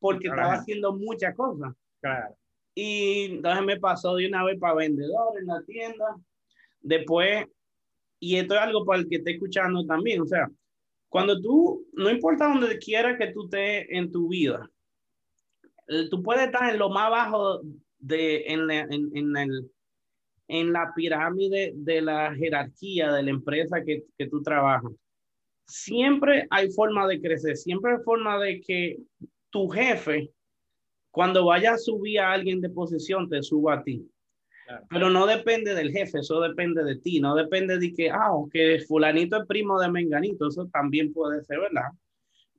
porque 0.00 0.28
estaba 0.28 0.54
haciendo 0.54 0.92
muchas 0.92 1.34
cosas. 1.36 1.72
Claro. 2.00 2.36
Y 2.74 3.36
entonces 3.36 3.64
me 3.64 3.78
pasó 3.78 4.16
de 4.16 4.26
una 4.26 4.44
vez 4.44 4.58
para 4.58 4.74
vendedor 4.74 5.38
en 5.38 5.46
la 5.46 5.62
tienda. 5.62 6.16
Después, 6.80 7.46
y 8.18 8.36
esto 8.36 8.54
es 8.54 8.60
algo 8.60 8.84
para 8.84 9.00
el 9.00 9.08
que 9.08 9.16
esté 9.16 9.32
escuchando 9.32 9.86
también, 9.86 10.20
o 10.20 10.26
sea, 10.26 10.50
cuando 11.08 11.40
tú, 11.40 11.86
no 11.92 12.10
importa 12.10 12.48
donde 12.48 12.78
quiera 12.78 13.16
que 13.16 13.28
tú 13.28 13.44
estés 13.44 13.86
en 13.90 14.10
tu 14.10 14.28
vida, 14.28 14.68
eh, 15.86 16.08
tú 16.10 16.20
puedes 16.20 16.46
estar 16.46 16.68
en 16.68 16.80
lo 16.80 16.90
más 16.90 17.10
bajo 17.10 17.60
de, 17.98 18.44
en, 18.48 18.68
en, 18.70 19.16
en 19.16 19.36
el, 19.36 19.70
en 20.48 20.72
la 20.72 20.92
pirámide 20.94 21.72
de 21.74 22.02
la 22.02 22.34
jerarquía 22.34 23.12
de 23.12 23.22
la 23.22 23.30
empresa 23.30 23.82
que, 23.84 24.04
que 24.18 24.28
tú 24.28 24.42
trabajas, 24.42 24.92
siempre 25.66 26.46
hay 26.50 26.70
forma 26.70 27.06
de 27.06 27.20
crecer, 27.20 27.56
siempre 27.56 27.92
hay 27.92 27.98
forma 28.04 28.38
de 28.38 28.60
que 28.60 28.98
tu 29.50 29.68
jefe, 29.68 30.30
cuando 31.10 31.46
vaya 31.46 31.74
a 31.74 31.78
subir 31.78 32.20
a 32.20 32.32
alguien 32.32 32.60
de 32.60 32.70
posición, 32.70 33.28
te 33.28 33.42
suba 33.42 33.74
a 33.74 33.82
ti. 33.82 34.04
Pero 34.88 35.10
no 35.10 35.26
depende 35.26 35.74
del 35.74 35.92
jefe, 35.92 36.20
eso 36.20 36.40
depende 36.40 36.82
de 36.84 36.96
ti, 36.96 37.20
no 37.20 37.34
depende 37.34 37.78
de 37.78 37.92
que, 37.92 38.10
ah, 38.10 38.32
que 38.50 38.82
fulanito 38.88 39.36
es 39.36 39.46
primo 39.46 39.78
de 39.78 39.90
menganito, 39.90 40.48
eso 40.48 40.66
también 40.72 41.12
puede 41.12 41.42
ser, 41.44 41.60
¿verdad? 41.60 41.90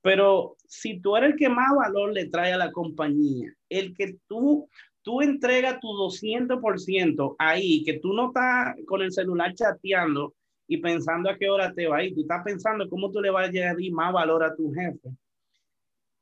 Pero 0.01 0.55
si 0.67 0.99
tú 0.99 1.17
eres 1.17 1.31
el 1.31 1.35
que 1.35 1.49
más 1.49 1.75
valor 1.75 2.13
le 2.13 2.29
trae 2.29 2.53
a 2.53 2.57
la 2.57 2.71
compañía, 2.71 3.51
el 3.69 3.95
que 3.95 4.17
tú 4.27 4.69
tú 5.05 5.21
entregas 5.21 5.79
tu 5.79 5.87
200% 5.87 7.35
ahí, 7.37 7.83
que 7.83 7.99
tú 7.99 8.11
no 8.11 8.29
estás 8.29 8.75
con 8.87 9.03
el 9.03 9.11
celular 9.11 9.53
chateando 9.53 10.33
y 10.67 10.77
pensando 10.77 11.29
a 11.29 11.37
qué 11.37 11.47
hora 11.47 11.71
te 11.71 11.85
va 11.85 11.97
a 11.97 12.03
ir, 12.03 12.15
tú 12.15 12.21
estás 12.21 12.43
pensando 12.43 12.89
cómo 12.89 13.11
tú 13.11 13.21
le 13.21 13.29
vas 13.29 13.45
a 13.45 13.49
añadir 13.49 13.93
más 13.93 14.11
valor 14.11 14.43
a 14.43 14.55
tu 14.55 14.73
jefe. 14.73 15.09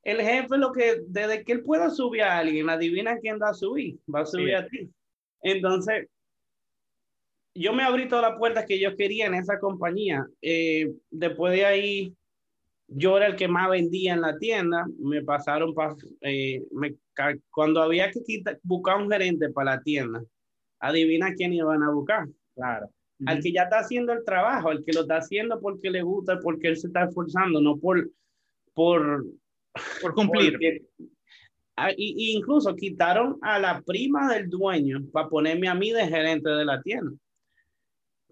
El 0.03 0.19
jefe 0.19 0.57
lo 0.57 0.73
que, 0.73 1.01
desde 1.07 1.45
que 1.45 1.53
él 1.53 1.63
pueda 1.63 1.89
subir 1.89 2.23
a 2.23 2.37
alguien, 2.39 2.69
adivina 2.69 3.17
quién 3.19 3.39
va 3.41 3.51
a 3.51 3.53
subir, 3.53 3.97
va 4.13 4.19
a 4.19 4.25
subir 4.25 4.53
a 4.53 4.67
ti. 4.67 4.91
Entonces, 5.41 6.09
yo 7.55 7.71
me 7.71 7.83
abrí 7.83 8.09
todas 8.09 8.29
las 8.29 8.37
puertas 8.37 8.65
que 8.65 8.81
yo 8.81 8.97
quería 8.97 9.27
en 9.27 9.35
esa 9.35 9.59
compañía. 9.59 10.27
Eh, 10.41 10.91
después 11.09 11.53
de 11.53 11.65
ahí, 11.65 12.13
yo 12.87 13.17
era 13.17 13.27
el 13.27 13.35
que 13.35 13.47
más 13.47 13.69
vendía 13.69 14.13
en 14.13 14.21
la 14.21 14.37
tienda, 14.37 14.85
me 14.99 15.23
pasaron, 15.23 15.73
eh, 16.21 16.63
cuando 17.49 17.81
había 17.81 18.11
que 18.11 18.21
buscar 18.63 19.01
un 19.01 19.09
gerente 19.09 19.49
para 19.49 19.75
la 19.75 19.81
tienda, 19.81 20.23
adivina 20.79 21.33
quién 21.33 21.53
iban 21.53 21.83
a 21.83 21.91
buscar. 21.91 22.27
Claro. 22.55 22.89
Al 23.25 23.41
que 23.41 23.53
ya 23.53 23.63
está 23.63 23.79
haciendo 23.79 24.11
el 24.11 24.25
trabajo, 24.25 24.69
al 24.69 24.83
que 24.83 24.91
lo 24.91 25.01
está 25.01 25.17
haciendo 25.17 25.59
porque 25.61 25.89
le 25.89 26.01
gusta, 26.01 26.39
porque 26.39 26.67
él 26.67 26.77
se 26.77 26.87
está 26.87 27.05
esforzando, 27.05 27.61
no 27.61 27.77
por... 27.77 28.09
Por, 28.73 29.23
por 30.01 30.15
cumplir. 30.15 30.57
Ah, 31.75 31.91
y, 31.95 32.35
incluso 32.35 32.75
quitaron 32.75 33.37
a 33.41 33.59
la 33.59 33.81
prima 33.81 34.33
del 34.33 34.49
dueño 34.49 35.05
para 35.11 35.27
ponerme 35.27 35.67
a 35.67 35.75
mí 35.75 35.91
de 35.91 36.07
gerente 36.07 36.49
de 36.49 36.65
la 36.65 36.81
tienda. 36.81 37.11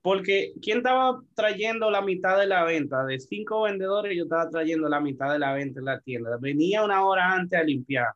Porque 0.02 0.54
¿quién 0.62 0.78
estaba 0.80 1.22
trayendo 1.36 1.92
la 1.92 2.02
mitad 2.02 2.40
de 2.40 2.48
la 2.48 2.64
venta? 2.64 3.06
De 3.06 3.20
cinco 3.20 3.64
vendedores, 3.64 4.18
yo 4.18 4.24
estaba 4.24 4.50
trayendo 4.50 4.90
la 4.90 5.00
mitad 5.00 5.32
de 5.32 5.40
la 5.40 5.54
venta 5.54 5.80
en 5.80 5.86
la 5.86 6.00
tienda. 6.00 6.38
Venía 6.40 6.84
una 6.84 7.06
hora 7.06 7.34
antes 7.34 7.60
a 7.60 7.64
limpiar. 7.64 8.08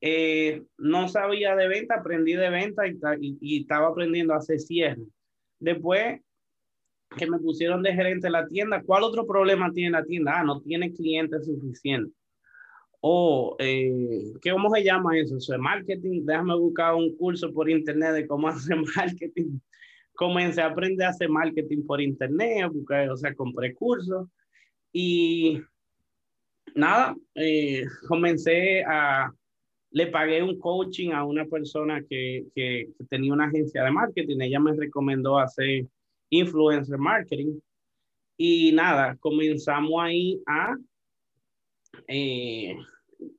Eh, 0.00 0.62
no 0.76 1.08
sabía 1.08 1.56
de 1.56 1.68
venta, 1.68 1.96
aprendí 1.96 2.34
de 2.34 2.50
venta 2.50 2.82
y, 3.18 3.60
estaba 3.60 3.88
aprendiendo 3.88 4.34
a 4.34 4.38
hacer 4.38 4.60
cierre. 4.60 5.02
Después 5.58 6.20
que 7.16 7.26
me 7.26 7.38
pusieron 7.38 7.82
de 7.82 7.94
gerente 7.94 8.26
de 8.26 8.32
la 8.32 8.46
tienda, 8.46 8.82
¿cuál 8.82 9.04
otro 9.04 9.26
problema 9.26 9.72
tiene 9.72 9.92
la 9.92 10.04
tienda? 10.04 10.40
Ah, 10.40 10.44
no 10.44 10.60
tiene 10.60 10.92
clientes 10.92 11.46
suficientes. 11.46 12.12
O, 13.00 13.56
eh, 13.58 14.32
¿cómo 14.42 14.74
se 14.74 14.84
llama 14.84 15.18
eso? 15.18 15.38
Eso 15.38 15.54
es 15.54 15.60
marketing. 15.60 16.26
Déjame 16.26 16.56
buscar 16.56 16.94
un 16.94 17.16
curso 17.16 17.52
por 17.54 17.70
internet 17.70 18.12
de 18.12 18.26
cómo 18.26 18.48
hacer 18.48 18.76
marketing 18.96 19.60
comencé 20.16 20.60
a 20.60 20.66
aprender 20.66 21.06
a 21.06 21.10
hacer 21.10 21.28
marketing 21.28 21.86
por 21.86 22.00
internet, 22.00 22.70
buscar, 22.72 23.08
o 23.10 23.16
sea, 23.16 23.34
compré 23.34 23.74
cursos 23.74 24.28
y 24.92 25.60
nada, 26.74 27.16
eh, 27.34 27.84
comencé 28.08 28.82
a, 28.84 29.30
le 29.90 30.06
pagué 30.08 30.42
un 30.42 30.58
coaching 30.58 31.12
a 31.12 31.24
una 31.24 31.44
persona 31.44 32.02
que, 32.08 32.44
que, 32.54 32.88
tenía 33.08 33.32
una 33.32 33.46
agencia 33.46 33.84
de 33.84 33.90
marketing, 33.90 34.40
ella 34.40 34.60
me 34.60 34.74
recomendó 34.74 35.38
hacer 35.38 35.86
influencer 36.30 36.98
marketing 36.98 37.58
y 38.36 38.72
nada, 38.72 39.16
comenzamos 39.20 40.02
ahí 40.02 40.40
a, 40.46 40.76
eh, 42.08 42.76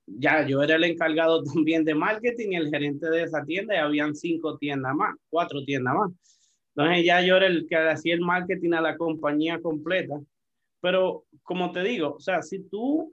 ya 0.05 0.47
yo 0.47 0.63
era 0.63 0.75
el 0.75 0.84
encargado 0.84 1.43
también 1.53 1.84
de 1.86 1.95
marketing 1.95 2.51
y 2.51 2.55
el 2.55 2.69
gerente 2.69 3.09
de 3.09 3.23
esa 3.23 3.43
tienda 3.43 3.75
y 3.75 3.78
habían 3.78 4.15
cinco 4.15 4.57
tiendas 4.57 4.95
más, 4.95 5.15
cuatro 5.30 5.63
tiendas 5.63 5.93
más. 5.95 6.11
Entonces 6.78 7.05
ya 7.05 7.21
yo 7.21 7.38
era 7.38 7.47
el 7.47 7.65
que 7.67 7.75
hacía 7.75 8.13
el 8.13 8.21
marketing 8.21 8.73
a 8.73 8.82
la 8.82 8.95
compañía 8.97 9.59
completa. 9.59 10.21
Pero 10.80 11.23
como 11.41 11.71
te 11.71 11.82
digo, 11.82 12.13
o 12.13 12.19
sea, 12.19 12.43
si 12.43 12.59
tú 12.69 13.11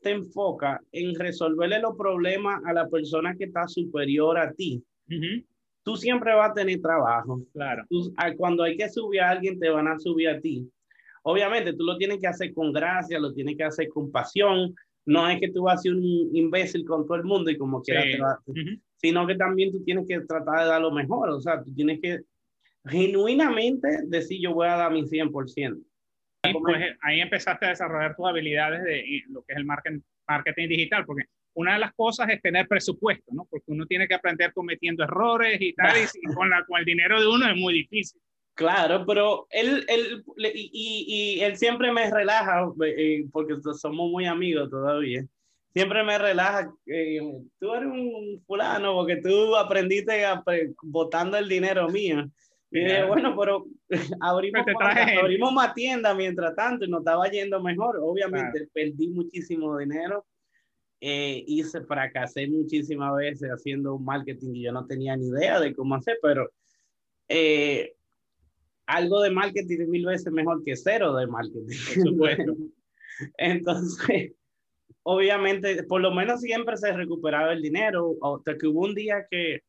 te 0.00 0.10
enfocas 0.10 0.80
en 0.90 1.14
resolverle 1.14 1.78
los 1.78 1.96
problemas 1.96 2.60
a 2.64 2.72
la 2.72 2.88
persona 2.88 3.36
que 3.36 3.44
está 3.44 3.68
superior 3.68 4.36
a 4.36 4.52
ti, 4.52 4.82
tú 5.84 5.96
siempre 5.96 6.34
vas 6.34 6.50
a 6.50 6.54
tener 6.54 6.80
trabajo. 6.80 7.40
Claro. 7.52 7.84
cuando 8.36 8.64
hay 8.64 8.76
que 8.76 8.88
subir 8.88 9.20
a 9.20 9.30
alguien, 9.30 9.60
te 9.60 9.68
van 9.68 9.86
a 9.86 9.96
subir 10.00 10.28
a 10.28 10.40
ti. 10.40 10.68
Obviamente, 11.22 11.74
tú 11.74 11.84
lo 11.84 11.96
tienes 11.96 12.18
que 12.18 12.26
hacer 12.26 12.52
con 12.52 12.72
gracia, 12.72 13.20
lo 13.20 13.32
tienes 13.32 13.56
que 13.56 13.62
hacer 13.62 13.88
con 13.88 14.10
pasión. 14.10 14.74
No 15.06 15.28
es 15.28 15.38
que 15.38 15.52
tú 15.52 15.62
vas 15.62 15.78
a 15.78 15.82
ser 15.82 15.94
un 15.94 16.02
imbécil 16.34 16.84
con 16.84 17.06
todo 17.06 17.18
el 17.18 17.24
mundo 17.24 17.52
y 17.52 17.56
como 17.56 17.82
quieras 17.82 18.04
te 18.04 18.20
va, 18.20 18.38
sino 18.96 19.26
que 19.28 19.36
también 19.36 19.70
tú 19.70 19.82
tienes 19.84 20.08
que 20.08 20.20
tratar 20.22 20.60
de 20.60 20.66
dar 20.66 20.80
lo 20.80 20.90
mejor. 20.90 21.30
O 21.30 21.40
sea, 21.40 21.62
tú 21.62 21.72
tienes 21.72 22.00
que 22.00 22.20
genuinamente 22.84 24.00
decir 24.04 24.40
yo 24.40 24.54
voy 24.54 24.68
a 24.68 24.76
dar 24.76 24.92
mi 24.92 25.02
100%. 25.02 25.82
Y 26.44 26.52
pues 26.54 26.96
ahí 27.02 27.20
empezaste 27.20 27.66
a 27.66 27.70
desarrollar 27.70 28.16
tus 28.16 28.26
habilidades 28.26 28.82
de 28.82 29.22
lo 29.28 29.42
que 29.42 29.52
es 29.52 29.58
el 29.58 29.64
marketing, 29.64 30.00
marketing 30.26 30.68
digital, 30.68 31.04
porque 31.06 31.24
una 31.54 31.74
de 31.74 31.80
las 31.80 31.92
cosas 31.94 32.28
es 32.30 32.40
tener 32.40 32.66
presupuesto, 32.66 33.30
¿no? 33.32 33.46
Porque 33.48 33.66
uno 33.68 33.86
tiene 33.86 34.08
que 34.08 34.14
aprender 34.14 34.52
cometiendo 34.52 35.04
errores 35.04 35.60
y 35.60 35.72
tal, 35.74 35.96
y 35.96 36.34
con, 36.34 36.50
la, 36.50 36.64
con 36.64 36.80
el 36.80 36.84
dinero 36.84 37.20
de 37.20 37.26
uno 37.28 37.48
es 37.48 37.56
muy 37.56 37.74
difícil. 37.74 38.20
Claro, 38.54 39.06
pero 39.06 39.46
él, 39.50 39.84
él 39.88 40.24
y, 40.36 41.36
y, 41.38 41.40
él 41.40 41.56
siempre 41.56 41.90
me 41.90 42.10
relaja, 42.10 42.70
eh, 42.84 43.24
porque 43.32 43.54
somos 43.74 44.10
muy 44.10 44.26
amigos 44.26 44.68
todavía. 44.68 45.24
Siempre 45.72 46.04
me 46.04 46.18
relaja, 46.18 46.70
eh, 46.84 47.20
tú 47.58 47.72
eres 47.72 47.88
un 47.88 48.42
fulano 48.46 48.92
porque 48.92 49.16
tú 49.16 49.56
aprendiste 49.56 50.22
botando 50.82 51.38
el 51.38 51.48
dinero 51.48 51.88
mío. 51.88 52.30
Y 52.72 53.06
bueno, 53.06 53.36
pero 53.38 53.66
abrimos, 54.20 54.64
más, 54.80 54.96
abrimos 55.20 55.52
más 55.52 55.74
tiendas 55.74 56.16
mientras 56.16 56.54
tanto 56.56 56.84
y 56.84 56.88
nos 56.88 57.00
estaba 57.00 57.28
yendo 57.28 57.62
mejor. 57.62 57.98
Obviamente 58.02 58.68
perdí 58.72 59.08
muchísimo 59.08 59.76
dinero. 59.76 60.24
Eh, 61.00 61.44
hice, 61.46 61.82
fracasé 61.82 62.46
muchísimas 62.46 63.14
veces 63.16 63.50
haciendo 63.50 63.96
un 63.96 64.04
marketing 64.04 64.54
y 64.54 64.62
yo 64.62 64.72
no 64.72 64.86
tenía 64.86 65.16
ni 65.16 65.26
idea 65.26 65.58
de 65.60 65.74
cómo 65.74 65.96
hacer, 65.96 66.16
pero 66.22 66.48
eh, 67.28 67.94
algo 68.86 69.20
de 69.20 69.30
marketing 69.30 69.80
es 69.80 69.88
mil 69.88 70.06
veces 70.06 70.32
mejor 70.32 70.62
que 70.64 70.76
cero 70.76 71.14
de 71.14 71.26
marketing. 71.26 71.64
Por 71.66 72.04
supuesto. 72.06 72.56
Entonces, 73.36 74.32
obviamente, 75.02 75.82
por 75.82 76.00
lo 76.00 76.12
menos 76.12 76.40
siempre 76.40 76.76
se 76.76 76.92
recuperaba 76.92 77.52
el 77.52 77.60
dinero, 77.60 78.16
hasta 78.22 78.56
que 78.56 78.66
hubo 78.68 78.80
un 78.80 78.94
día 78.94 79.26
que 79.30 79.62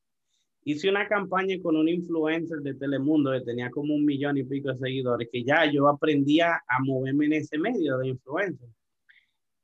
hice 0.65 0.89
una 0.89 1.07
campaña 1.07 1.55
con 1.61 1.75
un 1.75 1.89
influencer 1.89 2.59
de 2.59 2.73
Telemundo 2.75 3.31
que 3.31 3.41
tenía 3.41 3.69
como 3.69 3.93
un 3.93 4.05
millón 4.05 4.37
y 4.37 4.43
pico 4.43 4.69
de 4.69 4.77
seguidores, 4.77 5.29
que 5.31 5.43
ya 5.43 5.69
yo 5.71 5.87
aprendía 5.87 6.61
a 6.67 6.79
moverme 6.83 7.25
en 7.25 7.33
ese 7.33 7.57
medio 7.57 7.97
de 7.97 8.09
influencer. 8.09 8.69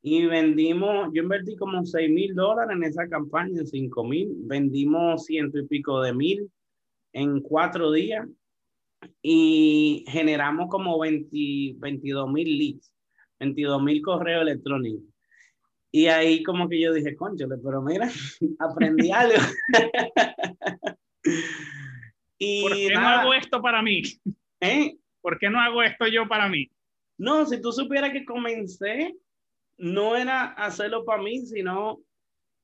Y 0.02 0.26
vendimos, 0.28 1.10
yo 1.14 1.24
invertí 1.24 1.56
como 1.58 1.86
6 1.86 2.10
mil 2.10 2.34
dólares 2.34 2.76
en 2.76 2.84
esa 2.84 3.08
campaña, 3.08 3.66
5 3.66 4.04
mil, 4.06 4.30
vendimos 4.44 5.26
ciento 5.26 5.60
y 5.60 5.68
pico 5.68 6.02
de 6.02 6.14
mil 6.14 6.50
en 7.12 7.42
cuatro 7.42 7.92
días 7.92 8.28
y 9.22 10.06
generamos 10.08 10.70
como 10.70 10.98
20, 11.00 11.76
22 11.78 12.32
mil 12.32 12.58
leads, 12.58 12.94
22 13.40 13.84
mil 13.84 14.02
correos 14.02 14.42
electrónicos. 14.44 15.04
Y 15.92 16.08
ahí 16.08 16.44
como 16.44 16.70
que 16.70 16.80
yo 16.80 16.94
dije, 16.94 17.16
conchole, 17.16 17.58
pero 17.58 17.82
mira, 17.82 18.10
aprendí 18.60 19.12
algo. 19.12 19.38
y 22.38 22.62
¿Por 22.62 22.74
qué 22.74 22.94
no 22.94 23.08
hago 23.08 23.34
esto 23.34 23.62
para 23.62 23.82
mí? 23.82 24.02
¿Eh? 24.62 24.98
¿Por 25.22 25.40
qué 25.40 25.50
no 25.50 25.60
hago 25.60 25.84
esto 25.84 26.08
yo 26.08 26.28
para 26.28 26.48
mí? 26.48 26.70
No, 27.18 27.46
si 27.46 27.62
tú 27.62 27.72
supieras 27.72 28.12
que 28.12 28.24
comencé, 28.24 29.16
no 29.78 30.16
era 30.16 30.46
hacerlo 30.54 31.04
para 31.04 31.22
mí, 31.22 31.46
sino 31.46 32.00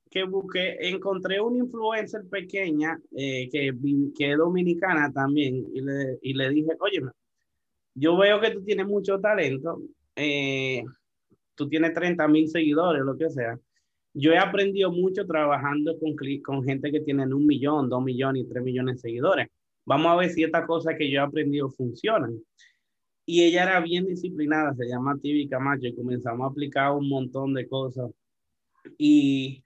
que 0.10 0.24
busqué, 0.24 0.78
encontré 0.80 1.42
una 1.42 1.58
influencer 1.58 2.22
pequeña 2.30 2.98
eh, 3.18 3.50
que, 3.52 3.74
que 4.18 4.32
es 4.32 4.38
dominicana 4.38 5.12
también 5.12 5.66
y 5.74 5.82
le, 5.82 6.20
y 6.22 6.34
le 6.34 6.50
dije, 6.52 6.72
oye, 6.80 7.02
yo 7.96 8.16
veo 8.18 8.40
que 8.40 8.52
tú 8.52 8.64
tienes 8.64 8.86
mucho 8.86 9.20
talento. 9.20 9.82
Eh, 10.16 10.84
tú 11.56 11.68
tienes 11.68 11.94
30 11.94 12.28
mil 12.28 12.48
seguidores, 12.48 13.04
lo 13.04 13.18
que 13.18 13.30
sea. 13.30 13.60
Yo 14.14 14.32
he 14.32 14.38
aprendido 14.38 14.92
mucho 14.92 15.26
trabajando 15.26 15.98
con, 16.00 16.64
gente 16.64 16.92
que 16.92 17.02
tienen 17.02 17.34
un 17.34 17.46
millón, 17.46 17.90
dos 17.90 18.02
millones 18.04 18.44
y 18.44 18.48
tres 18.48 18.64
millones 18.64 18.96
de 18.96 19.02
seguidores. 19.02 19.48
Vamos 19.86 20.08
a 20.08 20.16
ver 20.16 20.30
si 20.30 20.44
estas 20.44 20.66
cosas 20.66 20.96
que 20.98 21.10
yo 21.12 21.20
he 21.20 21.24
aprendido 21.24 21.70
funcionan. 21.70 22.40
Y 23.26 23.44
ella 23.44 23.64
era 23.64 23.82
bien 23.82 24.06
disciplinada, 24.06 24.74
se 24.76 24.88
llama 24.88 25.18
Tibi 25.22 25.50
Camacho, 25.50 25.88
y 25.88 25.96
comenzamos 25.96 26.46
a 26.46 26.52
aplicar 26.52 26.92
un 26.94 27.10
montón 27.10 27.54
de 27.54 27.68
cosas. 27.68 28.10
Y 28.98 29.64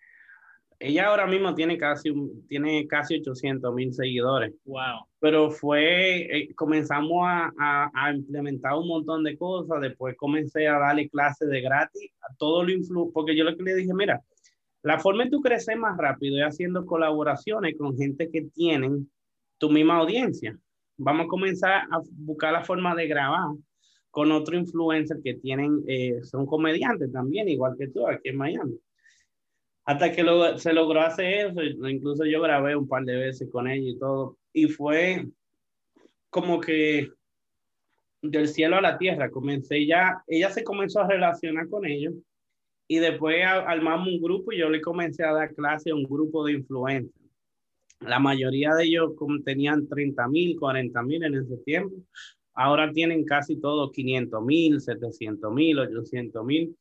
ella 0.79 1.07
ahora 1.07 1.27
mismo 1.27 1.53
tiene 1.53 1.77
casi, 1.77 2.09
tiene 2.47 2.87
casi 2.87 3.15
800 3.15 3.73
mil 3.73 3.93
seguidores. 3.93 4.53
Wow. 4.63 5.05
Pero 5.19 5.51
fue, 5.51 6.37
eh, 6.37 6.55
comenzamos 6.55 7.23
a, 7.25 7.51
a, 7.59 7.91
a, 7.93 8.13
implementar 8.13 8.73
un 8.75 8.87
montón 8.87 9.25
de 9.25 9.37
cosas. 9.37 9.81
Después 9.81 10.15
comencé 10.15 10.67
a 10.69 10.79
darle 10.79 11.09
clases 11.09 11.49
de 11.49 11.61
gratis 11.61 12.11
a 12.21 12.33
todo 12.35 12.63
lo 12.63 12.71
influ, 12.71 13.11
porque 13.11 13.35
yo 13.35 13.43
lo 13.43 13.57
que 13.57 13.63
le 13.63 13.75
dije, 13.75 13.93
mira, 13.93 14.21
la 14.81 14.99
forma 14.99 15.23
en 15.23 15.31
tu 15.31 15.41
crecer 15.41 15.77
más 15.77 15.97
rápido 15.97 16.37
es 16.37 16.45
haciendo 16.45 16.85
colaboraciones 16.85 17.75
con 17.77 17.97
gente 17.97 18.29
que 18.31 18.43
tienen 18.43 19.11
tu 19.57 19.69
misma 19.69 19.97
audiencia. 19.97 20.57
Vamos 20.97 21.25
a 21.25 21.29
comenzar 21.29 21.83
a 21.91 22.01
buscar 22.11 22.53
la 22.53 22.63
forma 22.63 22.95
de 22.95 23.07
grabar 23.07 23.49
con 24.11 24.31
otro 24.31 24.57
influencer 24.57 25.17
que 25.21 25.35
tienen, 25.35 25.83
eh, 25.87 26.23
son 26.23 26.45
comediantes 26.45 27.11
también, 27.11 27.49
igual 27.49 27.75
que 27.77 27.89
tú 27.89 28.07
aquí 28.07 28.29
en 28.29 28.37
Miami 28.37 28.79
hasta 29.89 30.11
que 30.11 30.23
se 30.57 30.71
logró 30.71 31.01
hacer 31.01 31.47
eso, 31.47 31.63
incluso 31.63 32.23
yo 32.23 32.43
grabé 32.43 32.75
un 32.75 32.87
par 32.87 33.03
de 33.05 33.15
veces 33.15 33.49
con 33.51 33.67
ella 33.67 33.89
y 33.89 33.97
todo, 33.97 34.37
y 34.53 34.67
fue 34.67 35.25
como 36.29 36.59
que 36.59 37.09
del 38.21 38.47
cielo 38.49 38.75
a 38.75 38.81
la 38.81 38.99
tierra, 38.99 39.31
comencé 39.31 39.87
ya, 39.87 40.21
ella 40.27 40.51
se 40.51 40.63
comenzó 40.63 40.99
a 40.99 41.07
relacionar 41.07 41.67
con 41.69 41.87
ellos, 41.87 42.13
y 42.87 42.99
después 42.99 43.43
armamos 43.43 44.09
un 44.09 44.21
grupo 44.21 44.51
y 44.51 44.59
yo 44.59 44.69
le 44.69 44.79
comencé 44.79 45.23
a 45.23 45.33
dar 45.33 45.55
clase 45.55 45.89
a 45.89 45.95
un 45.95 46.03
grupo 46.03 46.45
de 46.45 46.53
influencers. 46.53 47.31
La 48.01 48.19
mayoría 48.19 48.75
de 48.75 48.83
ellos 48.83 49.13
tenían 49.43 49.87
30 49.87 50.27
mil, 50.27 50.55
40 50.59 51.01
mil 51.01 51.23
en 51.23 51.33
ese 51.33 51.57
tiempo. 51.65 51.95
Ahora 52.53 52.91
tienen 52.91 53.25
casi 53.25 53.59
todos 53.59 53.91
500 53.91 54.45
mil, 54.45 54.79
700 54.79 55.51
mil, 55.51 55.79
800 55.79 56.45
mil 56.45 56.75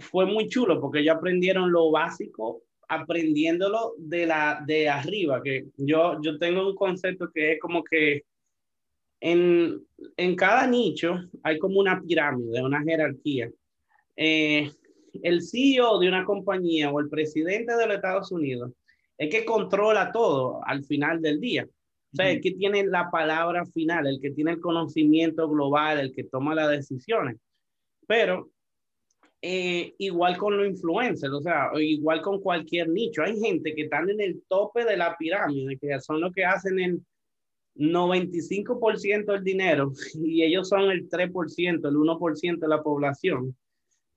fue 0.00 0.26
muy 0.26 0.48
chulo 0.48 0.80
porque 0.80 1.00
ellos 1.00 1.16
aprendieron 1.16 1.70
lo 1.70 1.90
básico 1.90 2.62
aprendiéndolo 2.88 3.94
de 3.98 4.26
la 4.26 4.62
de 4.66 4.88
arriba 4.88 5.42
que 5.42 5.66
yo 5.76 6.18
yo 6.22 6.38
tengo 6.38 6.66
un 6.68 6.74
concepto 6.74 7.30
que 7.32 7.52
es 7.52 7.60
como 7.60 7.84
que 7.84 8.24
en, 9.20 9.80
en 10.16 10.36
cada 10.36 10.66
nicho 10.66 11.16
hay 11.42 11.58
como 11.58 11.80
una 11.80 12.00
pirámide 12.00 12.62
una 12.62 12.82
jerarquía. 12.82 13.50
Eh, 14.16 14.70
el 15.22 15.42
CEO 15.42 15.98
de 15.98 16.08
una 16.08 16.24
compañía 16.24 16.90
o 16.90 17.00
el 17.00 17.08
presidente 17.08 17.74
de 17.76 17.86
los 17.86 17.96
Estados 17.96 18.32
Unidos 18.32 18.72
es 19.16 19.30
que 19.30 19.44
controla 19.44 20.12
todo 20.12 20.60
al 20.64 20.84
final 20.84 21.20
del 21.20 21.40
día. 21.40 21.66
O 22.12 22.16
sea, 22.16 22.30
el 22.30 22.40
que 22.40 22.52
tiene 22.52 22.86
la 22.86 23.10
palabra 23.10 23.66
final, 23.66 24.06
el 24.06 24.20
que 24.20 24.30
tiene 24.30 24.52
el 24.52 24.60
conocimiento 24.60 25.48
global, 25.48 26.00
el 26.00 26.14
que 26.14 26.24
toma 26.24 26.54
las 26.54 26.70
decisiones. 26.70 27.36
Pero 28.06 28.50
eh, 29.40 29.94
igual 29.98 30.36
con 30.36 30.56
los 30.56 30.66
influencers, 30.66 31.32
o 31.32 31.40
sea, 31.40 31.70
igual 31.76 32.20
con 32.22 32.40
cualquier 32.40 32.88
nicho. 32.88 33.22
Hay 33.22 33.38
gente 33.38 33.74
que 33.74 33.82
están 33.82 34.10
en 34.10 34.20
el 34.20 34.42
tope 34.48 34.84
de 34.84 34.96
la 34.96 35.16
pirámide, 35.16 35.78
que 35.78 36.00
son 36.00 36.20
los 36.20 36.32
que 36.32 36.44
hacen 36.44 36.80
el 36.80 37.00
95% 37.76 39.32
del 39.32 39.44
dinero 39.44 39.92
y 40.14 40.42
ellos 40.42 40.68
son 40.68 40.90
el 40.90 41.08
3%, 41.08 41.88
el 41.88 41.96
1% 41.96 42.58
de 42.58 42.68
la 42.68 42.82
población. 42.82 43.56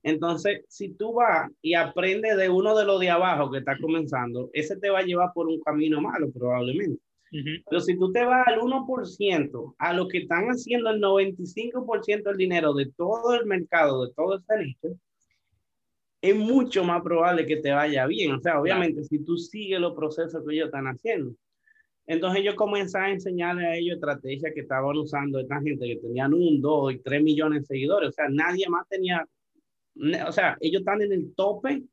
Entonces, 0.03 0.65
si 0.67 0.93
tú 0.93 1.13
vas 1.13 1.51
y 1.61 1.75
aprendes 1.75 2.35
de 2.37 2.49
uno 2.49 2.75
de 2.75 2.85
los 2.85 2.99
de 2.99 3.11
abajo 3.11 3.51
que 3.51 3.59
está 3.59 3.77
comenzando, 3.79 4.49
ese 4.53 4.77
te 4.77 4.89
va 4.89 4.99
a 4.99 5.03
llevar 5.03 5.31
por 5.33 5.47
un 5.47 5.61
camino 5.61 6.01
malo 6.01 6.31
probablemente. 6.31 6.99
Pero 7.69 7.79
si 7.79 7.97
tú 7.97 8.11
te 8.11 8.25
vas 8.25 8.45
al 8.45 8.59
1%, 8.59 9.75
a 9.77 9.93
lo 9.93 10.07
que 10.09 10.17
están 10.17 10.47
haciendo 10.47 10.89
el 10.89 11.01
95% 11.01 12.23
del 12.23 12.35
dinero 12.35 12.73
de 12.73 12.91
todo 12.97 13.35
el 13.35 13.45
mercado, 13.45 14.05
de 14.05 14.13
todo 14.13 14.35
este 14.37 14.57
nicho, 14.57 14.97
es 16.21 16.35
mucho 16.35 16.83
más 16.83 17.01
probable 17.01 17.45
que 17.45 17.57
te 17.57 17.71
vaya 17.71 18.05
bien. 18.05 18.33
O 18.33 18.39
sea, 18.39 18.61
obviamente, 18.61 19.03
si 19.03 19.19
tú 19.19 19.37
sigues 19.37 19.79
los 19.79 19.95
procesos 19.95 20.43
que 20.45 20.55
ellos 20.55 20.67
están 20.67 20.85
haciendo. 20.85 21.33
Entonces 22.05 22.43
yo 22.43 22.55
comencé 22.55 22.97
a 22.97 23.09
enseñarle 23.09 23.65
a 23.65 23.75
ellos 23.75 23.95
estrategias 23.95 24.53
que 24.53 24.61
estaban 24.61 24.97
usando 24.97 25.39
esta 25.39 25.61
gente 25.61 25.87
que 25.87 25.95
tenían 25.97 26.33
un, 26.33 26.61
dos 26.61 26.93
y 26.93 26.99
tres 26.99 27.23
millones 27.23 27.61
de 27.61 27.67
seguidores. 27.67 28.09
O 28.09 28.11
sea, 28.11 28.29
nadie 28.29 28.67
más 28.69 28.87
tenía, 28.87 29.25
o 30.27 30.31
sea, 30.31 30.57
ellos 30.59 30.81
están 30.81 31.01
en 31.01 31.11
el 31.11 31.33
tope, 31.35 31.83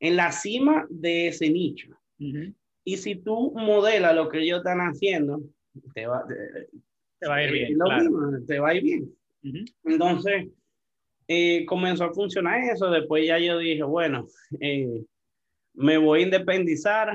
en 0.00 0.16
la 0.16 0.32
cima 0.32 0.86
de 0.88 1.28
ese 1.28 1.50
nicho. 1.50 1.88
Y 2.84 2.96
si 2.96 3.16
tú 3.16 3.52
modelas 3.54 4.14
lo 4.14 4.28
que 4.28 4.42
ellos 4.42 4.58
están 4.58 4.78
haciendo, 4.78 5.42
te 5.94 6.06
va, 6.06 6.24
te 7.18 7.28
va 7.28 7.36
a 7.36 7.44
ir 7.44 7.52
bien. 7.52 7.78
te 8.46 8.58
va 8.60 8.68
a 8.68 8.74
ir 8.74 8.82
bien. 8.82 9.14
Entonces, 9.84 10.48
eh, 11.28 11.66
comenzó 11.66 12.04
a 12.04 12.14
funcionar 12.14 12.60
eso. 12.64 12.90
Después 12.90 13.26
ya 13.26 13.38
yo 13.38 13.58
dije, 13.58 13.82
bueno, 13.82 14.26
eh, 14.60 15.04
me 15.74 15.98
voy 15.98 16.20
a 16.20 16.24
independizar, 16.24 17.12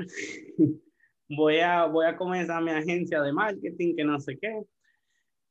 voy 1.28 1.58
a, 1.58 1.86
voy 1.86 2.06
a 2.06 2.16
comenzar 2.16 2.62
mi 2.62 2.70
agencia 2.70 3.20
de 3.20 3.32
marketing, 3.32 3.96
que 3.96 4.04
no 4.04 4.20
sé 4.20 4.38
qué. 4.40 4.62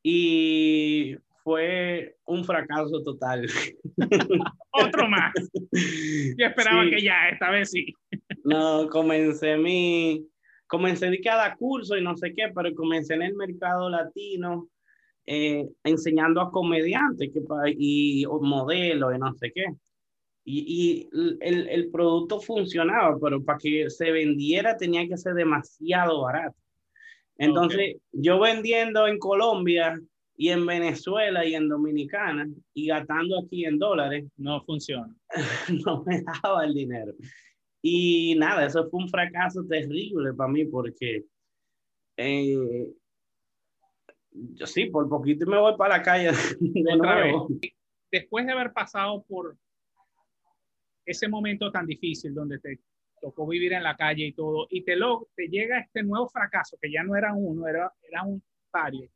Y 0.02 1.16
fue 1.44 2.16
un 2.26 2.46
fracaso 2.46 3.04
total. 3.04 3.46
Otro 4.72 5.10
más. 5.10 5.34
Yo 6.38 6.46
esperaba 6.46 6.84
que 6.90 7.02
ya, 7.02 7.30
esta 7.30 7.52
vez 7.52 7.70
sí. 7.72 7.94
no, 8.46 8.88
comencé 8.90 9.58
mi, 9.58 10.26
comencé 10.68 11.10
de 11.10 11.20
cada 11.22 11.54
curso 11.56 11.98
y 11.98 12.04
no 12.04 12.16
sé 12.16 12.34
qué, 12.34 12.50
pero 12.56 12.74
comencé 12.74 13.16
en 13.16 13.24
el 13.24 13.36
mercado 13.36 13.90
latino 13.90 14.70
eh, 15.26 15.68
enseñando 15.84 16.42
a 16.42 16.52
comediantes 16.52 17.32
que, 17.32 17.42
y 17.78 18.26
modelos 18.26 19.16
y 19.16 19.20
no 19.20 19.34
sé 19.36 19.52
qué. 19.54 19.66
Y, 20.46 20.66
y 20.68 21.10
el, 21.42 21.70
el, 21.70 21.90
producto 21.90 22.42
funcionaba, 22.42 23.18
pero 23.22 23.42
para 23.44 23.58
que 23.58 23.90
se 23.90 24.12
vendiera 24.12 24.76
tenía 24.76 25.08
que 25.08 25.18
ser 25.18 25.36
demasiado 25.36 26.22
barato. 26.22 26.58
Entonces, 27.38 27.98
yo 28.12 28.40
vendiendo 28.40 29.08
en 29.08 29.18
Colombia 29.20 29.98
y 30.36 30.50
en 30.50 30.66
Venezuela 30.66 31.46
y 31.46 31.56
en 31.56 31.70
Dominicana 31.70 32.50
y 32.74 32.88
gastando 32.88 33.40
aquí 33.40 33.66
en 33.66 33.78
dólares. 33.78 34.26
No 34.38 34.64
funciona. 34.64 35.16
no 35.86 36.04
me 36.06 36.22
daba 36.22 36.66
el 36.66 36.74
dinero. 36.74 37.14
Y 37.82 38.36
nada, 38.36 38.66
eso 38.66 38.90
fue 38.90 39.04
un 39.04 39.10
fracaso 39.10 39.64
terrible 39.66 40.34
para 40.34 40.52
mí 40.52 40.66
porque 40.66 41.26
eh, 42.18 42.88
yo 44.34 44.66
sí, 44.66 44.86
por 44.86 45.08
poquito 45.08 45.46
me 45.46 45.58
voy 45.58 45.76
para 45.78 45.98
la 45.98 46.04
calle 46.04 46.32
de 46.60 46.96
nuevo. 46.96 47.48
Después 48.12 48.46
de 48.46 48.52
haber 48.52 48.74
pasado 48.74 49.24
por 49.24 49.58
ese 51.06 51.28
momento 51.28 51.72
tan 51.72 51.86
difícil 51.86 52.34
donde 52.34 52.60
te 52.60 52.80
tocó 53.22 53.48
vivir 53.48 53.74
en 53.74 53.84
la 53.84 53.96
calle 53.96 54.26
y 54.26 54.34
todo, 54.34 54.68
y 54.70 54.84
te, 54.84 54.96
lo, 54.96 55.30
te 55.36 55.48
llega 55.48 55.80
este 55.80 56.04
nuevo 56.04 56.28
fracaso, 56.28 56.78
que 56.82 56.92
ya 56.92 57.04
no 57.04 57.16
era 57.16 57.34
uno, 57.34 57.68
era, 57.68 57.92
era 58.02 58.24
un 58.24 58.44
varios, 58.72 59.10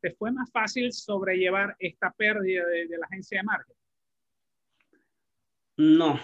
¿te 0.00 0.12
fue 0.12 0.30
más 0.30 0.50
fácil 0.50 0.92
sobrellevar 0.92 1.76
esta 1.78 2.12
pérdida 2.12 2.64
de, 2.66 2.86
de 2.86 2.98
la 2.98 3.06
agencia 3.06 3.38
de 3.38 3.44
marketing? 3.44 3.80
No. 5.76 6.18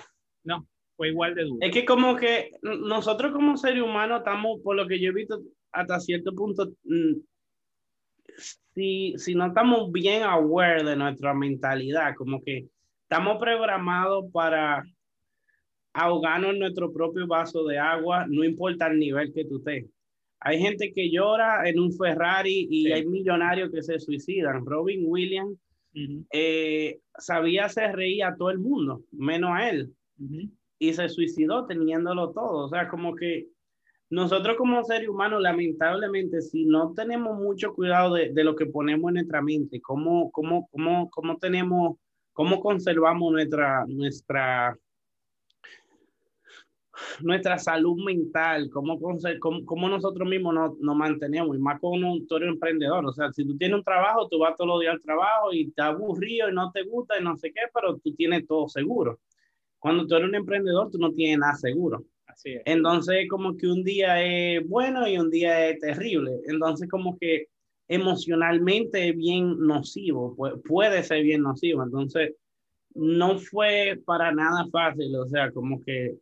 No, 0.45 0.67
fue 0.97 1.09
igual 1.09 1.35
de 1.35 1.45
duro. 1.45 1.59
Es 1.61 1.73
que 1.73 1.85
como 1.85 2.17
que 2.17 2.53
nosotros 2.63 3.33
como 3.33 3.57
seres 3.57 3.83
humanos 3.83 4.19
estamos, 4.19 4.61
por 4.63 4.77
lo 4.77 4.87
que 4.87 5.01
yo 5.01 5.11
he 5.11 5.15
visto, 5.15 5.41
hasta 5.73 6.01
cierto 6.01 6.35
punto, 6.35 6.73
mm, 6.85 7.15
si, 8.75 9.15
si 9.17 9.35
no 9.35 9.47
estamos 9.47 9.91
bien 9.93 10.23
aware 10.23 10.85
de 10.85 10.97
nuestra 10.97 11.35
mentalidad, 11.35 12.15
como 12.17 12.43
que 12.43 12.69
estamos 13.03 13.39
programados 13.39 14.31
para 14.33 14.85
ahogarnos 15.93 16.53
en 16.53 16.61
nuestro 16.61 16.93
propio 16.93 17.27
vaso 17.27 17.65
de 17.65 17.79
agua, 17.79 18.27
no 18.29 18.45
importa 18.45 18.87
el 18.87 18.99
nivel 18.99 19.33
que 19.33 19.45
tú 19.45 19.59
estés. 19.59 19.87
Hay 20.41 20.59
gente 20.59 20.93
que 20.93 21.11
llora 21.11 21.69
en 21.69 21.79
un 21.79 21.93
Ferrari 21.93 22.67
y 22.69 22.91
hay 22.91 23.07
millonarios 23.07 23.71
que 23.71 23.83
se 23.83 24.01
suicidan. 24.01 24.67
Robin 24.67 25.05
Williams 25.07 25.57
eh, 26.33 26.99
sabía 27.17 27.67
hacer 27.67 27.95
reír 27.95 28.25
a 28.25 28.35
todo 28.35 28.51
el 28.51 28.59
mundo, 28.59 29.03
menos 29.13 29.51
a 29.53 29.71
él. 29.71 29.93
Y 30.79 30.93
se 30.95 31.09
suicidó 31.09 31.67
teniéndolo 31.67 32.33
todo. 32.33 32.67
O 32.67 32.69
sea, 32.69 32.89
como 32.89 33.15
que 33.15 33.47
nosotros 34.13 34.59
como 34.59 34.85
seres 34.85 35.09
humanos, 35.09 35.41
lamentablemente, 35.41 36.43
si 36.43 36.67
no 36.67 36.93
tenemos 36.93 37.35
mucho 37.39 37.73
cuidado 37.73 38.13
de, 38.13 38.31
de 38.31 38.45
lo 38.45 38.55
que 38.55 38.67
ponemos 38.67 39.09
en 39.09 39.15
nuestra 39.15 39.41
mente, 39.41 39.81
cómo, 39.81 40.31
cómo, 40.31 40.69
cómo, 40.71 41.09
cómo 41.09 41.39
tenemos, 41.39 41.97
cómo 42.35 42.61
conservamos 42.61 43.33
nuestra, 43.33 43.87
nuestra, 43.87 44.79
nuestra 47.23 47.59
salud 47.59 48.05
mental, 48.05 48.69
cómo, 48.69 49.01
cómo, 49.01 49.65
cómo 49.65 49.89
nosotros 49.89 50.29
mismos 50.29 50.53
nos, 50.53 50.79
nos, 50.79 50.95
mantenemos, 50.95 51.57
y 51.57 51.59
más 51.59 51.81
con 51.81 52.05
un, 52.05 52.27
tú 52.27 52.37
emprendedor, 52.37 53.07
o 53.07 53.13
sea, 53.15 53.33
si 53.33 53.47
tú 53.47 53.57
tienes 53.57 53.79
un 53.79 53.85
trabajo, 53.85 54.29
tú 54.29 54.41
vas 54.41 54.55
todos 54.57 54.69
los 54.69 54.81
días 54.81 54.93
al 54.93 55.01
trabajo 55.01 55.55
y 55.55 55.71
te 55.71 55.81
aburrido 55.81 56.51
y 56.51 56.53
no 56.53 56.71
te 56.71 56.83
gusta 56.83 57.19
y 57.19 57.25
no 57.25 57.35
sé 57.39 57.51
qué, 57.51 57.63
pero 57.73 57.97
tú 57.97 58.15
tienes 58.15 58.47
todo 58.47 58.69
seguro. 58.69 59.21
Cuando 59.79 60.07
tú 60.07 60.17
eres 60.17 60.29
un 60.29 60.35
emprendedor, 60.35 60.91
tú 60.91 60.99
no 60.99 61.11
tienes 61.13 61.39
nada 61.39 61.55
seguro. 61.55 62.05
Entonces, 62.45 63.29
como 63.29 63.57
que 63.57 63.67
un 63.67 63.83
día 63.85 64.23
es 64.23 64.67
bueno 64.67 65.09
y 65.09 65.19
un 65.19 65.31
día 65.31 65.69
es 65.69 65.79
terrible. 65.79 66.41
Entonces, 66.47 66.89
como 66.89 67.19
que 67.19 67.47
emocionalmente 67.89 69.09
es 69.09 69.17
bien 69.17 69.59
nocivo, 69.59 70.37
puede 70.67 71.03
ser 71.03 71.23
bien 71.23 71.43
nocivo. 71.43 71.83
Entonces, 71.83 72.35
no 72.95 73.39
fue 73.39 74.01
para 74.05 74.33
nada 74.33 74.67
fácil. 74.71 75.15
O 75.17 75.27
sea, 75.29 75.51
como 75.53 75.81
que 75.81 76.17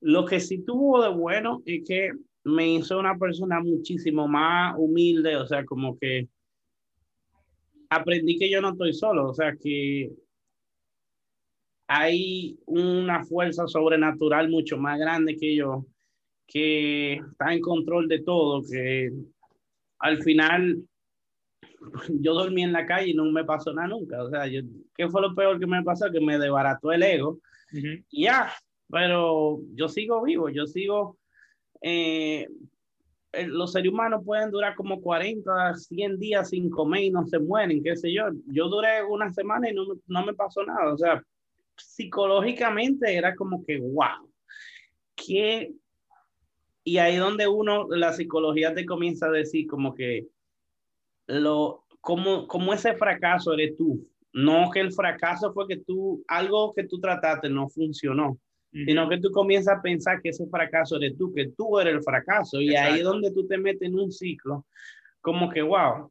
lo 0.00 0.24
que 0.24 0.40
sí 0.40 0.58
tuvo 0.64 1.02
de 1.02 1.10
bueno 1.10 1.62
es 1.64 1.86
que 1.86 2.12
me 2.44 2.74
hizo 2.74 2.98
una 2.98 3.18
persona 3.18 3.60
muchísimo 3.60 4.26
más 4.26 4.74
humilde. 4.78 5.36
O 5.36 5.46
sea, 5.46 5.64
como 5.64 5.98
que 5.98 6.28
aprendí 7.90 8.38
que 8.38 8.50
yo 8.50 8.60
no 8.60 8.70
estoy 8.70 8.92
solo. 8.92 9.28
O 9.30 9.34
sea, 9.34 9.54
que 9.56 10.10
hay 11.92 12.56
una 12.66 13.24
fuerza 13.24 13.66
sobrenatural 13.66 14.48
mucho 14.48 14.78
más 14.78 14.96
grande 14.96 15.36
que 15.36 15.56
yo, 15.56 15.86
que 16.46 17.14
está 17.14 17.52
en 17.52 17.60
control 17.60 18.06
de 18.06 18.22
todo, 18.22 18.62
que 18.62 19.10
al 19.98 20.22
final 20.22 20.84
yo 22.20 22.34
dormí 22.34 22.62
en 22.62 22.72
la 22.72 22.86
calle 22.86 23.10
y 23.10 23.14
no 23.14 23.24
me 23.24 23.44
pasó 23.44 23.72
nada 23.72 23.88
nunca. 23.88 24.22
O 24.22 24.30
sea, 24.30 24.44
¿qué 24.94 25.08
fue 25.08 25.20
lo 25.20 25.34
peor 25.34 25.58
que 25.58 25.66
me 25.66 25.82
pasó? 25.82 26.08
Que 26.12 26.20
me 26.20 26.38
desbarató 26.38 26.92
el 26.92 27.02
ego. 27.02 27.40
Y 27.72 28.22
ya, 28.22 28.52
pero 28.88 29.58
yo 29.74 29.88
sigo 29.88 30.22
vivo, 30.22 30.48
yo 30.48 30.66
sigo... 30.68 31.18
Eh, 31.82 32.46
los 33.46 33.72
seres 33.72 33.92
humanos 33.92 34.22
pueden 34.24 34.52
durar 34.52 34.76
como 34.76 35.00
40, 35.00 35.74
100 35.74 36.18
días 36.20 36.50
sin 36.50 36.70
comer 36.70 37.02
y 37.02 37.10
no 37.10 37.26
se 37.26 37.40
mueren, 37.40 37.82
qué 37.82 37.96
sé 37.96 38.12
yo. 38.12 38.26
Yo 38.46 38.68
duré 38.68 39.02
una 39.02 39.32
semana 39.32 39.70
y 39.70 39.74
no, 39.74 39.86
no 40.06 40.24
me 40.24 40.34
pasó 40.34 40.64
nada. 40.64 40.92
O 40.92 40.98
sea, 40.98 41.22
psicológicamente 41.86 43.14
era 43.14 43.34
como 43.34 43.64
que, 43.64 43.78
wow, 43.78 44.30
que... 45.14 45.72
Y 46.82 46.96
ahí 46.96 47.16
donde 47.16 47.46
uno, 47.46 47.88
la 47.88 48.12
psicología 48.12 48.74
te 48.74 48.86
comienza 48.86 49.26
a 49.26 49.30
decir 49.30 49.66
como 49.66 49.94
que, 49.94 50.26
lo, 51.26 51.84
como, 52.00 52.46
como 52.46 52.72
ese 52.72 52.94
fracaso 52.94 53.52
eres 53.52 53.76
tú. 53.76 54.06
No 54.32 54.70
que 54.70 54.80
el 54.80 54.92
fracaso 54.92 55.52
fue 55.52 55.66
que 55.66 55.78
tú, 55.78 56.22
algo 56.28 56.72
que 56.72 56.84
tú 56.84 57.00
trataste 57.00 57.48
no 57.48 57.68
funcionó, 57.68 58.38
sino 58.72 59.08
que 59.08 59.18
tú 59.18 59.32
comienzas 59.32 59.78
a 59.78 59.82
pensar 59.82 60.22
que 60.22 60.28
ese 60.28 60.46
fracaso 60.46 60.96
eres 60.96 61.18
tú, 61.18 61.32
que 61.32 61.48
tú 61.56 61.78
eres 61.80 61.94
el 61.94 62.02
fracaso. 62.02 62.60
Y 62.60 62.76
ahí 62.76 62.98
es 62.98 63.04
donde 63.04 63.32
tú 63.32 63.46
te 63.46 63.58
metes 63.58 63.88
en 63.88 63.98
un 63.98 64.12
ciclo, 64.12 64.66
como 65.20 65.50
que, 65.50 65.62
wow, 65.62 66.10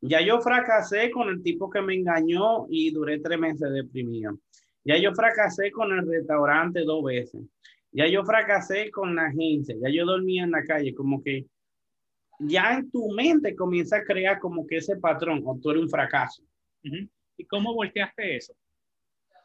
ya 0.00 0.20
yo 0.20 0.40
fracasé 0.40 1.10
con 1.10 1.28
el 1.28 1.42
tipo 1.42 1.70
que 1.70 1.80
me 1.80 1.94
engañó 1.94 2.66
y 2.68 2.90
duré 2.90 3.20
tres 3.20 3.38
meses 3.38 3.70
deprimido. 3.72 4.38
Ya 4.84 4.96
yo 4.96 5.14
fracasé 5.14 5.70
con 5.70 5.92
el 5.92 6.06
restaurante 6.06 6.80
dos 6.80 7.04
veces. 7.04 7.42
Ya 7.92 8.06
yo 8.06 8.24
fracasé 8.24 8.90
con 8.90 9.14
la 9.14 9.26
agencia. 9.26 9.76
Ya 9.80 9.90
yo 9.90 10.06
dormía 10.06 10.44
en 10.44 10.52
la 10.52 10.64
calle. 10.64 10.94
Como 10.94 11.22
que 11.22 11.46
ya 12.38 12.74
en 12.74 12.90
tu 12.90 13.10
mente 13.10 13.54
comienza 13.54 13.98
a 13.98 14.04
crear 14.04 14.38
como 14.38 14.66
que 14.66 14.76
ese 14.76 14.96
patrón, 14.96 15.42
o 15.44 15.58
tú 15.60 15.70
eres 15.70 15.82
un 15.82 15.90
fracaso. 15.90 16.42
¿Y 17.36 17.44
cómo 17.44 17.74
volteaste 17.74 18.36
eso? 18.36 18.54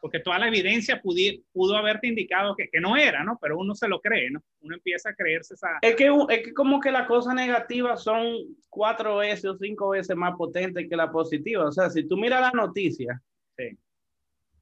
Porque 0.00 0.20
toda 0.20 0.38
la 0.38 0.48
evidencia 0.48 1.02
pudo 1.02 1.76
haberte 1.76 2.06
indicado 2.06 2.54
que, 2.54 2.68
que, 2.68 2.80
no 2.80 2.96
era, 2.96 3.24
¿no? 3.24 3.38
Pero 3.40 3.58
uno 3.58 3.74
se 3.74 3.88
lo 3.88 4.00
cree, 4.00 4.30
¿no? 4.30 4.40
Uno 4.60 4.76
empieza 4.76 5.10
a 5.10 5.14
creerse 5.14 5.54
esa... 5.54 5.78
Es 5.82 5.96
que, 5.96 6.06
es 6.06 6.42
que 6.44 6.54
como 6.54 6.80
que 6.80 6.92
las 6.92 7.08
cosas 7.08 7.34
negativas 7.34 8.02
son 8.02 8.24
cuatro 8.70 9.16
veces 9.16 9.46
o 9.46 9.58
cinco 9.58 9.90
veces 9.90 10.16
más 10.16 10.36
potentes 10.36 10.86
que 10.88 10.96
la 10.96 11.10
positiva. 11.10 11.66
O 11.66 11.72
sea, 11.72 11.90
si 11.90 12.06
tú 12.06 12.16
miras 12.16 12.40
la 12.40 12.50
noticia, 12.52 13.20
sí 13.56 13.76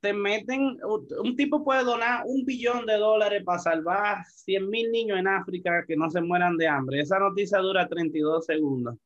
te 0.04 0.12
meten, 0.12 0.76
un 0.84 1.34
tipo 1.34 1.64
puede 1.64 1.82
donar 1.82 2.24
un 2.26 2.44
billón 2.44 2.84
de 2.84 2.98
dólares 2.98 3.42
para 3.42 3.58
salvar 3.58 4.22
100 4.26 4.68
mil 4.68 4.92
niños 4.92 5.18
en 5.18 5.26
África 5.26 5.82
que 5.88 5.96
no 5.96 6.10
se 6.10 6.20
mueran 6.20 6.58
de 6.58 6.68
hambre. 6.68 7.00
Esa 7.00 7.18
noticia 7.18 7.58
dura 7.60 7.88
32 7.88 8.44
segundos. 8.44 8.96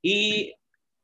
Y 0.00 0.54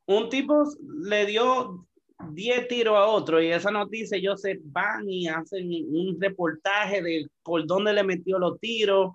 un 0.05 0.29
tipo 0.29 0.63
le 1.09 1.25
dio 1.25 1.85
10 2.31 2.67
tiros 2.69 2.95
a 2.95 3.05
otro 3.05 3.41
y 3.41 3.47
esa 3.47 3.69
noticia 3.69 4.17
ellos 4.17 4.39
se 4.39 4.61
van 4.63 5.09
y 5.09 5.27
hacen 5.27 5.69
un 5.89 6.15
reportaje 6.21 7.01
de 7.01 7.27
por 7.43 7.67
dónde 7.67 7.91
le 7.91 8.03
metió 8.05 8.39
los 8.39 8.57
tiros. 8.61 9.11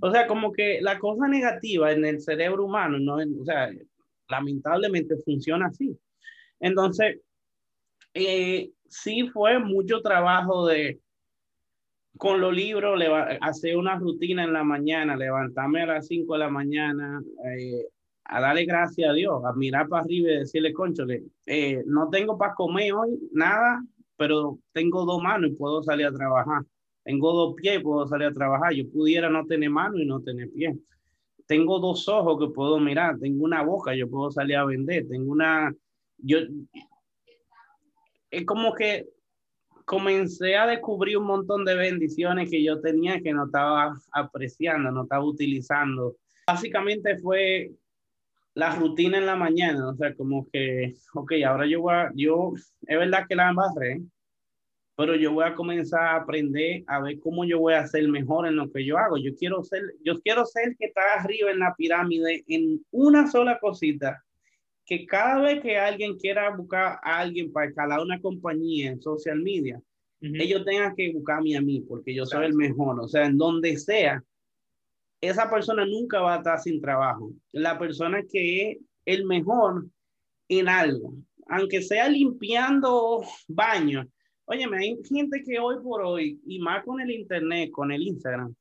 O 0.00 0.12
sea, 0.12 0.28
como 0.28 0.52
que 0.52 0.80
la 0.80 0.96
cosa 1.00 1.26
negativa 1.26 1.90
en 1.90 2.04
el 2.04 2.20
cerebro 2.20 2.66
humano, 2.66 3.00
¿no? 3.00 3.16
o 3.16 3.44
sea, 3.44 3.68
lamentablemente 4.28 5.16
funciona 5.24 5.66
así. 5.66 5.98
Entonces, 6.60 7.18
eh, 8.14 8.70
sí 8.92 9.28
fue 9.28 9.58
mucho 9.58 10.02
trabajo 10.02 10.66
de, 10.66 11.00
con 12.18 12.40
los 12.40 12.54
libros, 12.54 13.02
hacer 13.40 13.76
una 13.76 13.98
rutina 13.98 14.44
en 14.44 14.52
la 14.52 14.62
mañana, 14.62 15.16
levantarme 15.16 15.82
a 15.82 15.86
las 15.86 16.06
5 16.06 16.34
de 16.34 16.38
la 16.38 16.50
mañana, 16.50 17.22
eh, 17.56 17.86
a 18.24 18.40
darle 18.40 18.64
gracias 18.66 19.10
a 19.10 19.14
Dios, 19.14 19.42
a 19.44 19.52
mirar 19.54 19.88
para 19.88 20.02
arriba 20.02 20.30
y 20.30 20.38
decirle, 20.38 20.72
conchole, 20.72 21.24
eh, 21.46 21.82
no 21.86 22.10
tengo 22.10 22.36
para 22.36 22.54
comer 22.54 22.92
hoy, 22.92 23.18
nada, 23.32 23.82
pero 24.16 24.58
tengo 24.72 25.04
dos 25.04 25.22
manos 25.22 25.50
y 25.50 25.54
puedo 25.54 25.82
salir 25.82 26.06
a 26.06 26.12
trabajar. 26.12 26.62
Tengo 27.02 27.32
dos 27.32 27.54
pies 27.54 27.80
y 27.80 27.82
puedo 27.82 28.06
salir 28.06 28.28
a 28.28 28.34
trabajar. 28.34 28.72
Yo 28.72 28.88
pudiera 28.88 29.28
no 29.28 29.44
tener 29.46 29.70
mano 29.70 29.98
y 29.98 30.06
no 30.06 30.20
tener 30.20 30.50
pie. 30.50 30.78
Tengo 31.46 31.80
dos 31.80 32.08
ojos 32.08 32.38
que 32.38 32.54
puedo 32.54 32.78
mirar. 32.78 33.18
Tengo 33.18 33.44
una 33.44 33.62
boca, 33.62 33.94
yo 33.96 34.08
puedo 34.08 34.30
salir 34.30 34.56
a 34.56 34.64
vender. 34.64 35.08
Tengo 35.08 35.32
una, 35.32 35.74
yo, 36.18 36.38
es 38.32 38.46
como 38.46 38.74
que 38.74 39.06
comencé 39.84 40.56
a 40.56 40.66
descubrir 40.66 41.18
un 41.18 41.26
montón 41.26 41.64
de 41.64 41.74
bendiciones 41.74 42.50
que 42.50 42.64
yo 42.64 42.80
tenía 42.80 43.20
que 43.20 43.32
no 43.32 43.44
estaba 43.44 43.94
apreciando, 44.10 44.90
no 44.90 45.02
estaba 45.02 45.24
utilizando. 45.24 46.16
Básicamente 46.46 47.18
fue 47.18 47.70
la 48.54 48.74
rutina 48.74 49.18
en 49.18 49.26
la 49.26 49.36
mañana, 49.36 49.88
o 49.88 49.94
sea, 49.94 50.14
como 50.14 50.48
que, 50.50 50.94
ok, 51.14 51.32
ahora 51.46 51.66
yo 51.66 51.82
voy 51.82 51.94
a, 51.94 52.10
yo, 52.14 52.52
es 52.86 52.98
verdad 52.98 53.26
que 53.28 53.36
la 53.36 53.50
embarré, 53.50 54.00
pero 54.96 55.14
yo 55.14 55.32
voy 55.32 55.44
a 55.44 55.54
comenzar 55.54 56.00
a 56.00 56.16
aprender 56.16 56.84
a 56.86 57.00
ver 57.00 57.18
cómo 57.20 57.44
yo 57.44 57.58
voy 57.58 57.74
a 57.74 57.86
ser 57.86 58.06
mejor 58.08 58.46
en 58.46 58.56
lo 58.56 58.70
que 58.70 58.84
yo 58.84 58.98
hago. 58.98 59.16
Yo 59.16 59.34
quiero 59.36 59.62
ser, 59.62 59.82
yo 60.04 60.20
quiero 60.20 60.44
ser 60.46 60.76
que 60.78 60.86
está 60.86 61.00
arriba 61.18 61.50
en 61.50 61.58
la 61.58 61.74
pirámide 61.76 62.44
en 62.46 62.84
una 62.90 63.30
sola 63.30 63.58
cosita 63.58 64.22
que 64.84 65.06
cada 65.06 65.40
vez 65.40 65.60
que 65.62 65.76
alguien 65.76 66.18
quiera 66.18 66.54
buscar 66.54 66.98
a 67.02 67.18
alguien 67.20 67.52
para 67.52 67.68
escalar 67.68 68.00
una 68.00 68.20
compañía 68.20 68.90
en 68.90 69.00
social 69.00 69.40
media, 69.40 69.80
ellos 70.20 70.64
tengan 70.64 70.94
que 70.94 71.12
buscarme 71.12 71.56
a 71.56 71.60
mí 71.60 71.80
porque 71.80 72.14
yo 72.14 72.24
soy 72.24 72.46
el 72.46 72.54
mejor. 72.54 73.00
O 73.00 73.08
sea, 73.08 73.26
en 73.26 73.36
donde 73.36 73.76
sea, 73.76 74.22
esa 75.20 75.50
persona 75.50 75.84
nunca 75.84 76.20
va 76.20 76.34
a 76.34 76.38
estar 76.38 76.60
sin 76.60 76.80
trabajo. 76.80 77.32
La 77.50 77.78
persona 77.78 78.22
que 78.30 78.70
es 78.70 78.78
el 79.04 79.24
mejor 79.24 79.86
en 80.48 80.68
algo, 80.68 81.14
aunque 81.48 81.82
sea 81.82 82.08
limpiando 82.08 83.22
baños. 83.48 84.06
Oye, 84.44 84.64
hay 84.76 84.96
gente 85.08 85.42
que 85.44 85.58
hoy 85.58 85.76
por 85.82 86.02
hoy, 86.02 86.40
y 86.46 86.58
más 86.58 86.84
con 86.84 87.00
el 87.00 87.10
internet, 87.10 87.70
con 87.70 87.90
el 87.90 88.02
Instagram, 88.02 88.54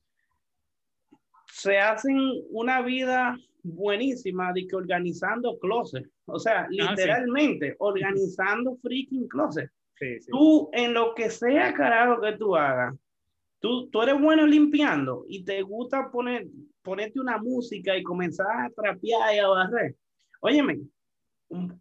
se 1.52 1.78
hacen 1.78 2.18
una 2.50 2.82
vida 2.82 3.38
buenísima 3.64 4.54
de 4.54 4.68
que 4.68 4.76
organizando 4.76 5.60
closet. 5.60 6.10
O 6.26 6.40
sea, 6.40 6.62
ah, 6.62 6.68
literalmente 6.70 7.76
organizando 7.80 8.78
freaking 8.82 9.28
closet. 9.28 9.70
Tú, 10.30 10.70
en 10.74 10.96
lo 10.96 11.14
que 11.14 11.30
sea 11.30 11.74
carajo 11.74 12.20
que 12.22 12.32
tú 12.32 12.56
hagas, 12.56 12.96
tú, 13.60 13.88
tú 13.92 14.02
eres 14.02 14.20
bueno 14.20 14.48
limpiando 14.48 15.26
y 15.28 15.44
te 15.44 15.62
gusta 15.62 16.10
poner, 16.10 16.48
ponerte 16.82 17.20
una 17.20 17.38
música 17.38 17.96
y 17.96 18.02
comenzar 18.02 18.48
a 18.66 18.70
trapear 18.72 19.36
y 19.36 19.38
a 19.38 19.48
barrer. 19.48 19.96
Óyeme, 20.40 20.80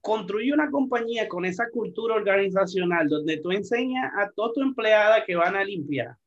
construye 0.03 0.53
una 0.53 0.71
compañía 0.71 1.29
con 1.29 1.47
esa 1.47 1.71
cultura 1.71 2.17
organizacional 2.17 3.09
donde 3.09 3.39
tú 3.39 3.53
enseñas 3.53 4.13
a 4.19 4.31
toda 4.33 4.53
tu 4.53 4.61
empleada 4.61 5.25
que 5.25 5.37
van 5.37 5.57
a 5.57 5.65
limpiar 5.65 6.20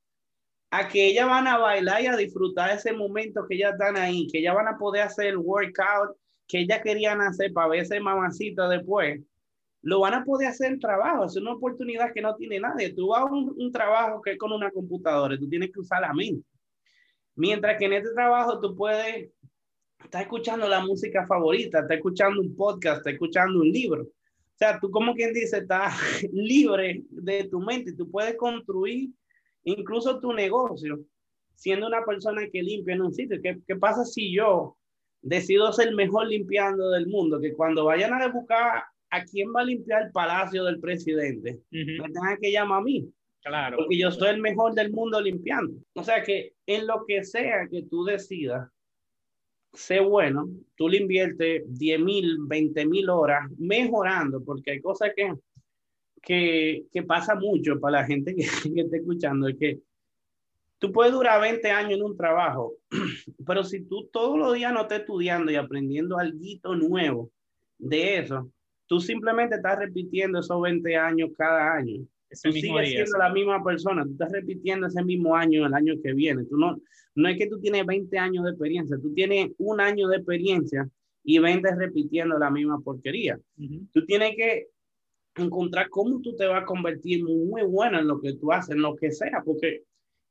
a 0.76 0.88
que 0.88 1.06
ellas 1.06 1.28
van 1.28 1.48
a 1.48 1.60
bailar 1.60 2.02
y 2.02 2.08
a 2.08 2.18
disfrutar 2.18 2.72
ese 2.72 2.94
momento 2.94 3.46
que 3.48 3.54
ellas 3.54 3.74
están 3.74 3.96
ahí, 3.96 4.28
que 4.32 4.40
ellas 4.40 4.56
van 4.56 4.68
a 4.68 4.76
poder 4.76 5.04
hacer 5.04 5.28
el 5.28 5.38
workout 5.38 6.18
que 6.48 6.62
ellas 6.62 6.82
querían 6.84 7.22
hacer 7.22 7.54
para 7.54 7.68
verse 7.68 8.00
mamacita 8.00 8.68
después, 8.68 9.22
lo 9.84 10.00
van 10.00 10.16
a 10.16 10.24
poder 10.26 10.48
hacer 10.48 10.72
en 10.72 10.80
trabajo. 10.80 11.26
Es 11.26 11.36
una 11.36 11.54
oportunidad 11.54 12.12
que 12.12 12.24
no 12.24 12.36
tiene 12.36 12.60
nadie. 12.60 12.92
Tú 12.92 13.10
vas 13.10 13.22
a 13.22 13.26
un, 13.26 13.54
un 13.56 13.72
trabajo 13.72 14.20
que 14.20 14.32
es 14.32 14.38
con 14.40 14.52
una 14.52 14.72
computadora, 14.72 15.38
tú 15.38 15.48
tienes 15.48 15.72
que 15.72 15.80
usar 15.80 16.02
la 16.02 16.12
mente. 16.12 16.44
Mientras 17.36 17.78
que 17.78 17.86
en 17.86 17.94
este 17.94 18.12
trabajo 18.12 18.60
tú 18.60 18.76
puedes 18.76 19.30
estar 20.04 20.24
escuchando 20.24 20.68
la 20.68 20.84
música 20.84 21.28
favorita, 21.28 21.82
estar 21.82 21.98
escuchando 21.98 22.42
un 22.42 22.56
podcast, 22.56 22.98
estar 22.98 23.14
escuchando 23.14 23.60
un 23.60 23.70
libro. 23.70 24.02
O 24.02 24.58
sea, 24.58 24.80
tú 24.80 24.90
como 24.90 25.14
quien 25.14 25.34
dice, 25.34 25.60
estás 25.60 25.94
libre 26.34 27.04
de 27.12 27.44
tu 27.44 27.60
mente, 27.60 27.94
tú 27.94 28.10
puedes 28.10 28.36
construir 28.38 29.12
incluso 29.64 30.20
tu 30.20 30.34
negocio, 30.34 31.00
siendo 31.56 31.88
una 31.88 32.06
persona 32.06 32.48
que 32.52 32.64
limpia 32.64 32.96
en 32.96 33.02
un 33.02 33.14
sitio. 33.14 33.40
¿Qué, 33.42 33.60
qué 33.68 33.76
pasa 33.76 34.06
si 34.06 34.34
yo 34.34 34.78
decido 35.22 35.72
ser 35.72 35.90
el 35.90 35.96
mejor 35.96 36.28
limpiando 36.28 36.90
del 36.92 37.08
mundo? 37.08 37.40
Que 37.40 37.54
cuando 37.54 37.86
vayan 37.86 38.14
a 38.14 38.28
buscar 38.28 38.84
a 39.10 39.24
quién 39.26 39.54
va 39.56 39.62
a 39.62 39.66
limpiar 39.66 40.04
el 40.04 40.12
palacio 40.12 40.64
del 40.64 40.80
presidente, 40.80 41.62
me 41.70 42.10
tengan 42.10 42.38
que 42.42 42.52
llamar 42.52 42.80
a 42.80 42.84
mí. 42.84 43.08
Claro. 43.44 43.78
Porque 43.78 43.98
yo 43.98 44.10
soy 44.10 44.30
el 44.30 44.42
mejor 44.42 44.74
del 44.74 44.92
mundo 44.92 45.22
limpiando. 45.22 45.74
O 45.94 46.04
sea 46.04 46.24
que 46.24 46.54
en 46.66 46.88
lo 46.88 47.06
que 47.06 47.24
sea 47.24 47.68
que 47.70 47.84
tú 47.84 48.06
decidas, 48.06 48.70
sé 49.74 50.00
bueno, 50.00 50.50
tú 50.76 50.88
le 50.90 50.98
inviertes 50.98 51.64
10 51.68 52.00
mil, 52.00 52.38
20 52.48 52.86
mil 52.86 53.10
horas 53.10 53.50
mejorando, 53.58 54.44
porque 54.44 54.72
hay 54.72 54.82
cosas 54.82 55.12
que 55.16 55.34
que, 56.24 56.86
que 56.92 57.04
pasa 57.04 57.36
mucho 57.36 57.80
para 57.80 58.00
la 58.02 58.06
gente 58.06 58.36
que, 58.36 58.44
que 58.74 58.82
está 58.82 58.98
escuchando, 58.98 59.48
es 59.48 59.58
que 59.58 59.80
tú 60.80 60.92
puedes 60.92 61.14
durar 61.14 61.42
20 61.42 61.70
años 61.70 61.94
en 61.94 62.04
un 62.04 62.18
trabajo, 62.18 62.74
pero 63.46 63.64
si 63.64 63.82
tú 63.86 64.10
todos 64.12 64.38
los 64.38 64.54
días 64.54 64.74
no 64.74 64.82
estás 64.82 65.02
estudiando 65.02 65.52
y 65.52 65.56
aprendiendo 65.56 66.18
algo 66.18 66.76
nuevo 66.76 67.32
de 67.78 68.18
eso, 68.18 68.50
tú 68.88 69.00
simplemente 69.00 69.56
estás 69.56 69.80
repitiendo 69.80 70.40
esos 70.40 70.62
20 70.62 70.96
años 70.96 71.30
cada 71.38 71.74
año. 71.74 72.06
Ese 72.30 72.50
tú 72.50 72.54
sigues 72.56 72.90
siendo 72.90 73.18
la 73.18 73.32
misma 73.32 73.64
persona, 73.64 74.04
tú 74.04 74.12
estás 74.12 74.32
repitiendo 74.32 74.88
ese 74.88 75.04
mismo 75.04 75.36
año 75.36 75.66
el 75.66 75.74
año 75.74 75.94
que 76.02 76.14
viene. 76.14 76.46
Tú 76.46 76.58
no, 76.58 76.82
no 77.16 77.30
es 77.30 77.38
que 77.38 77.48
tú 77.48 77.60
tienes 77.60 77.86
20 77.86 78.18
años 78.18 78.44
de 78.44 78.52
experiencia, 78.52 78.98
tú 79.02 79.14
tienes 79.14 79.52
un 79.60 79.80
año 79.80 80.08
de 80.08 80.18
experiencia 80.18 80.90
y 81.24 81.40
20 81.40 81.76
repitiendo 81.76 82.38
la 82.38 82.50
misma 82.50 82.80
porquería. 82.82 83.40
Tú 83.94 84.06
tienes 84.06 84.36
que 84.36 84.68
encontrar 85.36 85.90
cómo 85.90 86.22
tú 86.22 86.36
te 86.36 86.46
vas 86.46 86.64
a 86.64 86.66
convertir 86.66 87.24
muy 87.24 87.64
bueno 87.64 88.00
en 88.00 88.08
lo 88.08 88.20
que 88.20 88.34
tú 88.34 88.52
haces, 88.52 88.76
en 88.76 88.82
lo 88.82 88.96
que 88.96 89.12
sea, 89.12 89.42
porque 89.44 89.84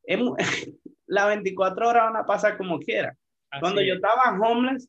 las 1.07 1.27
24 1.27 1.89
horas 1.89 2.13
van 2.13 2.23
a 2.23 2.27
pasar 2.27 2.57
como 2.57 2.79
quiera. 2.79 3.17
Cuando 3.61 3.83
yo 3.83 3.95
estaba 3.95 4.39
homeless, 4.41 4.89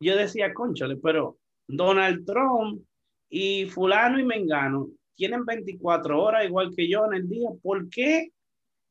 yo 0.00 0.16
decía, 0.16 0.52
conchale, 0.52 0.96
pero 0.96 1.38
Donald 1.66 2.26
Trump 2.26 2.82
y 3.30 3.66
fulano 3.66 4.18
y 4.18 4.24
mengano 4.24 4.88
tienen 5.14 5.44
24 5.46 6.20
horas 6.20 6.44
igual 6.44 6.74
que 6.76 6.88
yo 6.88 7.06
en 7.06 7.14
el 7.14 7.28
día, 7.28 7.48
¿por 7.62 7.88
qué 7.88 8.30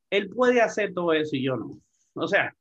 él 0.09 0.29
puede 0.29 0.61
hacer 0.61 0.93
todo 0.93 1.13
eso 1.13 1.35
y 1.35 1.43
yo 1.43 1.55
no? 1.55 1.79
O 2.15 2.27
sea, 2.27 2.55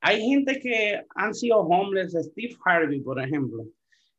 hay 0.00 0.22
gente 0.22 0.58
que 0.60 1.02
han 1.14 1.34
sido 1.34 1.58
homeless, 1.58 2.12
Steve 2.12 2.56
Harvey, 2.64 3.00
por 3.00 3.20
ejemplo. 3.20 3.66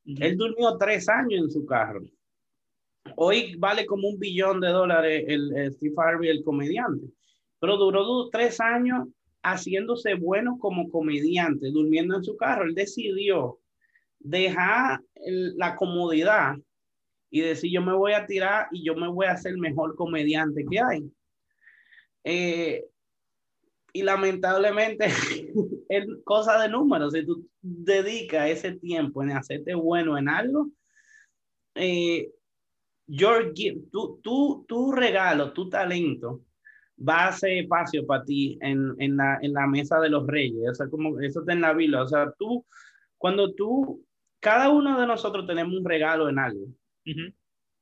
Él 0.06 0.38
durmió 0.38 0.78
tres 0.78 1.10
años 1.10 1.46
en 1.46 1.52
su 1.52 1.66
carro 1.66 2.02
Hoy 3.16 3.56
vale 3.56 3.86
como 3.86 4.10
un 4.10 4.20
billón 4.20 4.62
de 4.62 4.70
dólares 4.70 5.26
el, 5.28 5.74
Steve 5.74 5.96
Harvey, 5.98 6.30
el 6.30 6.44
comediante, 6.44 7.08
pero 7.60 7.78
duró 7.78 8.30
tres 8.30 8.60
años 8.60 9.08
haciéndose 9.44 10.14
bueno 10.16 10.58
como 10.60 10.90
comediante, 10.90 11.72
durmiendo 11.72 12.16
en 12.16 12.24
su 12.24 12.36
carro. 12.38 12.66
Él 12.66 12.76
decidió 12.76 13.60
dejar 14.20 15.02
la 15.16 15.76
comodidad 15.76 16.56
y 17.30 17.42
decir 17.42 17.72
yo 17.72 17.82
me 17.82 17.94
voy 17.94 18.14
a 18.14 18.26
tirar 18.26 18.68
y 18.72 18.84
yo 18.84 18.96
me 18.96 19.08
voy 19.08 19.26
a 19.26 19.32
hacer 19.32 19.54
el 19.54 19.58
mejor 19.58 19.96
comediante 19.96 20.66
que 20.70 20.80
hay. 20.80 21.12
Eh, 22.24 22.86
y 23.94 24.04
lamentablemente 24.04 25.06
es 25.90 26.06
cosa 26.24 26.62
de 26.62 26.70
números. 26.70 27.14
Si 27.14 27.26
tú 27.26 27.48
dedicas 27.62 28.50
ese 28.50 28.74
tiempo 28.74 29.24
en 29.24 29.32
hacerte 29.32 29.74
bueno 29.74 30.18
en 30.18 30.30
algo, 30.30 30.70
eh, 31.76 32.30
your 33.12 33.54
tu, 33.92 34.20
tu, 34.24 34.66
tu 34.68 34.92
regalo, 34.94 35.52
tu 35.52 35.70
talento, 35.70 36.42
va 36.98 37.28
a 37.28 37.32
ser 37.34 37.64
espacio 37.64 38.06
para 38.06 38.24
ti 38.24 38.58
en, 38.62 38.96
en, 39.00 39.18
la, 39.18 39.38
en 39.42 39.54
la 39.54 39.68
mesa 39.68 40.00
de 40.00 40.10
los 40.10 40.26
reyes. 40.26 40.70
O 40.70 40.74
sea, 40.74 40.88
como 40.88 41.20
eso 41.20 41.42
está 41.42 41.54
en 41.54 41.62
la 41.62 41.74
Biblia. 41.74 42.04
O 42.04 42.08
sea, 42.08 42.32
tú, 42.40 42.66
cuando 43.18 43.54
tú, 43.54 44.06
cada 44.40 44.70
uno 44.70 45.00
de 45.00 45.08
nosotros 45.08 45.46
tenemos 45.46 45.78
un 45.78 45.86
regalo 45.86 46.30
en 46.30 46.40
algo. 46.40 46.68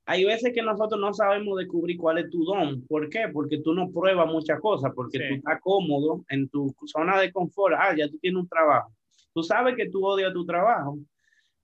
Hay 0.06 0.26
veces 0.26 0.52
que 0.52 0.64
nosotros 0.64 1.00
no 1.00 1.14
sabemos 1.14 1.60
descubrir 1.60 1.96
cuál 1.98 2.18
es 2.18 2.30
tu 2.32 2.44
don. 2.44 2.82
¿Por 2.88 3.08
qué? 3.10 3.30
Porque 3.32 3.60
tú 3.60 3.74
no 3.74 3.92
pruebas 3.92 4.28
muchas 4.28 4.60
cosas, 4.60 4.92
porque 4.96 5.20
tú 5.20 5.36
estás 5.36 5.60
cómodo 5.62 6.26
en 6.30 6.50
tu 6.50 6.74
zona 6.86 7.20
de 7.20 7.32
confort. 7.32 7.76
Ah, 7.78 7.96
ya 7.96 8.10
tú 8.10 8.18
tienes 8.18 8.42
un 8.42 8.50
trabajo. 8.50 8.92
Tú 9.34 9.44
sabes 9.44 9.76
que 9.76 9.90
tú 9.90 10.04
odias 10.04 10.34
tu 10.34 10.44
trabajo. 10.44 10.98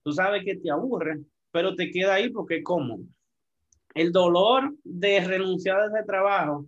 Tú 0.03 0.11
sabes 0.11 0.43
que 0.45 0.55
te 0.57 0.69
aburre, 0.69 1.21
pero 1.51 1.75
te 1.75 1.89
queda 1.89 2.13
ahí 2.13 2.29
porque 2.29 2.57
es 2.57 2.63
cómodo. 2.63 3.03
El 3.95 4.11
dolor 4.11 4.75
de 4.83 5.21
renunciar 5.21 5.79
a 5.79 5.87
ese 5.87 6.03
trabajo 6.05 6.67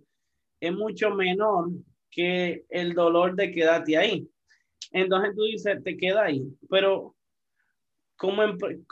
es 0.60 0.72
mucho 0.72 1.10
menor 1.10 1.68
que 2.10 2.64
el 2.70 2.94
dolor 2.94 3.36
de 3.36 3.52
quedarte 3.52 3.96
ahí. 3.96 4.28
Entonces 4.92 5.36
tú 5.36 5.44
dices, 5.44 5.84
te 5.84 5.96
queda 5.96 6.24
ahí, 6.24 6.42
pero 6.68 7.14
como 8.16 8.42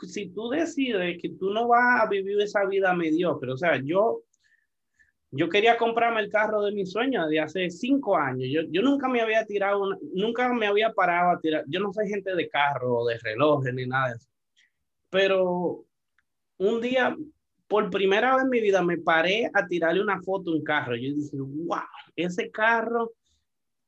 si 0.07 0.29
tú 0.29 0.49
decides 0.49 1.21
que 1.21 1.29
tú 1.29 1.49
no 1.49 1.67
vas 1.67 2.01
a 2.03 2.07
vivir 2.07 2.39
esa 2.39 2.65
vida 2.65 2.93
mediocre, 2.93 3.51
o 3.51 3.57
sea, 3.57 3.81
yo, 3.83 4.21
yo 5.31 5.49
quería 5.49 5.75
comprarme 5.75 6.21
el 6.21 6.29
carro 6.29 6.61
de 6.61 6.71
mi 6.71 6.85
sueño 6.85 7.27
de 7.27 7.39
hace 7.39 7.69
cinco 7.69 8.15
años, 8.15 8.47
yo, 8.49 8.61
yo 8.69 8.81
nunca 8.81 9.09
me 9.09 9.19
había 9.19 9.45
tirado, 9.45 9.97
nunca 10.13 10.53
me 10.53 10.67
había 10.67 10.93
parado 10.93 11.31
a 11.31 11.39
tirar, 11.41 11.65
yo 11.67 11.79
no 11.79 11.91
soy 11.91 12.07
gente 12.07 12.35
de 12.35 12.47
carro 12.47 13.03
de 13.05 13.17
relojes 13.17 13.73
ni 13.73 13.85
nada 13.85 14.09
de 14.09 14.15
eso, 14.15 14.29
pero 15.09 15.83
un 16.57 16.81
día 16.81 17.17
por 17.67 17.89
primera 17.89 18.35
vez 18.35 18.43
en 18.43 18.49
mi 18.49 18.61
vida 18.61 18.81
me 18.81 18.97
paré 18.97 19.49
a 19.53 19.67
tirarle 19.67 20.01
una 20.01 20.21
foto 20.21 20.51
a 20.51 20.55
un 20.55 20.63
carro. 20.63 20.95
Yo 20.95 21.13
dije, 21.13 21.37
wow, 21.37 21.81
ese 22.15 22.49
carro, 22.49 23.11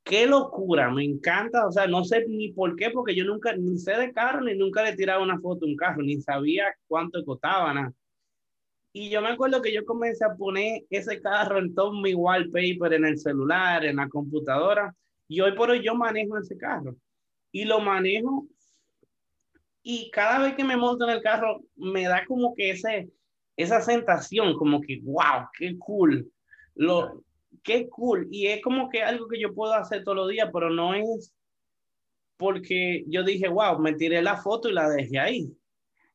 qué 0.04 0.26
locura, 0.26 0.92
me 0.92 1.04
encanta. 1.04 1.66
O 1.68 1.72
sea, 1.72 1.88
no 1.88 2.04
sé 2.04 2.26
ni 2.28 2.52
por 2.52 2.76
qué, 2.76 2.90
porque 2.90 3.16
yo 3.16 3.24
nunca, 3.24 3.56
ni 3.56 3.78
sé 3.78 3.94
de 3.94 4.12
carro, 4.14 4.42
ni 4.42 4.56
nunca 4.58 4.84
le 4.84 4.96
tiraba 4.96 5.24
una 5.24 5.40
foto 5.40 5.66
a 5.66 5.70
un 5.70 5.76
carro, 5.76 6.02
ni 6.02 6.22
sabía 6.22 6.66
cuánto 6.88 7.24
costaba 7.24 7.74
nada. 7.74 7.94
Y 8.92 9.10
yo 9.10 9.22
me 9.22 9.30
acuerdo 9.30 9.62
que 9.62 9.72
yo 9.72 9.86
comencé 9.86 10.26
a 10.26 10.36
poner 10.36 10.84
ese 10.90 11.22
carro 11.22 11.60
en 11.60 11.74
todo 11.76 11.94
mi 11.94 12.14
wallpaper, 12.14 12.94
en 12.94 13.06
el 13.06 13.20
celular, 13.20 13.86
en 13.86 13.98
la 13.98 14.10
computadora. 14.10 14.94
Y 15.28 15.42
hoy 15.42 15.54
por 15.54 15.70
hoy 15.70 15.84
yo 15.84 15.96
manejo 15.96 16.38
ese 16.38 16.58
carro. 16.58 16.96
Y 17.52 17.66
lo 17.66 17.80
manejo. 17.80 18.48
Y 19.84 20.10
cada 20.12 20.40
vez 20.40 20.56
que 20.56 20.64
me 20.64 20.76
monto 20.76 21.08
en 21.08 21.16
el 21.16 21.22
carro, 21.22 21.62
me 21.76 22.04
da 22.04 22.26
como 22.26 22.54
que 22.56 22.72
ese, 22.72 23.10
esa 23.60 23.82
sensación 23.82 24.56
como 24.56 24.80
que, 24.80 25.02
wow, 25.04 25.50
qué 25.58 25.78
cool, 25.78 26.32
lo, 26.76 27.26
qué 27.62 27.90
cool. 27.90 28.26
Y 28.32 28.48
es 28.48 28.62
como 28.62 28.90
que 28.90 29.04
algo 29.04 29.28
que 29.28 29.38
yo 29.38 29.54
puedo 29.54 29.74
hacer 29.74 30.06
todos 30.06 30.16
los 30.16 30.30
días, 30.30 30.50
pero 30.54 30.70
no 30.70 30.94
es 30.94 31.34
porque 32.38 33.04
yo 33.08 33.22
dije, 33.22 33.50
wow, 33.50 33.78
me 33.78 33.94
tiré 33.96 34.22
la 34.22 34.38
foto 34.38 34.70
y 34.70 34.74
la 34.74 34.90
dejé 34.90 35.20
ahí. 35.20 35.52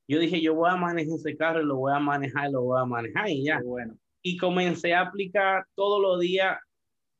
Yo 0.08 0.18
dije, 0.18 0.40
yo 0.40 0.54
voy 0.54 0.70
a 0.70 0.76
manejar 0.76 1.16
ese 1.16 1.36
carro, 1.36 1.62
lo 1.62 1.76
voy 1.76 1.92
a 1.92 1.98
manejar, 1.98 2.50
lo 2.50 2.62
voy 2.62 2.80
a 2.80 2.86
manejar 2.86 3.28
y 3.28 3.44
ya. 3.44 3.60
Bueno. 3.62 3.94
Y 4.22 4.38
comencé 4.38 4.94
a 4.94 5.02
aplicar 5.02 5.66
todos 5.74 6.00
los 6.00 6.20
días, 6.20 6.56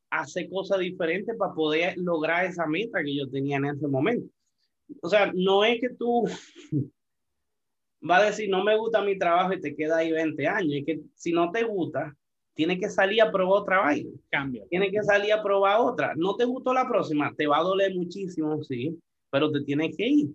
hacer 0.08 0.48
cosas 0.48 0.78
diferentes 0.78 1.36
para 1.36 1.52
poder 1.52 1.98
lograr 1.98 2.46
esa 2.46 2.66
meta 2.66 3.04
que 3.04 3.14
yo 3.14 3.28
tenía 3.28 3.58
en 3.58 3.66
ese 3.66 3.86
momento. 3.88 4.26
O 5.02 5.08
sea, 5.10 5.30
no 5.34 5.66
es 5.66 5.82
que 5.82 5.90
tú 5.90 6.24
va 8.08 8.18
a 8.18 8.24
decir, 8.24 8.48
no 8.48 8.62
me 8.62 8.76
gusta 8.76 9.02
mi 9.02 9.18
trabajo 9.18 9.52
y 9.52 9.60
te 9.60 9.74
queda 9.74 9.98
ahí 9.98 10.12
20 10.12 10.46
años. 10.46 10.72
Y 10.74 10.84
que 10.84 11.00
si 11.14 11.32
no 11.32 11.50
te 11.50 11.64
gusta, 11.64 12.14
tienes 12.54 12.78
que 12.78 12.88
salir 12.88 13.22
a 13.22 13.32
probar 13.32 13.62
otra 13.62 13.80
vaina. 13.80 14.10
Cambia. 14.30 14.64
Tienes 14.68 14.90
que 14.90 15.02
salir 15.02 15.32
a 15.32 15.42
probar 15.42 15.80
otra. 15.80 16.12
No 16.16 16.36
te 16.36 16.44
gustó 16.44 16.72
la 16.72 16.88
próxima, 16.88 17.34
te 17.36 17.46
va 17.46 17.58
a 17.58 17.62
doler 17.62 17.94
muchísimo, 17.94 18.62
sí, 18.62 18.98
pero 19.30 19.50
te 19.50 19.62
tienes 19.62 19.96
que 19.96 20.06
ir. 20.06 20.28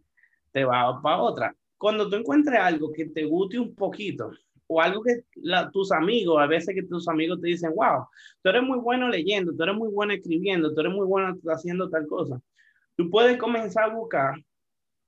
Te 0.52 0.66
va 0.66 1.02
para 1.02 1.22
otra. 1.22 1.56
Cuando 1.78 2.10
tú 2.10 2.16
encuentres 2.16 2.60
algo 2.60 2.92
que 2.92 3.06
te 3.06 3.24
guste 3.24 3.60
un 3.60 3.74
poquito, 3.74 4.32
o 4.72 4.80
algo 4.82 5.02
que 5.02 5.24
tus 5.72 5.92
amigos, 5.92 6.40
a 6.40 6.46
veces 6.46 6.76
que 6.76 6.84
tus 6.84 7.08
amigos 7.08 7.42
te 7.42 7.48
dicen, 7.48 7.72
wow, 7.76 8.06
tú 8.44 8.50
eres 8.50 8.62
muy 8.62 8.78
bueno 8.78 9.10
leyendo, 9.10 9.52
tú 9.56 9.64
eres 9.64 9.76
muy 9.76 9.90
bueno 9.90 10.14
escribiendo, 10.14 10.74
tú 10.74 10.82
eres 10.82 10.94
muy 10.94 11.08
bueno 11.08 11.36
haciendo 11.48 11.90
tal 11.90 12.06
cosa. 12.06 12.40
Tú 12.96 13.10
puedes 13.10 13.38
comenzar 13.38 13.86
a 13.86 13.96
buscar 13.96 14.36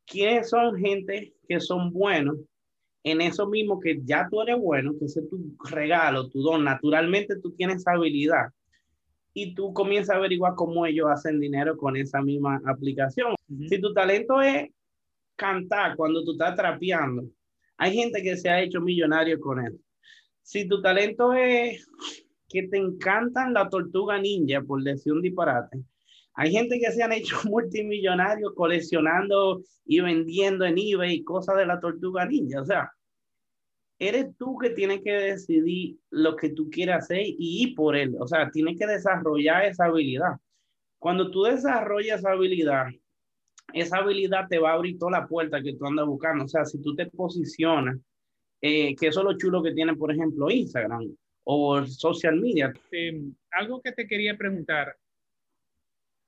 quiénes 0.07 0.49
son 0.49 0.75
gente 0.77 1.33
que 1.47 1.59
son 1.59 1.93
buenos 1.93 2.37
en 3.03 3.21
eso 3.21 3.47
mismo 3.47 3.79
que 3.79 3.99
ya 4.03 4.27
tú 4.29 4.41
eres 4.41 4.57
bueno, 4.59 4.93
que 4.97 5.05
ese 5.05 5.21
es 5.21 5.29
tu 5.29 5.55
regalo, 5.69 6.29
tu 6.29 6.41
don, 6.41 6.63
naturalmente 6.63 7.39
tú 7.39 7.51
tienes 7.51 7.77
esa 7.77 7.93
habilidad 7.93 8.49
y 9.33 9.55
tú 9.55 9.73
comienzas 9.73 10.15
a 10.15 10.19
averiguar 10.19 10.53
cómo 10.55 10.85
ellos 10.85 11.07
hacen 11.09 11.39
dinero 11.39 11.77
con 11.77 11.95
esa 11.95 12.21
misma 12.21 12.61
aplicación. 12.65 13.35
Si 13.67 13.79
tu 13.79 13.93
talento 13.93 14.41
es 14.41 14.69
cantar 15.35 15.95
cuando 15.95 16.23
tú 16.23 16.33
estás 16.33 16.55
trapeando, 16.55 17.23
hay 17.77 17.93
gente 17.95 18.21
que 18.21 18.37
se 18.37 18.49
ha 18.49 18.61
hecho 18.61 18.81
millonario 18.81 19.39
con 19.39 19.65
él. 19.65 19.79
Si 20.43 20.67
tu 20.67 20.81
talento 20.81 21.33
es 21.33 21.87
que 22.47 22.67
te 22.67 22.77
encantan 22.77 23.53
la 23.53 23.69
tortuga 23.69 24.19
ninja, 24.19 24.61
por 24.61 24.83
decir 24.83 25.13
un 25.13 25.21
disparate, 25.21 25.79
hay 26.33 26.51
gente 26.51 26.79
que 26.79 26.91
se 26.91 27.03
han 27.03 27.13
hecho 27.13 27.35
multimillonarios 27.49 28.53
coleccionando 28.55 29.61
y 29.85 29.99
vendiendo 29.99 30.65
en 30.65 30.77
eBay 30.77 31.23
cosas 31.23 31.57
de 31.57 31.65
la 31.65 31.79
tortuga 31.79 32.25
ninja. 32.25 32.61
O 32.61 32.65
sea, 32.65 32.91
eres 33.99 34.35
tú 34.37 34.57
que 34.57 34.71
tienes 34.71 35.01
que 35.03 35.11
decidir 35.11 35.97
lo 36.09 36.35
que 36.35 36.49
tú 36.49 36.69
quieres 36.69 36.95
hacer 36.95 37.21
y 37.21 37.63
ir 37.63 37.75
por 37.75 37.95
él. 37.95 38.15
O 38.19 38.27
sea, 38.27 38.49
tienes 38.49 38.77
que 38.77 38.87
desarrollar 38.87 39.65
esa 39.65 39.85
habilidad. 39.85 40.33
Cuando 40.99 41.29
tú 41.31 41.43
desarrollas 41.43 42.19
esa 42.19 42.31
habilidad, 42.31 42.87
esa 43.73 43.97
habilidad 43.97 44.47
te 44.49 44.59
va 44.59 44.71
a 44.71 44.73
abrir 44.73 44.97
toda 44.97 45.19
la 45.19 45.27
puerta 45.27 45.61
que 45.61 45.75
tú 45.75 45.85
andas 45.85 46.05
buscando. 46.05 46.45
O 46.45 46.47
sea, 46.47 46.65
si 46.65 46.81
tú 46.81 46.95
te 46.95 47.05
posicionas, 47.07 47.97
eh, 48.61 48.95
que 48.95 49.07
eso 49.07 49.21
es 49.21 49.25
lo 49.25 49.37
chulo 49.37 49.63
que 49.63 49.73
tiene, 49.73 49.95
por 49.95 50.11
ejemplo, 50.11 50.49
Instagram 50.49 51.15
o 51.43 51.85
social 51.85 52.39
media. 52.39 52.71
Em, 52.91 53.33
algo 53.51 53.81
que 53.81 53.91
te 53.91 54.07
quería 54.07 54.37
preguntar, 54.37 54.95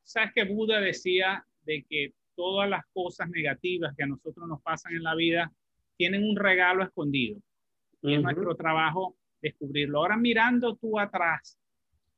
sabes 0.04 0.32
que 0.34 0.44
Buda 0.44 0.80
decía 0.80 1.46
de 1.64 1.86
que 1.90 2.14
todas 2.36 2.70
las 2.70 2.86
cosas 2.94 3.30
negativas 3.30 3.96
que 3.96 4.04
a 4.04 4.08
nosotros 4.08 4.48
nos 4.48 4.62
pasan 4.62 4.94
en 4.96 5.04
la 5.04 5.16
vida 5.16 5.52
tienen 5.98 6.24
un 6.24 6.36
regalo 6.36 6.84
escondido. 6.84 7.40
Y 8.02 8.16
es 8.16 8.22
nuestro 8.22 8.56
trabajo 8.56 9.16
descubrirlo. 9.42 10.00
Ahora 10.00 10.18
mirando 10.18 10.76
tú 10.76 11.00
atrás, 11.00 11.58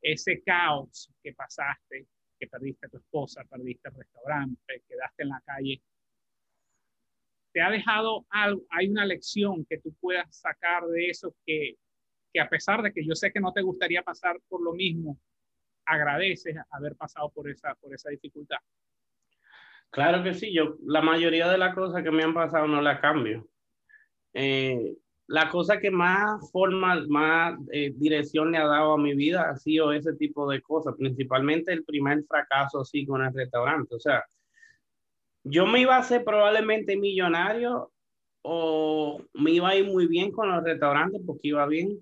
ese 0.02 0.42
caos 0.42 1.12
que 1.22 1.34
pasaste, 1.34 2.08
que 2.40 2.48
perdiste 2.48 2.88
a 2.88 2.90
tu 2.90 2.98
esposa, 2.98 3.44
perdiste 3.50 3.90
el 3.90 3.96
restaurante, 3.96 4.84
quedaste 4.88 5.24
en 5.24 5.30
la 5.30 5.42
calle, 5.46 5.82
te 7.52 7.62
ha 7.62 7.70
dejado 7.70 8.26
algo, 8.30 8.64
hay 8.70 8.90
una 8.90 9.06
lección 9.06 9.66
que 9.66 9.80
tú 9.80 9.94
puedas 10.02 10.36
sacar 10.36 10.86
de 10.88 11.10
eso 11.10 11.36
que, 11.46 11.76
que 12.34 12.42
a 12.42 12.50
pesar 12.50 12.82
de 12.82 12.92
que 12.92 13.06
yo 13.06 13.16
sé 13.16 13.32
que 13.32 13.40
no 13.40 13.54
te 13.54 13.62
gustaría 13.62 14.04
pasar 14.04 14.38
por 14.50 14.62
lo 14.62 14.74
mismo, 14.74 15.18
agradeces 15.86 16.56
haber 16.72 16.96
pasado 16.96 17.30
por 17.30 17.50
esa, 17.50 17.76
por 17.76 17.94
esa 17.94 18.10
dificultad? 18.10 18.58
Claro 19.90 20.24
que 20.24 20.34
sí, 20.34 20.54
yo 20.54 20.76
la 20.86 21.02
mayoría 21.02 21.50
de 21.50 21.58
las 21.58 21.74
cosas 21.74 22.04
que 22.04 22.12
me 22.12 22.24
han 22.24 22.34
pasado 22.34 22.68
no 22.68 22.82
las 22.82 23.00
cambio. 23.00 23.48
Eh, 24.34 24.98
la 25.28 25.50
cosa 25.50 25.80
que 25.80 25.90
más 25.90 26.52
forma, 26.52 27.04
más 27.08 27.58
eh, 27.72 27.94
dirección 27.96 28.52
le 28.52 28.58
ha 28.58 28.68
dado 28.68 28.94
a 28.94 28.98
mi 28.98 29.16
vida 29.16 29.50
ha 29.50 29.56
sido 29.56 29.92
ese 29.92 30.14
tipo 30.14 30.50
de 30.50 30.62
cosas, 30.62 30.96
principalmente 30.98 31.72
el 31.72 31.84
primer 31.84 32.24
fracaso 32.26 32.82
así 32.82 33.06
con 33.06 33.24
el 33.24 33.34
restaurante. 33.34 33.96
O 33.96 34.00
sea, 34.00 34.24
yo 35.44 35.66
me 35.66 35.80
iba 35.80 35.96
a 35.96 36.00
hacer 36.00 36.24
probablemente 36.24 36.98
millonario 36.98 37.92
o 38.42 39.22
me 39.34 39.52
iba 39.52 39.70
a 39.70 39.76
ir 39.76 39.86
muy 39.86 40.08
bien 40.08 40.32
con 40.32 40.52
los 40.52 40.64
restaurantes 40.64 41.22
porque 41.26 41.48
iba 41.48 41.66
bien, 41.66 42.00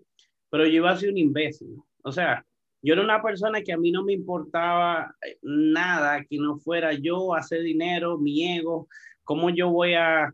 pero 0.49 0.65
yo 0.65 0.73
iba 0.73 0.91
a 0.91 0.97
ser 0.97 1.11
un 1.11 1.17
imbécil. 1.17 1.77
O 2.03 2.11
sea, 2.11 2.45
yo 2.83 2.93
era 2.93 3.01
una 3.01 3.21
persona 3.21 3.61
que 3.61 3.71
a 3.71 3.77
mí 3.77 3.91
no 3.91 4.03
me 4.03 4.11
importaba 4.11 5.15
eh, 5.25 5.37
nada 5.41 6.23
que 6.25 6.37
no 6.37 6.57
fuera 6.57 6.91
yo 6.93 7.33
hacer 7.33 7.61
dinero, 7.61 8.17
mi 8.17 8.57
ego, 8.57 8.89
cómo 9.23 9.49
yo 9.49 9.69
voy 9.69 9.93
a, 9.93 10.33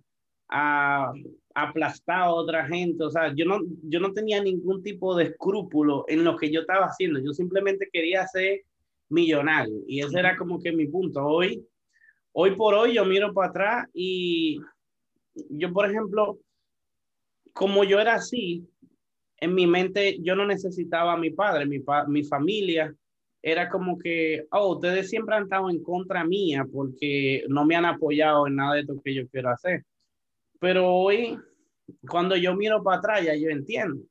aplastar 1.54 2.22
a 2.22 2.34
otra 2.34 2.66
gente. 2.66 3.04
O 3.04 3.12
sea, 3.12 3.32
yo 3.36 3.46
no, 3.46 3.60
yo 3.84 4.00
no 4.00 4.14
tenía 4.14 4.42
ningún 4.42 4.82
tipo 4.82 5.16
de 5.16 5.26
escrúpulo 5.26 6.06
en 6.08 6.24
lo 6.24 6.36
que 6.38 6.52
yo 6.52 6.62
estaba 6.62 6.88
haciendo. 6.88 7.20
Yo 7.20 7.34
simplemente 7.34 7.88
quería 7.94 8.26
ser 8.26 8.62
millonario 9.10 9.84
y 9.88 10.00
ese 10.00 10.18
era 10.18 10.36
como 10.36 10.60
que 10.60 10.72
mi 10.72 10.88
punto. 10.88 11.24
Hoy, 11.24 11.64
hoy 12.32 12.56
por 12.56 12.74
hoy 12.74 12.96
yo 12.96 13.06
miro 13.06 13.32
para 13.32 13.50
atrás 13.50 13.88
y 13.94 14.60
yo, 15.50 15.72
por 15.72 15.88
ejemplo, 15.88 16.40
como 17.54 17.84
yo 17.84 18.00
era 18.00 18.16
así, 18.16 18.68
en 19.42 19.54
mi 19.54 19.68
mente 19.68 20.18
yo 20.22 20.36
no 20.36 20.46
necesitaba 20.46 21.14
a 21.14 21.18
mi 21.18 21.32
padre, 21.32 21.66
mi, 21.66 21.82
mi 22.08 22.24
familia 22.24 22.94
era 23.42 23.70
como 23.70 23.98
que, 23.98 24.46
oh, 24.52 24.76
ustedes 24.76 25.10
siempre 25.10 25.36
han 25.36 25.44
estado 25.44 25.70
en 25.70 25.82
contra 25.82 26.26
mía 26.26 26.66
porque 26.72 27.46
no 27.48 27.66
me 27.66 27.76
han 27.76 27.86
apoyado 27.86 28.48
en 28.48 28.58
nada 28.58 28.76
de 28.76 28.84
lo 28.84 29.02
que 29.02 29.14
yo 29.14 29.28
quiero 29.30 29.50
hacer. 29.50 29.86
Pero 30.60 30.94
hoy, 30.94 31.38
cuando 32.10 32.36
yo 32.36 32.54
miro 32.56 32.84
para 32.84 32.98
atrás, 32.98 33.24
ya 33.24 33.36
yo 33.36 33.50
entiendo. 33.50 34.04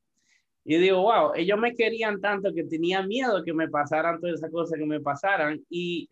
Y 0.64 0.76
digo, 0.78 1.02
wow, 1.02 1.32
ellos 1.34 1.58
me 1.58 1.74
querían 1.74 2.20
tanto 2.20 2.54
que 2.54 2.64
tenía 2.64 3.02
miedo 3.02 3.44
que 3.44 3.52
me 3.52 3.68
pasaran 3.68 4.20
todas 4.20 4.36
esas 4.36 4.50
cosas 4.50 4.78
que 4.78 4.86
me 4.86 5.00
pasaran. 5.00 5.60
Y 5.68 6.08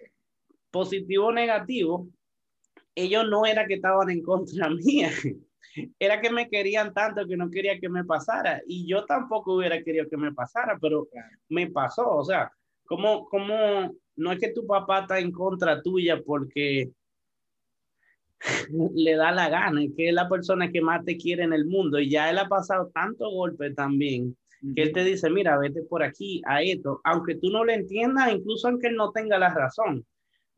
positivo 0.71 1.27
o 1.27 1.33
negativo, 1.33 2.09
ellos 2.95 3.27
no 3.29 3.47
era 3.47 3.67
que 3.67 3.75
estaban 3.75 4.11
en 4.11 4.23
contra 4.23 4.69
mía, 4.85 5.11
era 5.99 6.21
que 6.21 6.31
me 6.31 6.49
querían 6.49 6.93
tanto 6.93 7.27
que 7.27 7.37
no 7.37 7.51
quería 7.51 7.79
que 7.79 7.89
me 7.89 8.05
pasara. 8.05 8.63
Y 8.67 8.87
yo 8.87 9.05
tampoco 9.05 9.55
hubiera 9.55 9.83
querido 9.83 10.09
que 10.09 10.17
me 10.17 10.33
pasara, 10.33 10.79
pero 10.81 11.09
me 11.49 11.69
pasó. 11.71 12.09
O 12.17 12.25
sea, 12.25 12.51
como, 12.85 13.27
como 13.27 13.95
no 14.17 14.33
es 14.33 14.39
que 14.39 14.53
tu 14.53 14.67
papá 14.67 15.01
está 15.01 15.19
en 15.19 15.33
contra 15.33 15.83
tuya 15.83 16.21
porque 16.25 16.91
le 18.95 19.17
da 19.17 19.33
la 19.33 19.49
gana, 19.49 19.83
es 19.83 19.91
que 19.97 20.09
es 20.09 20.15
la 20.15 20.29
persona 20.29 20.71
que 20.71 20.81
más 20.81 21.05
te 21.05 21.17
quiere 21.17 21.45
en 21.45 21.53
el 21.53 21.67
mundo 21.67 21.99
y 21.99 22.11
ya 22.11 22.31
él 22.31 22.39
ha 22.39 22.49
pasado 22.49 22.91
tanto 22.93 23.31
golpe 23.31 23.73
también 23.73 24.37
que 24.75 24.83
él 24.83 24.93
te 24.93 25.05
dice, 25.05 25.31
mira, 25.31 25.59
vete 25.59 25.83
por 25.83 26.03
aquí 26.03 26.43
a 26.47 26.63
esto, 26.63 27.01
aunque 27.05 27.37
tú 27.37 27.51
no 27.51 27.65
lo 27.65 27.73
entiendas, 27.73 28.33
incluso 28.33 28.69
aunque 28.69 28.89
él 28.89 28.97
no 28.97 29.13
tenga 29.13 29.39
la 29.39 29.53
razón, 29.53 30.05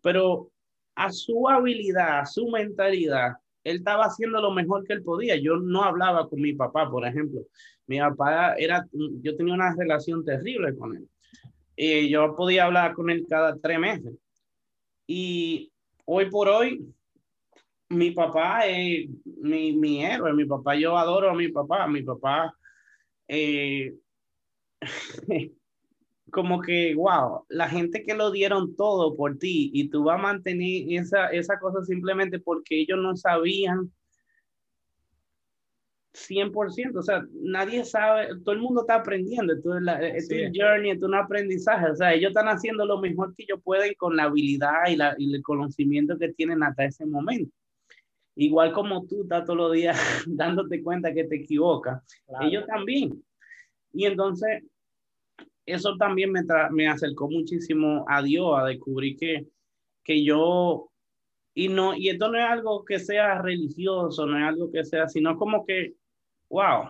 pero 0.02 0.50
a 0.94 1.10
su 1.10 1.48
habilidad, 1.48 2.20
a 2.20 2.26
su 2.26 2.48
mentalidad, 2.48 3.32
él 3.64 3.76
estaba 3.76 4.04
haciendo 4.04 4.40
lo 4.40 4.50
mejor 4.52 4.84
que 4.84 4.94
él 4.94 5.02
podía. 5.02 5.36
Yo 5.36 5.56
no 5.56 5.82
hablaba 5.82 6.28
con 6.28 6.40
mi 6.40 6.52
papá, 6.54 6.90
por 6.90 7.06
ejemplo. 7.06 7.42
Mi 7.86 7.98
papá 7.98 8.54
era, 8.54 8.86
yo 8.92 9.36
tenía 9.36 9.54
una 9.54 9.74
relación 9.74 10.24
terrible 10.24 10.76
con 10.76 10.96
él. 10.96 11.08
Y 11.76 12.08
yo 12.08 12.34
podía 12.36 12.64
hablar 12.64 12.94
con 12.94 13.10
él 13.10 13.26
cada 13.28 13.56
tres 13.58 13.78
meses. 13.78 14.14
Y 15.06 15.72
hoy 16.04 16.30
por 16.30 16.48
hoy, 16.48 16.84
mi 17.90 18.10
papá 18.10 18.66
es 18.66 19.08
mi, 19.24 19.72
mi 19.74 20.04
héroe. 20.04 20.32
Mi 20.32 20.44
papá, 20.44 20.74
yo 20.76 20.96
adoro 20.96 21.30
a 21.30 21.34
mi 21.34 21.48
papá. 21.48 21.86
Mi 21.86 22.02
papá 22.02 22.54
eh, 23.28 23.94
como 26.30 26.60
que, 26.60 26.94
wow, 26.94 27.44
la 27.48 27.68
gente 27.68 28.02
que 28.02 28.14
lo 28.14 28.30
dieron 28.30 28.76
todo 28.76 29.16
por 29.16 29.38
ti 29.38 29.70
y 29.72 29.88
tú 29.88 30.04
vas 30.04 30.18
a 30.18 30.22
mantener 30.22 30.84
esa, 30.88 31.28
esa 31.28 31.58
cosa 31.58 31.84
simplemente 31.84 32.38
porque 32.38 32.80
ellos 32.80 32.98
no 32.98 33.16
sabían 33.16 33.92
100%, 36.14 36.98
o 36.98 37.02
sea, 37.02 37.24
nadie 37.32 37.84
sabe, 37.84 38.28
todo 38.44 38.54
el 38.54 38.60
mundo 38.60 38.80
está 38.80 38.96
aprendiendo, 38.96 39.52
esto 39.52 39.76
es, 39.76 39.82
la, 39.82 40.00
es 40.00 40.28
journey, 40.28 40.90
es 40.90 41.02
un 41.02 41.14
aprendizaje, 41.14 41.90
o 41.90 41.96
sea, 41.96 42.14
ellos 42.14 42.30
están 42.30 42.48
haciendo 42.48 42.84
lo 42.84 42.98
mejor 42.98 43.34
que 43.34 43.44
ellos 43.44 43.60
pueden 43.62 43.94
con 43.94 44.16
la 44.16 44.24
habilidad 44.24 44.88
y, 44.88 44.96
la, 44.96 45.14
y 45.18 45.34
el 45.34 45.42
conocimiento 45.42 46.18
que 46.18 46.32
tienen 46.32 46.62
hasta 46.62 46.84
ese 46.84 47.06
momento. 47.06 47.52
Igual 48.34 48.72
como 48.72 49.04
tú 49.06 49.22
estás 49.22 49.44
todos 49.44 49.58
los 49.58 49.72
días 49.72 49.96
dándote 50.26 50.82
cuenta 50.82 51.12
que 51.12 51.24
te 51.24 51.36
equivocas, 51.36 52.02
ellos 52.40 52.66
también. 52.66 53.22
Y 53.92 54.06
entonces, 54.06 54.62
eso 55.72 55.96
también 55.96 56.32
me, 56.32 56.42
me 56.70 56.88
acercó 56.88 57.28
muchísimo 57.28 58.04
a 58.08 58.22
Dios, 58.22 58.58
a 58.58 58.64
descubrir 58.64 59.16
que, 59.16 59.46
que 60.02 60.24
yo, 60.24 60.90
y, 61.54 61.68
no, 61.68 61.94
y 61.94 62.08
esto 62.08 62.30
no 62.30 62.38
es 62.38 62.44
algo 62.44 62.84
que 62.84 62.98
sea 62.98 63.40
religioso, 63.40 64.26
no 64.26 64.38
es 64.38 64.44
algo 64.44 64.70
que 64.70 64.84
sea, 64.84 65.08
sino 65.08 65.36
como 65.36 65.64
que, 65.66 65.94
wow, 66.48 66.84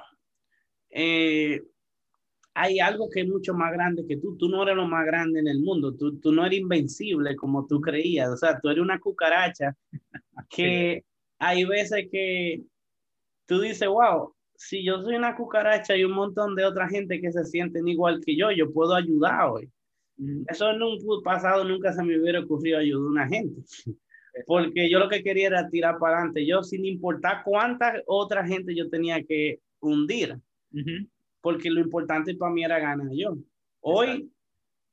eh, 0.90 1.60
hay 2.54 2.80
algo 2.80 3.08
que 3.08 3.20
es 3.20 3.28
mucho 3.28 3.54
más 3.54 3.72
grande 3.72 4.04
que 4.06 4.16
tú. 4.16 4.36
Tú 4.36 4.48
no 4.48 4.62
eres 4.64 4.74
lo 4.74 4.86
más 4.86 5.06
grande 5.06 5.38
en 5.40 5.48
el 5.48 5.60
mundo. 5.60 5.94
Tú, 5.94 6.18
tú 6.18 6.32
no 6.32 6.44
eres 6.44 6.58
invencible 6.58 7.36
como 7.36 7.66
tú 7.66 7.80
creías. 7.80 8.28
O 8.30 8.36
sea, 8.36 8.58
tú 8.60 8.68
eres 8.68 8.82
una 8.82 8.98
cucaracha 8.98 9.76
que 10.50 11.04
hay 11.38 11.64
veces 11.64 12.08
que 12.10 12.64
tú 13.46 13.60
dices, 13.60 13.88
wow, 13.88 14.34
si 14.58 14.82
yo 14.84 15.00
soy 15.02 15.14
una 15.14 15.36
cucaracha 15.36 15.96
y 15.96 16.02
un 16.02 16.12
montón 16.12 16.56
de 16.56 16.64
otra 16.64 16.88
gente 16.88 17.20
que 17.20 17.30
se 17.30 17.44
sienten 17.44 17.86
igual 17.86 18.20
que 18.26 18.36
yo, 18.36 18.50
yo 18.50 18.72
puedo 18.72 18.92
ayudar 18.92 19.48
hoy. 19.48 19.70
Eso 20.48 20.70
en 20.70 20.82
un 20.82 20.98
pasado 21.22 21.62
nunca 21.62 21.92
se 21.92 22.02
me 22.02 22.18
hubiera 22.18 22.40
ocurrido 22.40 22.78
ayudar 22.78 23.06
a 23.06 23.10
una 23.10 23.28
gente. 23.28 23.62
Porque 24.46 24.90
yo 24.90 24.98
lo 24.98 25.08
que 25.08 25.22
quería 25.22 25.46
era 25.46 25.70
tirar 25.70 25.98
para 26.00 26.16
adelante. 26.16 26.44
Yo, 26.44 26.64
sin 26.64 26.84
importar 26.84 27.42
cuánta 27.44 28.02
otra 28.06 28.44
gente 28.44 28.74
yo 28.74 28.90
tenía 28.90 29.22
que 29.22 29.60
hundir. 29.78 30.36
Porque 31.40 31.70
lo 31.70 31.80
importante 31.80 32.34
para 32.34 32.52
mí 32.52 32.64
era 32.64 32.80
ganar 32.80 33.12
yo. 33.12 33.36
Hoy, 33.78 34.28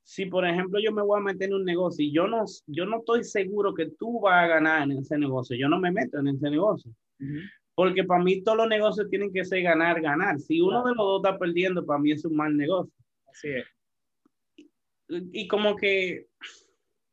si 0.04 0.26
por 0.26 0.46
ejemplo 0.46 0.78
yo 0.78 0.92
me 0.92 1.02
voy 1.02 1.18
a 1.18 1.24
meter 1.24 1.48
en 1.48 1.56
un 1.56 1.64
negocio 1.64 2.04
y 2.04 2.12
yo 2.12 2.28
no, 2.28 2.44
yo 2.68 2.86
no 2.86 2.98
estoy 2.98 3.24
seguro 3.24 3.74
que 3.74 3.90
tú 3.98 4.20
vas 4.20 4.44
a 4.44 4.46
ganar 4.46 4.84
en 4.84 4.98
ese 4.98 5.18
negocio, 5.18 5.56
yo 5.56 5.68
no 5.68 5.80
me 5.80 5.90
meto 5.90 6.20
en 6.20 6.28
ese 6.28 6.50
negocio. 6.50 6.92
Porque 7.76 8.04
para 8.04 8.24
mí 8.24 8.42
todos 8.42 8.56
los 8.56 8.68
negocios 8.68 9.08
tienen 9.10 9.30
que 9.30 9.44
ser 9.44 9.62
ganar, 9.62 10.00
ganar. 10.00 10.40
Si 10.40 10.62
uno 10.62 10.82
de 10.82 10.94
los 10.94 10.96
dos 10.96 11.22
está 11.22 11.38
perdiendo, 11.38 11.84
para 11.84 12.00
mí 12.00 12.10
es 12.10 12.24
un 12.24 12.34
mal 12.34 12.56
negocio. 12.56 12.90
Así 13.30 13.48
es. 13.48 13.66
Y, 15.08 15.46
como 15.46 15.76
que 15.76 16.26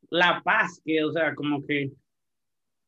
la 0.09 0.41
paz, 0.41 0.81
que, 0.85 1.03
o 1.03 1.11
sea, 1.11 1.35
como 1.35 1.61
que 1.63 1.91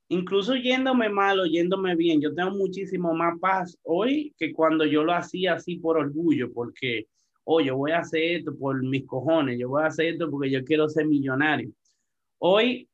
incluso 0.07 0.55
yéndome 0.55 1.09
mal 1.09 1.41
o 1.41 1.45
yéndome 1.45 1.95
bien, 1.97 2.21
yo 2.21 2.33
tengo 2.33 2.51
muchísimo 2.51 3.13
más 3.13 3.37
paz 3.39 3.77
hoy 3.83 4.33
que 4.37 4.53
cuando 4.53 4.85
yo 4.85 5.03
lo 5.03 5.13
hacía 5.13 5.55
así 5.55 5.75
por 5.75 5.97
orgullo, 5.97 6.53
porque, 6.53 7.07
oh, 7.43 7.59
yo 7.59 7.75
voy 7.75 7.91
a 7.91 7.99
hacer 7.99 8.37
esto 8.37 8.57
por 8.57 8.81
mis 8.81 9.05
cojones, 9.05 9.59
yo 9.59 9.67
voy 9.67 9.83
a 9.83 9.87
hacer 9.87 10.13
esto 10.13 10.31
porque 10.31 10.49
yo 10.49 10.63
quiero 10.63 10.87
ser 10.87 11.07
millonario. 11.07 11.69
Hoy 12.39 12.87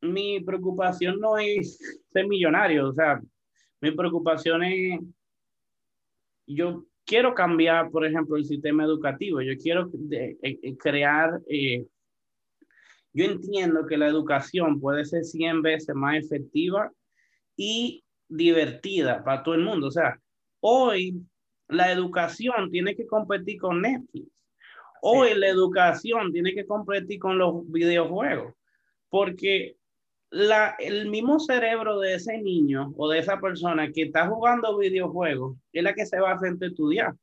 mi 0.00 0.38
preocupación 0.40 1.18
no 1.18 1.38
es 1.38 1.76
ser 2.12 2.28
millonario, 2.28 2.88
o 2.88 2.92
sea, 2.92 3.20
mi 3.80 3.90
preocupación 3.92 4.62
es, 4.64 5.00
yo 6.46 6.84
quiero 7.04 7.34
cambiar, 7.34 7.90
por 7.90 8.04
ejemplo, 8.04 8.36
el 8.36 8.44
sistema 8.44 8.84
educativo, 8.84 9.40
yo 9.40 9.56
quiero 9.56 9.90
eh, 10.10 10.36
eh, 10.42 10.76
crear, 10.76 11.40
eh, 11.48 11.86
yo 13.12 13.24
entiendo 13.24 13.86
que 13.86 13.96
la 13.96 14.08
educación 14.08 14.80
puede 14.80 15.04
ser 15.04 15.24
100 15.24 15.62
veces 15.62 15.94
más 15.94 16.16
efectiva 16.16 16.92
y 17.56 18.04
divertida 18.28 19.24
para 19.24 19.42
todo 19.42 19.54
el 19.54 19.62
mundo. 19.62 19.88
O 19.88 19.90
sea, 19.90 20.20
hoy 20.60 21.22
la 21.68 21.90
educación 21.90 22.70
tiene 22.70 22.94
que 22.94 23.06
competir 23.06 23.58
con 23.58 23.80
Netflix. 23.80 24.28
Hoy 25.00 25.34
la 25.34 25.48
educación 25.48 26.32
tiene 26.32 26.54
que 26.54 26.66
competir 26.66 27.18
con 27.18 27.38
los 27.38 27.70
videojuegos, 27.70 28.54
porque 29.08 29.77
la, 30.30 30.76
el 30.78 31.08
mismo 31.08 31.40
cerebro 31.40 32.00
de 32.00 32.14
ese 32.14 32.38
niño 32.38 32.92
o 32.96 33.08
de 33.08 33.18
esa 33.18 33.40
persona 33.40 33.90
que 33.92 34.02
está 34.02 34.28
jugando 34.28 34.76
videojuegos 34.76 35.56
es 35.72 35.82
la 35.82 35.94
que 35.94 36.06
se 36.06 36.20
va 36.20 36.30
a 36.30 36.34
hacer 36.34 36.56
estudiar. 36.60 37.14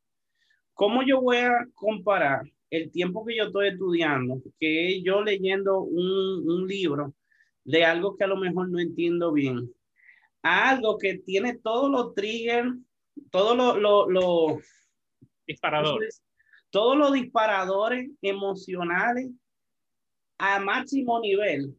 ¿Cómo 0.73 1.03
yo 1.03 1.21
voy 1.21 1.37
a 1.37 1.67
comparar 1.73 2.43
el 2.69 2.91
tiempo 2.91 3.25
que 3.25 3.37
yo 3.37 3.45
estoy 3.45 3.69
estudiando, 3.69 4.41
que 4.59 5.01
yo 5.01 5.21
leyendo 5.21 5.81
un, 5.81 6.49
un 6.49 6.67
libro 6.67 7.13
de 7.63 7.85
algo 7.85 8.15
que 8.17 8.23
a 8.23 8.27
lo 8.27 8.37
mejor 8.37 8.69
no 8.69 8.79
entiendo 8.79 9.31
bien, 9.31 9.71
a 10.43 10.69
algo 10.69 10.97
que 10.97 11.17
tiene 11.17 11.57
todos 11.57 11.89
los 11.89 12.13
triggers, 12.13 12.75
todos 13.31 13.57
los 13.57 14.09
lo, 14.11 14.59
disparadores, 15.47 16.21
todos 16.69 16.97
los 16.97 17.13
disparadores 17.13 18.09
emocionales 18.21 19.31
a 20.37 20.59
máximo 20.59 21.19
nivel 21.19 21.75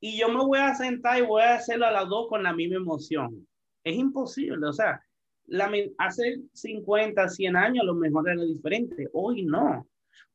y 0.00 0.18
yo 0.18 0.28
me 0.28 0.42
voy 0.44 0.58
a 0.58 0.74
sentar 0.74 1.18
y 1.18 1.26
voy 1.26 1.42
a 1.42 1.56
hacerlo 1.56 1.86
a 1.86 1.90
las 1.90 2.08
dos 2.08 2.28
con 2.28 2.42
la 2.42 2.54
misma 2.54 2.76
emoción. 2.76 3.46
Es 3.84 3.96
imposible, 3.96 4.66
o 4.66 4.72
sea, 4.72 5.02
la, 5.46 5.70
hace 5.98 6.40
50, 6.52 7.28
100 7.28 7.56
años 7.56 7.84
lo 7.84 7.94
mejor 7.94 8.28
era 8.28 8.42
diferente, 8.42 9.08
hoy 9.12 9.44
no. 9.44 9.86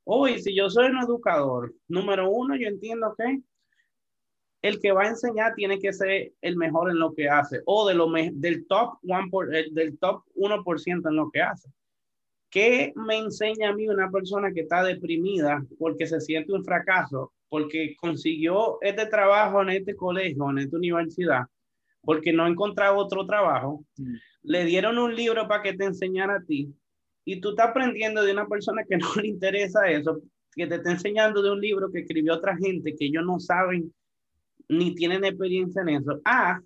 Hoy, 0.03 0.39
si 0.39 0.55
yo 0.55 0.69
soy 0.69 0.87
un 0.87 0.99
educador, 0.99 1.73
número 1.87 2.29
uno, 2.29 2.55
yo 2.55 2.67
entiendo 2.67 3.15
que 3.17 3.41
el 4.61 4.79
que 4.79 4.91
va 4.91 5.03
a 5.03 5.09
enseñar 5.09 5.53
tiene 5.55 5.79
que 5.79 5.93
ser 5.93 6.33
el 6.41 6.57
mejor 6.57 6.89
en 6.89 6.99
lo 6.99 7.13
que 7.13 7.29
hace, 7.29 7.61
o 7.65 7.87
de 7.87 7.95
lo 7.95 8.11
del 8.11 8.67
top 8.67 8.97
one 9.07 9.29
por, 9.29 9.55
eh, 9.55 9.67
del 9.71 9.97
top 9.97 10.23
1% 10.35 11.09
en 11.09 11.15
lo 11.15 11.29
que 11.31 11.41
hace. 11.41 11.69
¿Qué 12.49 12.93
me 12.95 13.17
enseña 13.17 13.69
a 13.69 13.73
mí 13.73 13.87
una 13.87 14.09
persona 14.09 14.51
que 14.53 14.61
está 14.61 14.83
deprimida 14.83 15.65
porque 15.77 16.07
se 16.07 16.21
siente 16.21 16.53
un 16.53 16.63
fracaso 16.63 17.33
porque 17.55 17.95
consiguió 18.01 18.79
este 18.81 19.05
trabajo 19.05 19.61
en 19.61 19.69
este 19.69 19.95
colegio, 19.95 20.49
en 20.49 20.57
esta 20.57 20.75
universidad, 20.75 21.43
porque 22.01 22.33
no 22.33 22.45
encontraba 22.45 22.97
otro 22.97 23.25
trabajo, 23.25 23.85
mm. 23.95 24.13
le 24.43 24.65
dieron 24.65 24.97
un 24.97 25.15
libro 25.15 25.47
para 25.47 25.63
que 25.63 25.71
te 25.71 25.85
enseñara 25.85 26.35
a 26.35 26.43
ti, 26.43 26.75
y 27.23 27.39
tú 27.39 27.51
estás 27.51 27.69
aprendiendo 27.69 28.25
de 28.25 28.33
una 28.33 28.45
persona 28.45 28.83
que 28.83 28.97
no 28.97 29.07
le 29.15 29.29
interesa 29.29 29.89
eso, 29.89 30.21
que 30.53 30.67
te 30.67 30.75
está 30.75 30.91
enseñando 30.91 31.41
de 31.41 31.49
un 31.49 31.61
libro 31.61 31.89
que 31.89 31.99
escribió 31.99 32.33
otra 32.33 32.57
gente 32.57 32.93
que 32.93 33.05
ellos 33.05 33.23
no 33.25 33.39
saben 33.39 33.93
ni 34.67 34.93
tienen 34.93 35.23
experiencia 35.23 35.81
en 35.81 35.89
eso, 35.89 36.19
a 36.25 36.59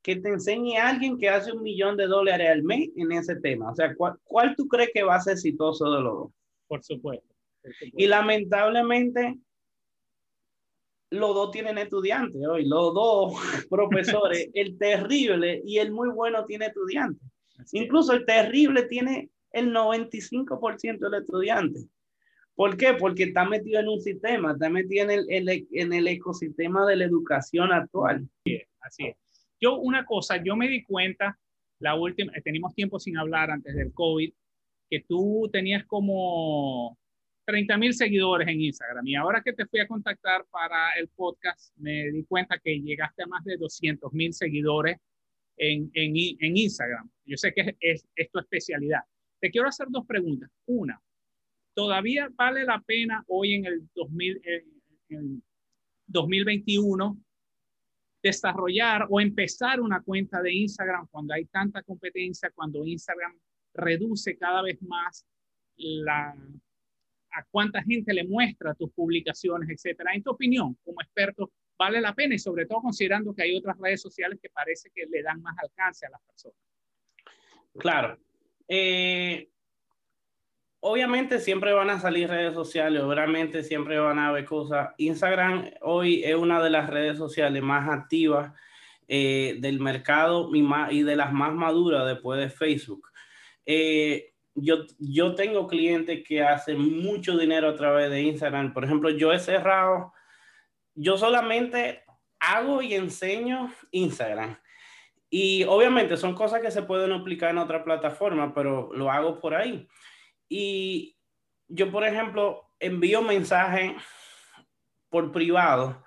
que 0.00 0.16
te 0.16 0.30
enseñe 0.30 0.78
a 0.78 0.88
alguien 0.88 1.18
que 1.18 1.28
hace 1.28 1.52
un 1.52 1.62
millón 1.62 1.98
de 1.98 2.06
dólares 2.06 2.48
al 2.48 2.62
mes 2.62 2.88
en 2.96 3.12
ese 3.12 3.36
tema. 3.36 3.72
O 3.72 3.74
sea, 3.74 3.94
¿cuál, 3.94 4.14
cuál 4.24 4.56
tú 4.56 4.68
crees 4.68 4.88
que 4.94 5.02
va 5.02 5.16
a 5.16 5.20
ser 5.20 5.34
exitoso 5.34 5.84
de 5.92 6.00
los 6.00 6.14
dos? 6.14 6.32
Por 6.66 6.82
supuesto. 6.82 7.34
Y 7.82 8.06
lamentablemente, 8.06 9.38
los 11.14 11.34
dos 11.34 11.50
tienen 11.50 11.78
estudiantes 11.78 12.40
hoy, 12.46 12.66
los 12.66 12.94
dos 12.94 13.34
profesores, 13.70 14.50
el 14.54 14.78
terrible 14.78 15.62
y 15.64 15.78
el 15.78 15.92
muy 15.92 16.08
bueno 16.10 16.44
tiene 16.44 16.66
estudiantes. 16.66 17.22
Incluso 17.72 18.12
el 18.12 18.26
terrible 18.26 18.84
tiene 18.84 19.30
el 19.52 19.72
95% 19.72 20.98
del 20.98 21.22
estudiante. 21.22 21.80
¿Por 22.54 22.76
qué? 22.76 22.94
Porque 22.94 23.24
está 23.24 23.44
metido 23.44 23.80
en 23.80 23.88
un 23.88 24.00
sistema, 24.00 24.52
está 24.52 24.68
metido 24.68 25.04
en 25.04 25.10
el, 25.28 25.66
en 25.70 25.92
el 25.92 26.08
ecosistema 26.08 26.86
de 26.86 26.96
la 26.96 27.04
educación 27.04 27.72
actual. 27.72 28.28
Así 28.80 29.06
es. 29.06 29.16
Yo 29.60 29.78
una 29.78 30.04
cosa, 30.04 30.42
yo 30.42 30.56
me 30.56 30.68
di 30.68 30.84
cuenta, 30.84 31.38
la 31.80 31.94
última, 31.94 32.32
tenemos 32.44 32.74
tiempo 32.74 33.00
sin 33.00 33.16
hablar 33.16 33.50
antes 33.50 33.74
del 33.74 33.92
COVID, 33.92 34.32
que 34.90 35.00
tú 35.08 35.48
tenías 35.52 35.84
como 35.86 36.98
30 37.44 37.76
mil 37.78 37.94
seguidores 37.94 38.48
en 38.48 38.60
Instagram 38.60 39.06
y 39.06 39.14
ahora 39.14 39.42
que 39.42 39.52
te 39.52 39.66
fui 39.66 39.80
a 39.80 39.86
contactar 39.86 40.46
para 40.50 40.92
el 40.98 41.08
podcast, 41.08 41.76
me 41.76 42.10
di 42.10 42.24
cuenta 42.24 42.58
que 42.58 42.80
llegaste 42.80 43.22
a 43.22 43.26
más 43.26 43.44
de 43.44 43.56
200 43.56 44.12
mil 44.12 44.32
seguidores 44.32 44.98
en, 45.56 45.90
en, 45.94 46.56
Instagram. 46.56 47.08
Yo 47.24 47.36
sé 47.36 47.52
que 47.52 47.76
es, 47.80 48.06
tu 48.32 48.38
especialidad. 48.38 49.00
Te 49.40 49.50
quiero 49.50 49.68
hacer 49.68 49.86
dos 49.90 50.06
preguntas. 50.06 50.50
Una, 50.66 51.00
¿todavía 51.74 52.28
vale 52.34 52.64
la 52.64 52.80
pena 52.80 53.24
hoy 53.28 53.54
en 53.54 53.66
el 53.66 53.88
2000, 53.94 54.42
en 55.10 55.42
2021 56.06 57.18
desarrollar 58.22 59.06
o 59.10 59.20
empezar 59.20 59.80
una 59.80 60.00
cuenta 60.00 60.40
de 60.40 60.54
Instagram 60.54 61.06
cuando 61.08 61.34
hay 61.34 61.44
tanta 61.44 61.82
competencia, 61.82 62.50
cuando 62.54 62.84
Instagram 62.84 63.38
reduce 63.74 64.38
cada 64.38 64.62
vez 64.62 64.80
más 64.80 65.26
la, 65.76 66.34
a 67.34 67.44
cuánta 67.50 67.82
gente 67.82 68.12
le 68.12 68.24
muestra 68.24 68.74
tus 68.74 68.90
publicaciones, 68.92 69.68
etcétera. 69.70 70.12
En 70.14 70.22
tu 70.22 70.30
opinión, 70.30 70.76
como 70.84 71.00
experto, 71.00 71.52
vale 71.78 72.00
la 72.00 72.14
pena 72.14 72.34
y 72.34 72.38
sobre 72.38 72.66
todo 72.66 72.80
considerando 72.82 73.34
que 73.34 73.42
hay 73.42 73.56
otras 73.56 73.76
redes 73.78 74.00
sociales 74.00 74.38
que 74.40 74.50
parece 74.50 74.90
que 74.94 75.06
le 75.06 75.22
dan 75.22 75.42
más 75.42 75.56
alcance 75.58 76.06
a 76.06 76.10
las 76.10 76.22
personas. 76.22 76.58
Claro. 77.78 78.18
Eh, 78.68 79.48
obviamente 80.80 81.40
siempre 81.40 81.72
van 81.72 81.90
a 81.90 82.00
salir 82.00 82.28
redes 82.28 82.54
sociales, 82.54 83.02
obviamente 83.02 83.62
siempre 83.62 83.98
van 83.98 84.18
a 84.18 84.28
haber 84.28 84.44
cosas. 84.44 84.90
Instagram 84.98 85.70
hoy 85.80 86.22
es 86.22 86.34
una 86.34 86.62
de 86.62 86.70
las 86.70 86.88
redes 86.88 87.18
sociales 87.18 87.62
más 87.62 87.88
activas 87.88 88.52
eh, 89.08 89.56
del 89.60 89.80
mercado 89.80 90.50
y, 90.54 91.02
de 91.02 91.16
las 91.16 91.32
más 91.32 91.52
maduras 91.52 92.06
después 92.06 92.38
de 92.38 92.48
Facebook. 92.48 93.08
Eh, 93.66 94.33
yo, 94.54 94.86
yo 94.98 95.34
tengo 95.34 95.66
clientes 95.66 96.24
que 96.26 96.42
hacen 96.42 97.02
mucho 97.02 97.36
dinero 97.36 97.70
a 97.70 97.76
través 97.76 98.10
de 98.10 98.22
Instagram. 98.22 98.72
Por 98.72 98.84
ejemplo, 98.84 99.10
yo 99.10 99.32
he 99.32 99.38
cerrado, 99.38 100.12
yo 100.94 101.16
solamente 101.16 102.04
hago 102.38 102.82
y 102.82 102.94
enseño 102.94 103.72
Instagram. 103.90 104.58
Y 105.30 105.64
obviamente 105.64 106.16
son 106.16 106.34
cosas 106.34 106.60
que 106.60 106.70
se 106.70 106.82
pueden 106.82 107.12
aplicar 107.12 107.50
en 107.50 107.58
otra 107.58 107.82
plataforma, 107.82 108.54
pero 108.54 108.92
lo 108.92 109.10
hago 109.10 109.40
por 109.40 109.54
ahí. 109.54 109.88
Y 110.48 111.16
yo, 111.66 111.90
por 111.90 112.04
ejemplo, 112.04 112.70
envío 112.78 113.22
mensajes 113.22 113.94
por 115.08 115.32
privado 115.32 116.04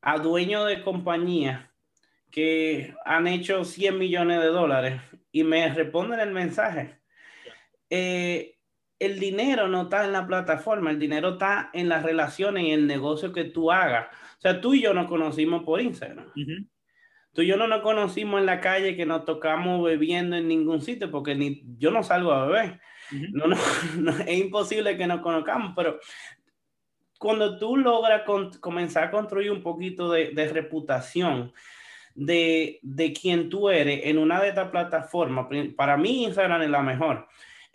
a 0.00 0.18
dueños 0.18 0.66
de 0.66 0.82
compañías 0.82 1.68
que 2.30 2.94
han 3.04 3.26
hecho 3.26 3.64
100 3.64 3.98
millones 3.98 4.40
de 4.40 4.48
dólares 4.48 5.00
y 5.32 5.44
me 5.44 5.72
responden 5.72 6.20
el 6.20 6.32
mensaje 6.32 6.97
eh, 7.90 8.58
el 8.98 9.20
dinero 9.20 9.68
no 9.68 9.82
está 9.82 10.04
en 10.04 10.12
la 10.12 10.26
plataforma, 10.26 10.90
el 10.90 10.98
dinero 10.98 11.30
está 11.30 11.70
en 11.72 11.88
las 11.88 12.02
relaciones 12.02 12.64
y 12.64 12.72
el 12.72 12.86
negocio 12.86 13.32
que 13.32 13.44
tú 13.44 13.70
hagas. 13.70 14.08
O 14.38 14.40
sea, 14.40 14.60
tú 14.60 14.74
y 14.74 14.82
yo 14.82 14.92
nos 14.92 15.06
conocimos 15.06 15.62
por 15.62 15.80
Instagram. 15.80 16.26
Tú 17.32 17.42
y 17.42 17.46
yo 17.46 17.56
no 17.56 17.68
nos 17.68 17.82
conocimos 17.82 18.40
en 18.40 18.46
la 18.46 18.60
calle 18.60 18.96
que 18.96 19.06
nos 19.06 19.24
tocamos 19.24 19.84
bebiendo 19.84 20.36
en 20.36 20.48
ningún 20.48 20.80
sitio 20.80 21.10
porque 21.10 21.34
ni 21.34 21.62
yo 21.78 21.90
no 21.90 22.02
salgo 22.02 22.32
a 22.32 22.46
beber. 22.46 22.80
no, 23.32 23.46
no, 23.98 24.10
es 24.18 24.38
imposible 24.38 24.96
que 24.96 25.06
nos 25.06 25.20
conozcamos, 25.20 25.72
pero 25.76 26.00
cuando 27.18 27.58
tú 27.58 27.76
logras 27.76 28.22
comenzar 28.60 29.04
a 29.04 29.10
construir 29.10 29.50
un 29.50 29.62
poquito 29.62 30.10
de, 30.10 30.30
de 30.30 30.48
reputación, 30.48 31.52
de, 32.14 32.80
de 32.82 33.12
quién 33.12 33.48
tú 33.48 33.70
eres 33.70 34.00
en 34.04 34.18
una 34.18 34.40
de 34.40 34.48
estas 34.48 34.70
plataformas, 34.70 35.46
para 35.76 35.96
mí 35.96 36.24
Instagram 36.24 36.62
es 36.62 36.70
la 36.70 36.82
mejor 36.82 37.28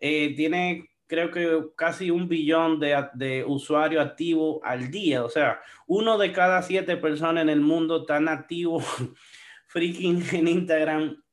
eh, 0.06 0.34
tiene 0.36 0.89
creo 1.08 1.32
que 1.32 1.62
casi 1.78 2.12
un 2.12 2.28
billón 2.28 2.78
de, 2.78 3.08
de, 3.14 3.45
usuarios 3.45 4.06
activos 4.06 4.60
al 4.64 4.91
día. 4.91 5.24
O 5.24 5.30
sea, 5.30 5.62
uno 5.88 6.18
de 6.18 6.34
cada 6.34 6.62
siete 6.62 6.97
personas 6.97 7.43
en 7.43 7.49
el 7.49 7.62
mundo 7.62 8.01
están 8.01 8.28
activos 8.28 8.84
freaking 9.68 10.22
en 10.34 10.47
Instagram. 10.49 11.24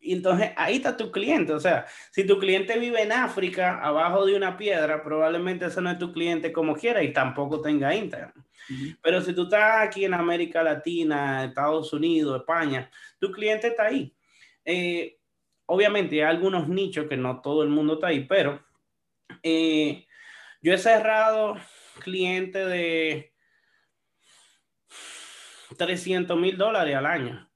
Entonces, 0.00 0.50
ahí 0.56 0.76
está 0.76 0.96
tu 0.96 1.10
cliente. 1.10 1.52
O 1.52 1.58
sea, 1.58 1.84
si 2.12 2.24
tu 2.24 2.38
cliente 2.38 2.78
vive 2.78 3.02
en 3.02 3.10
África, 3.10 3.80
abajo 3.80 4.24
de 4.24 4.36
una 4.36 4.56
piedra, 4.56 5.02
probablemente 5.02 5.66
ese 5.66 5.80
no 5.80 5.90
es 5.90 5.98
tu 5.98 6.12
cliente 6.12 6.52
como 6.52 6.76
quiera 6.76 7.02
y 7.02 7.12
tampoco 7.12 7.60
tenga 7.60 7.92
Instagram. 7.92 8.32
Pero 9.02 9.20
si 9.20 9.34
tú 9.34 9.44
estás 9.44 9.80
aquí 9.84 10.04
en 10.04 10.14
América 10.14 10.62
Latina, 10.62 11.44
Estados 11.44 11.92
Unidos, 11.92 12.38
España, 12.38 12.88
tu 13.18 13.32
cliente 13.32 13.66
está 13.66 13.86
ahí. 13.86 14.14
Eh, 14.64 15.18
obviamente 15.66 16.16
hay 16.16 16.30
algunos 16.30 16.68
nichos 16.68 17.06
que 17.08 17.16
no 17.16 17.40
todo 17.40 17.62
el 17.62 17.68
mundo 17.68 17.94
está 17.94 18.08
ahí, 18.08 18.24
pero 18.24 18.62
eh, 19.42 20.06
yo 20.60 20.72
he 20.72 20.78
cerrado 20.78 21.56
clientes 22.00 22.66
de 22.66 23.32
300 25.76 26.38
mil 26.38 26.56
dólares 26.56 26.94
al 26.96 27.06
año. 27.06 27.48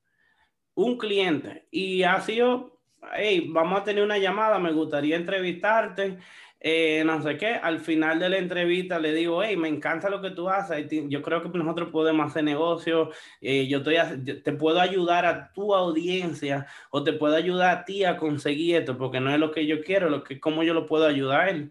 Un 0.74 0.98
cliente. 0.98 1.66
Y 1.70 2.02
ha 2.02 2.20
sido, 2.20 2.80
hey, 3.14 3.46
vamos 3.48 3.80
a 3.80 3.84
tener 3.84 4.02
una 4.02 4.18
llamada, 4.18 4.58
me 4.58 4.72
gustaría 4.72 5.16
entrevistarte. 5.16 6.18
Eh, 6.58 7.02
no 7.04 7.22
sé 7.22 7.36
qué, 7.36 7.48
al 7.48 7.80
final 7.80 8.18
de 8.18 8.30
la 8.30 8.38
entrevista 8.38 8.98
le 8.98 9.12
digo, 9.12 9.42
hey, 9.42 9.56
me 9.58 9.68
encanta 9.68 10.08
lo 10.08 10.22
que 10.22 10.30
tú 10.30 10.48
haces, 10.48 10.86
yo 11.08 11.20
creo 11.20 11.42
que 11.42 11.58
nosotros 11.58 11.90
podemos 11.90 12.26
hacer 12.26 12.44
negocio, 12.44 13.10
eh, 13.42 13.68
yo, 13.68 13.78
estoy, 13.78 13.96
te 14.42 14.52
puedo 14.52 14.80
ayudar 14.80 15.26
a 15.26 15.52
tu 15.52 15.74
audiencia 15.74 16.66
o 16.90 17.04
te 17.04 17.12
puedo 17.12 17.36
ayudar 17.36 17.76
a 17.76 17.84
ti 17.84 18.04
a 18.04 18.16
conseguir 18.16 18.76
esto, 18.76 18.96
porque 18.96 19.20
no 19.20 19.30
es 19.30 19.38
lo 19.38 19.52
que 19.52 19.66
yo 19.66 19.82
quiero, 19.82 20.08
lo 20.08 20.24
que, 20.24 20.40
cómo 20.40 20.62
yo 20.62 20.72
lo 20.72 20.86
puedo 20.86 21.06
ayudar 21.06 21.40
a 21.42 21.50
él. 21.50 21.70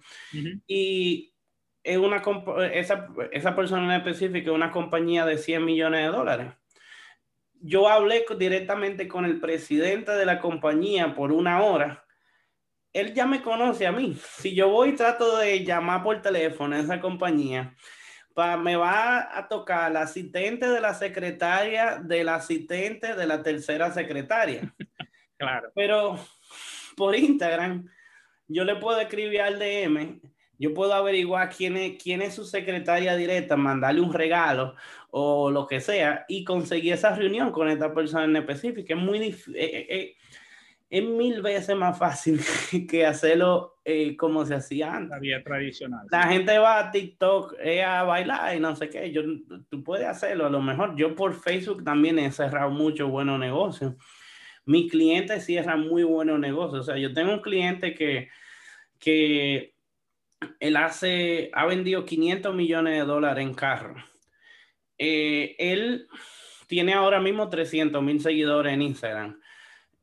Y 0.68 1.34
es 1.84 1.98
una, 1.98 2.22
esa, 2.72 3.10
esa 3.32 3.56
persona 3.56 3.86
en 3.86 4.02
específico 4.02 4.52
es 4.52 4.56
una 4.56 4.72
compañía 4.72 5.26
de 5.26 5.40
100 5.40 5.66
millones 5.66 6.02
de 6.06 6.16
dólares. 6.16 6.54
Yo 7.60 7.90
hablé 7.90 8.24
directamente 8.38 9.08
con 9.08 9.26
el 9.26 9.40
presidente 9.40 10.12
de 10.12 10.26
la 10.28 10.40
compañía 10.40 11.16
por 11.16 11.32
una 11.32 11.64
hora 11.64 12.05
él 12.96 13.14
ya 13.14 13.26
me 13.26 13.42
conoce 13.42 13.86
a 13.86 13.92
mí. 13.92 14.18
Si 14.38 14.56
yo 14.56 14.70
voy 14.70 14.90
y 14.90 14.96
trato 14.96 15.38
de 15.38 15.66
llamar 15.66 16.02
por 16.02 16.22
teléfono 16.22 16.78
a 16.78 16.80
esa 16.80 17.02
compañía, 17.02 17.76
pa, 18.34 18.56
me 18.56 18.78
va 18.78 19.38
a 19.38 19.50
tocar 19.50 19.92
la 19.92 20.04
asistente 20.04 20.70
de 20.70 20.80
la 20.80 20.94
secretaria 20.94 21.98
del 21.98 22.30
asistente 22.30 23.14
de 23.14 23.28
la 23.28 23.44
tercera 23.44 23.92
secretaria. 23.92 24.74
claro. 25.38 25.72
Pero 25.76 26.18
por 26.96 27.18
Instagram, 27.18 27.86
yo 28.48 28.64
le 28.64 28.78
puedo 28.78 28.98
escribir 29.02 29.42
al 29.42 29.60
DM, 29.60 30.22
yo 30.58 30.74
puedo 30.74 30.94
averiguar 30.94 31.50
quién 31.50 31.76
es, 31.76 32.02
quién 32.02 32.22
es 32.22 32.34
su 32.34 32.46
secretaria 32.46 33.18
directa, 33.18 33.58
mandarle 33.58 34.00
un 34.00 34.14
regalo 34.14 34.74
o 35.10 35.52
lo 35.52 35.68
que 35.68 35.82
sea 35.82 36.24
y 36.30 36.46
conseguir 36.46 36.94
esa 36.94 37.14
reunión 37.14 37.52
con 37.52 37.68
esta 37.68 37.94
persona 37.94 38.24
en 38.24 38.38
específico. 38.38 38.94
Es 38.94 39.00
muy 39.00 39.20
difícil. 39.20 39.58
Eh, 39.58 39.66
eh, 39.66 39.88
eh, 39.90 40.16
es 40.90 41.04
mil 41.04 41.42
veces 41.42 41.76
más 41.76 41.98
fácil 41.98 42.40
que 42.90 43.06
hacerlo 43.06 43.76
eh, 43.84 44.16
como 44.16 44.46
se 44.46 44.56
hacía 44.56 44.94
antes. 44.94 45.10
La 45.12 45.20
vía 45.20 45.44
tradicional. 45.44 46.06
La 46.12 46.24
gente 46.28 46.58
va 46.58 46.80
a 46.80 46.92
TikTok 46.92 47.56
eh, 47.60 47.84
a 47.84 48.04
bailar 48.04 48.56
y 48.56 48.60
no 48.60 48.76
sé 48.76 48.90
qué. 48.90 49.12
Yo, 49.12 49.24
tú 49.70 49.84
puedes 49.84 50.08
hacerlo. 50.08 50.46
A 50.46 50.50
lo 50.50 50.62
mejor 50.62 50.96
yo 50.96 51.16
por 51.16 51.34
Facebook 51.34 51.84
también 51.84 52.20
he 52.20 52.32
cerrado 52.32 52.70
muchos 52.70 53.10
buenos 53.10 53.40
negocios. 53.40 53.96
Mi 54.66 54.88
cliente 54.88 55.40
cierra 55.40 55.76
muy 55.76 56.04
buenos 56.04 56.40
negocios. 56.40 56.82
O 56.82 56.84
sea, 56.84 56.98
yo 56.98 57.14
tengo 57.14 57.34
un 57.34 57.42
cliente 57.42 57.94
que, 57.94 58.30
que 59.00 59.76
él 60.60 60.76
hace, 60.76 61.52
ha 61.54 61.66
vendido 61.66 62.06
500 62.06 62.56
millones 62.56 62.94
de 62.94 63.06
dólares 63.06 63.44
en 63.44 63.54
carro. 63.54 63.96
Eh, 64.98 65.56
él 65.60 66.08
tiene 66.68 66.94
ahora 66.94 67.20
mismo 67.20 67.50
300 67.50 68.02
mil 68.02 68.22
seguidores 68.22 68.74
en 68.74 68.82
Instagram 68.82 69.40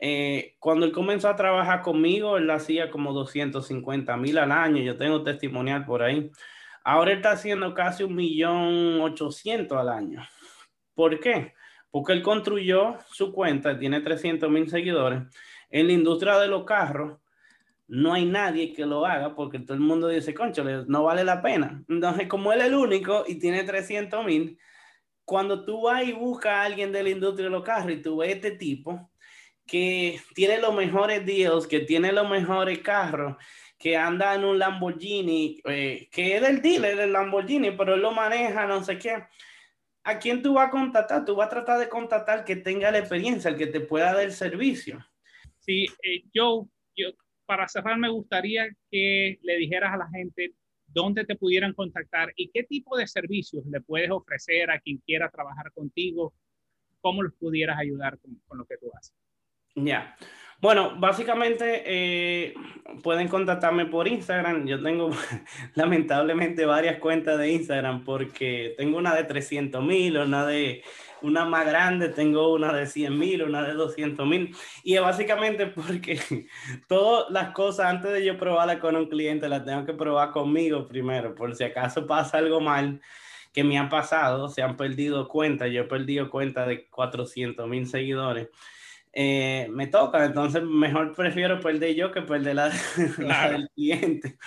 eh, 0.04 0.56
cuando 0.58 0.84
él 0.84 0.90
comenzó 0.90 1.28
a 1.28 1.36
trabajar 1.36 1.82
conmigo, 1.82 2.36
él 2.36 2.50
hacía 2.50 2.90
como 2.90 3.12
250 3.12 4.16
mil 4.16 4.36
al 4.38 4.50
año. 4.50 4.82
Yo 4.82 4.96
tengo 4.96 5.22
testimonial 5.22 5.84
por 5.84 6.02
ahí. 6.02 6.28
Ahora 6.82 7.12
él 7.12 7.18
está 7.18 7.30
haciendo 7.30 7.72
casi 7.72 8.02
un 8.02 8.16
millón 8.16 9.00
ochocientos 9.00 9.78
al 9.78 9.88
año. 9.88 10.26
¿Por 10.94 11.20
qué? 11.20 11.54
Porque 11.92 12.14
él 12.14 12.22
construyó 12.22 12.96
su 13.12 13.32
cuenta, 13.32 13.78
tiene 13.78 14.00
300 14.00 14.50
mil 14.50 14.68
seguidores 14.68 15.22
en 15.70 15.86
la 15.86 15.92
industria 15.92 16.36
de 16.38 16.48
los 16.48 16.64
carros 16.64 17.18
no 17.86 18.14
hay 18.14 18.24
nadie 18.24 18.72
que 18.72 18.86
lo 18.86 19.04
haga 19.04 19.34
porque 19.34 19.58
todo 19.58 19.74
el 19.74 19.80
mundo 19.80 20.08
dice, 20.08 20.32
concho, 20.32 20.64
no 20.64 21.02
vale 21.02 21.24
la 21.24 21.42
pena. 21.42 21.84
Entonces, 21.88 22.26
como 22.26 22.50
él 22.50 22.60
es 22.60 22.68
el 22.68 22.74
único 22.74 23.24
y 23.28 23.38
tiene 23.38 23.64
300 23.64 24.24
mil, 24.24 24.58
cuando 25.26 25.62
tú 25.66 25.82
vas 25.82 26.02
y 26.02 26.12
buscas 26.12 26.52
a 26.52 26.62
alguien 26.62 26.90
de 26.90 27.02
la 27.02 27.10
industria 27.10 27.44
de 27.44 27.50
los 27.50 27.62
carros 27.62 27.92
y 27.92 28.00
tú 28.00 28.16
ves 28.16 28.36
este 28.36 28.52
tipo 28.52 29.11
que 29.72 30.20
tiene 30.34 30.58
los 30.58 30.74
mejores 30.74 31.24
deals, 31.24 31.66
que 31.66 31.80
tiene 31.80 32.12
los 32.12 32.28
mejores 32.28 32.80
carros, 32.80 33.42
que 33.78 33.96
anda 33.96 34.34
en 34.34 34.44
un 34.44 34.58
Lamborghini, 34.58 35.62
eh, 35.64 36.10
que 36.12 36.36
es 36.36 36.42
del 36.42 36.60
dealer 36.60 36.94
del 36.94 37.14
Lamborghini, 37.14 37.70
pero 37.70 37.94
él 37.94 38.02
lo 38.02 38.10
maneja, 38.10 38.66
no 38.66 38.84
sé 38.84 38.98
qué. 38.98 39.24
¿A 40.04 40.18
quién 40.18 40.42
tú 40.42 40.52
vas 40.52 40.68
a 40.68 40.70
contactar? 40.70 41.24
Tú 41.24 41.36
vas 41.36 41.46
a 41.46 41.50
tratar 41.50 41.78
de 41.78 41.88
contactar 41.88 42.44
que 42.44 42.56
tenga 42.56 42.90
la 42.90 42.98
experiencia, 42.98 43.48
el 43.48 43.56
que 43.56 43.66
te 43.66 43.80
pueda 43.80 44.12
dar 44.12 44.24
el 44.24 44.32
servicio. 44.32 45.02
Sí, 45.60 45.86
eh, 46.02 46.22
yo, 46.34 46.68
yo, 46.94 47.08
para 47.46 47.66
cerrar, 47.66 47.96
me 47.96 48.10
gustaría 48.10 48.68
que 48.90 49.38
le 49.40 49.56
dijeras 49.56 49.94
a 49.94 49.96
la 49.96 50.08
gente 50.10 50.52
dónde 50.86 51.24
te 51.24 51.36
pudieran 51.36 51.72
contactar 51.72 52.30
y 52.36 52.50
qué 52.50 52.64
tipo 52.64 52.94
de 52.98 53.06
servicios 53.06 53.64
le 53.64 53.80
puedes 53.80 54.10
ofrecer 54.10 54.70
a 54.70 54.78
quien 54.80 54.98
quiera 54.98 55.30
trabajar 55.30 55.72
contigo, 55.72 56.34
cómo 57.00 57.22
los 57.22 57.32
pudieras 57.32 57.78
ayudar 57.78 58.18
con, 58.18 58.38
con 58.46 58.58
lo 58.58 58.66
que 58.66 58.76
tú 58.76 58.90
haces. 58.94 59.14
Ya. 59.74 60.16
Bueno, 60.60 60.94
básicamente 60.96 61.82
eh, 61.86 62.54
pueden 63.02 63.26
contactarme 63.26 63.86
por 63.86 64.06
Instagram. 64.06 64.66
Yo 64.66 64.80
tengo 64.80 65.10
lamentablemente 65.74 66.66
varias 66.66 66.98
cuentas 67.00 67.38
de 67.38 67.50
Instagram 67.50 68.04
porque 68.04 68.74
tengo 68.76 68.98
una 68.98 69.14
de 69.14 69.24
300 69.24 69.82
mil, 69.82 70.18
una 70.18 70.46
de 70.46 70.84
una 71.22 71.44
más 71.44 71.66
grande, 71.66 72.10
tengo 72.10 72.52
una 72.52 72.72
de 72.72 72.86
100 72.86 73.18
mil, 73.18 73.42
una 73.42 73.62
de 73.64 73.72
200 73.72 74.24
mil. 74.26 74.54
Y 74.84 74.94
es 74.94 75.00
básicamente 75.00 75.66
porque 75.66 76.20
todas 76.88 77.30
las 77.30 77.50
cosas 77.52 77.86
antes 77.86 78.12
de 78.12 78.24
yo 78.24 78.38
probarla 78.38 78.78
con 78.78 78.94
un 78.94 79.06
cliente 79.06 79.48
las 79.48 79.64
tengo 79.64 79.84
que 79.84 79.94
probar 79.94 80.30
conmigo 80.30 80.86
primero, 80.86 81.34
por 81.34 81.56
si 81.56 81.64
acaso 81.64 82.06
pasa 82.06 82.38
algo 82.38 82.60
mal 82.60 83.00
que 83.52 83.64
me 83.64 83.78
han 83.78 83.88
pasado, 83.88 84.48
se 84.48 84.62
han 84.62 84.76
perdido 84.76 85.28
cuenta, 85.28 85.66
yo 85.66 85.82
he 85.82 85.84
perdido 85.84 86.30
cuenta 86.30 86.66
de 86.66 86.88
400 86.88 87.68
mil 87.68 87.86
seguidores 87.86 88.48
eh, 89.12 89.68
me 89.70 89.86
toca, 89.88 90.24
entonces 90.24 90.62
mejor 90.62 91.14
prefiero 91.14 91.60
perder 91.60 91.94
yo 91.94 92.10
que 92.12 92.22
perder 92.22 92.56
la, 92.56 92.70
del 93.50 93.68
cliente. 93.74 94.38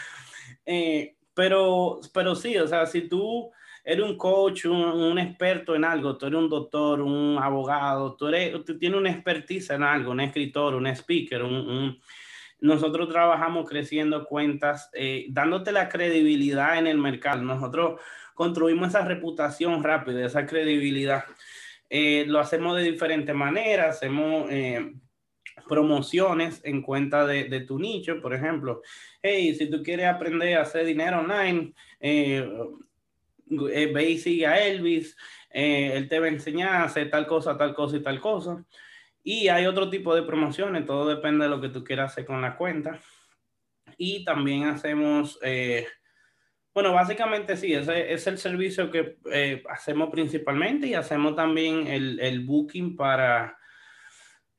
Eh, 0.65 1.15
pero, 1.33 1.99
pero 2.13 2.35
sí, 2.35 2.57
o 2.57 2.67
sea, 2.67 2.85
si 2.85 3.07
tú 3.07 3.51
eres 3.83 4.03
un 4.03 4.17
coach, 4.17 4.65
un, 4.65 5.19
experto 5.19 5.75
en 5.75 5.85
algo, 5.85 6.17
tú 6.17 6.25
eres 6.25 6.39
un 6.39 6.49
doctor, 6.49 7.01
un 7.01 7.37
abogado, 7.39 8.15
tú, 8.15 8.27
eres, 8.27 8.63
tú 8.65 8.77
tienes 8.79 8.99
una 8.99 9.11
expertise 9.11 9.69
en 9.69 9.83
algo, 9.83 10.11
un 10.11 10.21
escritor, 10.21 10.73
un 10.73 10.87
speaker, 10.87 11.43
un, 11.43 11.99
nosotros 12.59 13.09
trabajamos 13.09 13.69
creciendo 13.69 14.25
cuentas, 14.25 14.89
eh, 14.93 15.27
dándote 15.29 15.71
la 15.71 15.87
credibilidad 15.87 16.79
en 16.79 16.87
el 16.87 16.97
mercado. 16.97 17.43
Nosotros 17.43 18.01
construimos 18.33 18.89
esa 18.89 19.05
reputación 19.05 19.83
rápida, 19.83 20.25
esa 20.25 20.45
credibilidad. 20.47 21.25
Eh, 21.89 22.25
lo 22.27 22.39
hacemos 22.39 22.77
de 22.77 22.83
diferentes 22.83 23.35
maneras, 23.35 23.97
hacemos 23.97 24.49
eh, 24.51 24.93
promociones 25.67 26.61
en 26.63 26.81
cuenta 26.81 27.25
de, 27.25 27.45
de, 27.45 27.61
tu 27.61 27.79
nicho, 27.79 28.21
por 28.21 28.33
ejemplo, 28.33 28.81
hey, 29.21 29.53
si 29.55 29.69
tú 29.69 29.83
quieres 29.83 30.07
aprender 30.07 30.57
a 30.57 30.63
hacer 30.63 30.85
dinero 30.85 31.19
online, 31.19 31.73
eh, 31.99 32.47
ve 33.47 34.09
y 34.09 34.17
sigue 34.17 34.47
a 34.47 34.65
Elvis, 34.65 35.15
él 35.49 36.09
te 36.09 36.19
va 36.19 36.25
a 36.25 36.29
enseñar 36.29 36.75
a 36.75 36.83
hacer 36.83 37.09
tal 37.09 37.27
cosa, 37.27 37.57
tal 37.57 37.73
cosa 37.73 37.97
y 37.97 38.01
tal 38.01 38.19
cosa. 38.19 38.65
Y 39.23 39.47
hay 39.47 39.65
otro 39.65 39.89
tipo 39.89 40.13
de 40.15 40.23
promociones, 40.23 40.85
todo 40.85 41.07
depende 41.07 41.45
de 41.45 41.49
lo 41.49 41.61
que 41.61 41.69
tú 41.69 41.83
quieras 41.83 42.11
hacer 42.11 42.25
con 42.25 42.41
la 42.41 42.57
cuenta. 42.57 42.99
Y 43.97 44.25
también 44.25 44.65
hacemos 44.65 45.39
bueno, 46.75 46.91
básicamente 46.91 47.55
sí, 47.55 47.73
ese 47.73 48.11
es 48.11 48.27
el 48.27 48.37
servicio 48.37 48.91
que 48.91 49.15
eh, 49.31 49.63
hacemos 49.69 50.09
principalmente 50.09 50.87
y 50.87 50.93
hacemos 50.93 51.33
también 51.33 51.87
el, 51.87 52.19
el 52.19 52.41
booking 52.41 52.97
para 52.97 53.57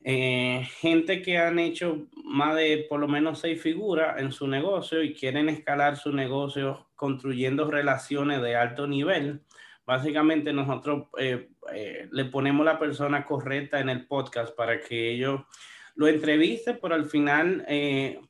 eh, 0.03 0.67
gente 0.81 1.21
que 1.21 1.37
han 1.37 1.59
hecho 1.59 2.07
más 2.25 2.57
de 2.57 2.87
por 2.89 3.01
lo 3.01 3.07
menos 3.07 3.41
seis 3.41 3.61
figuras 3.61 4.19
en 4.19 4.33
su 4.33 4.49
negocio 4.49 5.03
y 5.03 5.13
quieren 5.13 5.51
escalar 5.51 5.99
su 5.99 6.11
negocio 6.11 6.89
construyendo 6.95 7.71
relaciones 7.71 8.41
de 8.41 8.57
alto 8.57 8.87
nivel. 8.87 9.43
Básicamente 9.85 10.55
nosotros 10.55 11.09
eh, 11.19 11.51
le 12.11 12.25
ponemos 12.25 12.65
la 12.65 12.79
persona 12.79 13.27
correcta 13.27 13.79
en 13.79 13.91
el 13.91 14.07
podcast 14.07 14.57
para 14.57 14.81
que 14.81 15.11
ellos 15.11 15.43
lo 15.97 16.09
entrevisten, 16.09 16.79
pero 16.81 16.95
al 16.95 17.05
final 17.05 17.67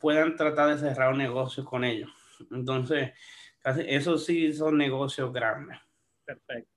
puedan 0.00 0.34
tratar 0.34 0.74
de 0.74 0.80
cerrar 0.80 1.12
un 1.12 1.18
negocio 1.18 1.64
con 1.64 1.84
ellos. 1.84 2.10
Entonces, 2.50 3.12
eso 3.86 4.18
sí 4.18 4.52
son 4.52 4.78
negocios 4.78 5.32
grandes. 5.32 5.78
Perfecto. 6.24 6.70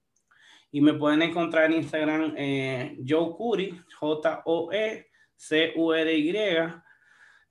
Y 0.72 0.82
me 0.82 0.94
pueden 0.94 1.22
encontrar 1.24 1.66
en 1.66 1.74
Instagram 1.74 2.34
eh, 2.38 2.98
Joe 3.07 3.36
Curi, 3.36 3.80
J-O-E-C-U-R-Y. 3.99 5.18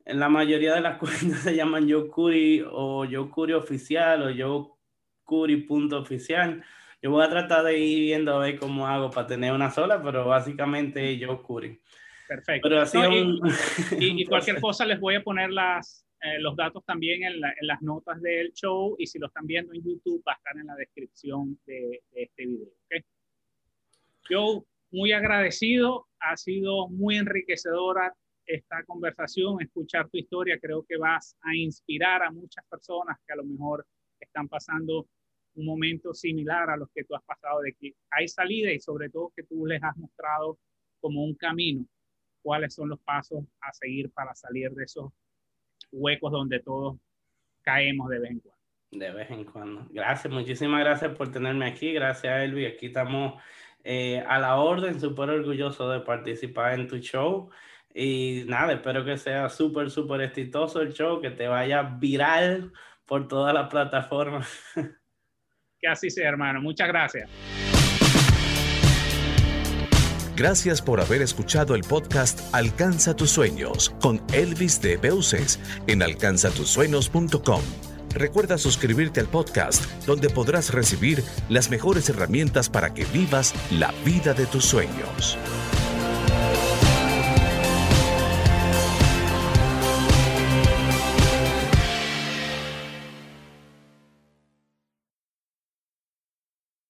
En 0.04 0.20
la 0.20 0.28
mayoría 0.28 0.74
de 0.74 0.80
las 0.80 0.98
cuentas 1.00 1.40
se 1.40 1.54
llaman 1.54 1.90
Joe 1.90 2.08
Curi 2.08 2.64
o 2.68 3.06
Joe 3.10 3.30
Curi 3.30 3.52
Oficial 3.54 4.22
o 4.22 4.32
Joe 4.36 4.66
Curi 5.24 5.56
punto 5.58 5.98
oficial. 5.98 6.64
Yo 7.02 7.10
voy 7.10 7.24
a 7.24 7.30
tratar 7.30 7.64
de 7.64 7.78
ir 7.78 8.00
viendo 8.00 8.34
a 8.34 8.38
ver 8.40 8.58
cómo 8.58 8.86
hago 8.86 9.10
para 9.10 9.26
tener 9.26 9.52
una 9.52 9.70
sola, 9.70 10.02
pero 10.02 10.26
básicamente 10.26 11.20
Joe 11.20 11.42
Curi. 11.42 11.80
Perfecto. 12.26 12.68
Pero 12.68 12.80
así 12.80 12.98
y, 13.98 14.22
y, 14.22 14.24
cualquier 14.26 14.60
cosa 14.60 14.84
les 14.84 14.98
voy 15.00 15.14
a 15.16 15.22
poner 15.22 15.50
las, 15.50 16.07
eh, 16.20 16.40
los 16.40 16.56
datos 16.56 16.84
también 16.84 17.22
en, 17.22 17.40
las 17.40 17.80
notas 17.80 18.20
del 18.20 18.52
show 18.52 18.96
y 18.98 19.06
si 19.06 19.18
lo 19.18 19.28
están 19.28 19.46
viendo 19.46 19.72
en 19.72 19.82
YouTube 19.84 20.22
va 20.26 20.32
a 20.32 20.36
estar 20.36 20.56
en 20.56 20.66
la 20.66 20.74
descripción 20.74 21.58
de, 21.64 22.02
este 22.12 22.46
video. 22.46 22.68
Yo 24.28 24.64
muy 24.90 25.12
agradecido, 25.12 26.08
ha 26.18 26.36
sido 26.36 26.88
muy 26.88 27.16
enriquecedora 27.16 28.14
esta 28.46 28.82
conversación, 28.84 29.60
escuchar 29.60 30.08
tu 30.08 30.18
historia, 30.18 30.58
creo 30.58 30.84
que 30.88 30.96
vas 30.96 31.36
a 31.42 31.54
inspirar 31.54 32.22
a 32.22 32.30
muchas 32.30 32.64
personas 32.68 33.16
que 33.26 33.34
a 33.34 33.36
lo 33.36 33.44
mejor 33.44 33.86
están 34.18 34.48
pasando 34.48 35.06
un 35.54 35.66
momento 35.66 36.14
similar 36.14 36.70
a 36.70 36.76
los 36.76 36.88
que 36.94 37.04
tú 37.04 37.14
has 37.14 37.22
pasado, 37.24 37.60
de 37.60 37.74
que 37.74 37.92
hay 38.10 38.26
salida 38.26 38.72
y 38.72 38.80
sobre 38.80 39.10
todo 39.10 39.32
que 39.36 39.44
tú 39.44 39.66
les 39.66 39.82
has 39.82 39.96
mostrado 39.96 40.58
como 41.00 41.22
un 41.22 41.34
camino, 41.34 41.84
cuáles 42.42 42.74
son 42.74 42.88
los 42.88 43.00
pasos 43.00 43.44
a 43.60 43.72
seguir 43.72 44.10
para 44.10 44.34
salir 44.34 44.70
de 44.72 44.84
esos 44.84 45.12
huecos 45.92 46.32
donde 46.32 46.60
todos 46.60 46.96
caemos 47.62 48.08
de 48.08 48.18
vez 48.18 48.30
en 48.30 48.40
cuando. 48.40 48.58
De 48.90 49.10
vez 49.10 49.30
en 49.30 49.44
cuando. 49.44 49.86
Gracias, 49.90 50.32
muchísimas 50.32 50.80
gracias 50.80 51.14
por 51.16 51.30
tenerme 51.30 51.66
aquí. 51.66 51.92
Gracias, 51.92 52.42
Elvi. 52.42 52.66
Aquí 52.66 52.86
estamos 52.86 53.40
eh, 53.84 54.24
a 54.26 54.38
la 54.38 54.56
orden, 54.56 55.00
súper 55.00 55.30
orgulloso 55.30 55.90
de 55.90 56.00
participar 56.00 56.78
en 56.78 56.88
tu 56.88 56.98
show. 56.98 57.50
Y 57.94 58.44
nada, 58.46 58.74
espero 58.74 59.04
que 59.04 59.16
sea 59.16 59.48
súper, 59.48 59.90
súper 59.90 60.22
exitoso 60.22 60.80
el 60.80 60.92
show, 60.92 61.20
que 61.20 61.30
te 61.30 61.48
vaya 61.48 61.82
viral 61.82 62.72
por 63.06 63.28
todas 63.28 63.54
las 63.54 63.68
plataformas. 63.68 64.48
Que 65.80 65.86
así 65.86 66.10
sea, 66.10 66.28
hermano. 66.28 66.60
Muchas 66.60 66.88
gracias. 66.88 67.30
Gracias 70.38 70.80
por 70.80 71.00
haber 71.00 71.20
escuchado 71.20 71.74
el 71.74 71.82
podcast 71.82 72.38
Alcanza 72.54 73.16
tus 73.16 73.28
sueños 73.28 73.92
con 74.00 74.22
Elvis 74.32 74.80
de 74.80 74.96
Beuces 74.96 75.58
en 75.88 76.00
alcanzatusueños.com. 76.00 77.60
Recuerda 78.14 78.56
suscribirte 78.56 79.18
al 79.18 79.26
podcast 79.26 79.84
donde 80.06 80.30
podrás 80.30 80.72
recibir 80.72 81.24
las 81.48 81.70
mejores 81.70 82.08
herramientas 82.08 82.68
para 82.68 82.94
que 82.94 83.04
vivas 83.06 83.52
la 83.72 83.92
vida 84.04 84.32
de 84.32 84.46
tus 84.46 84.64
sueños. 84.64 85.36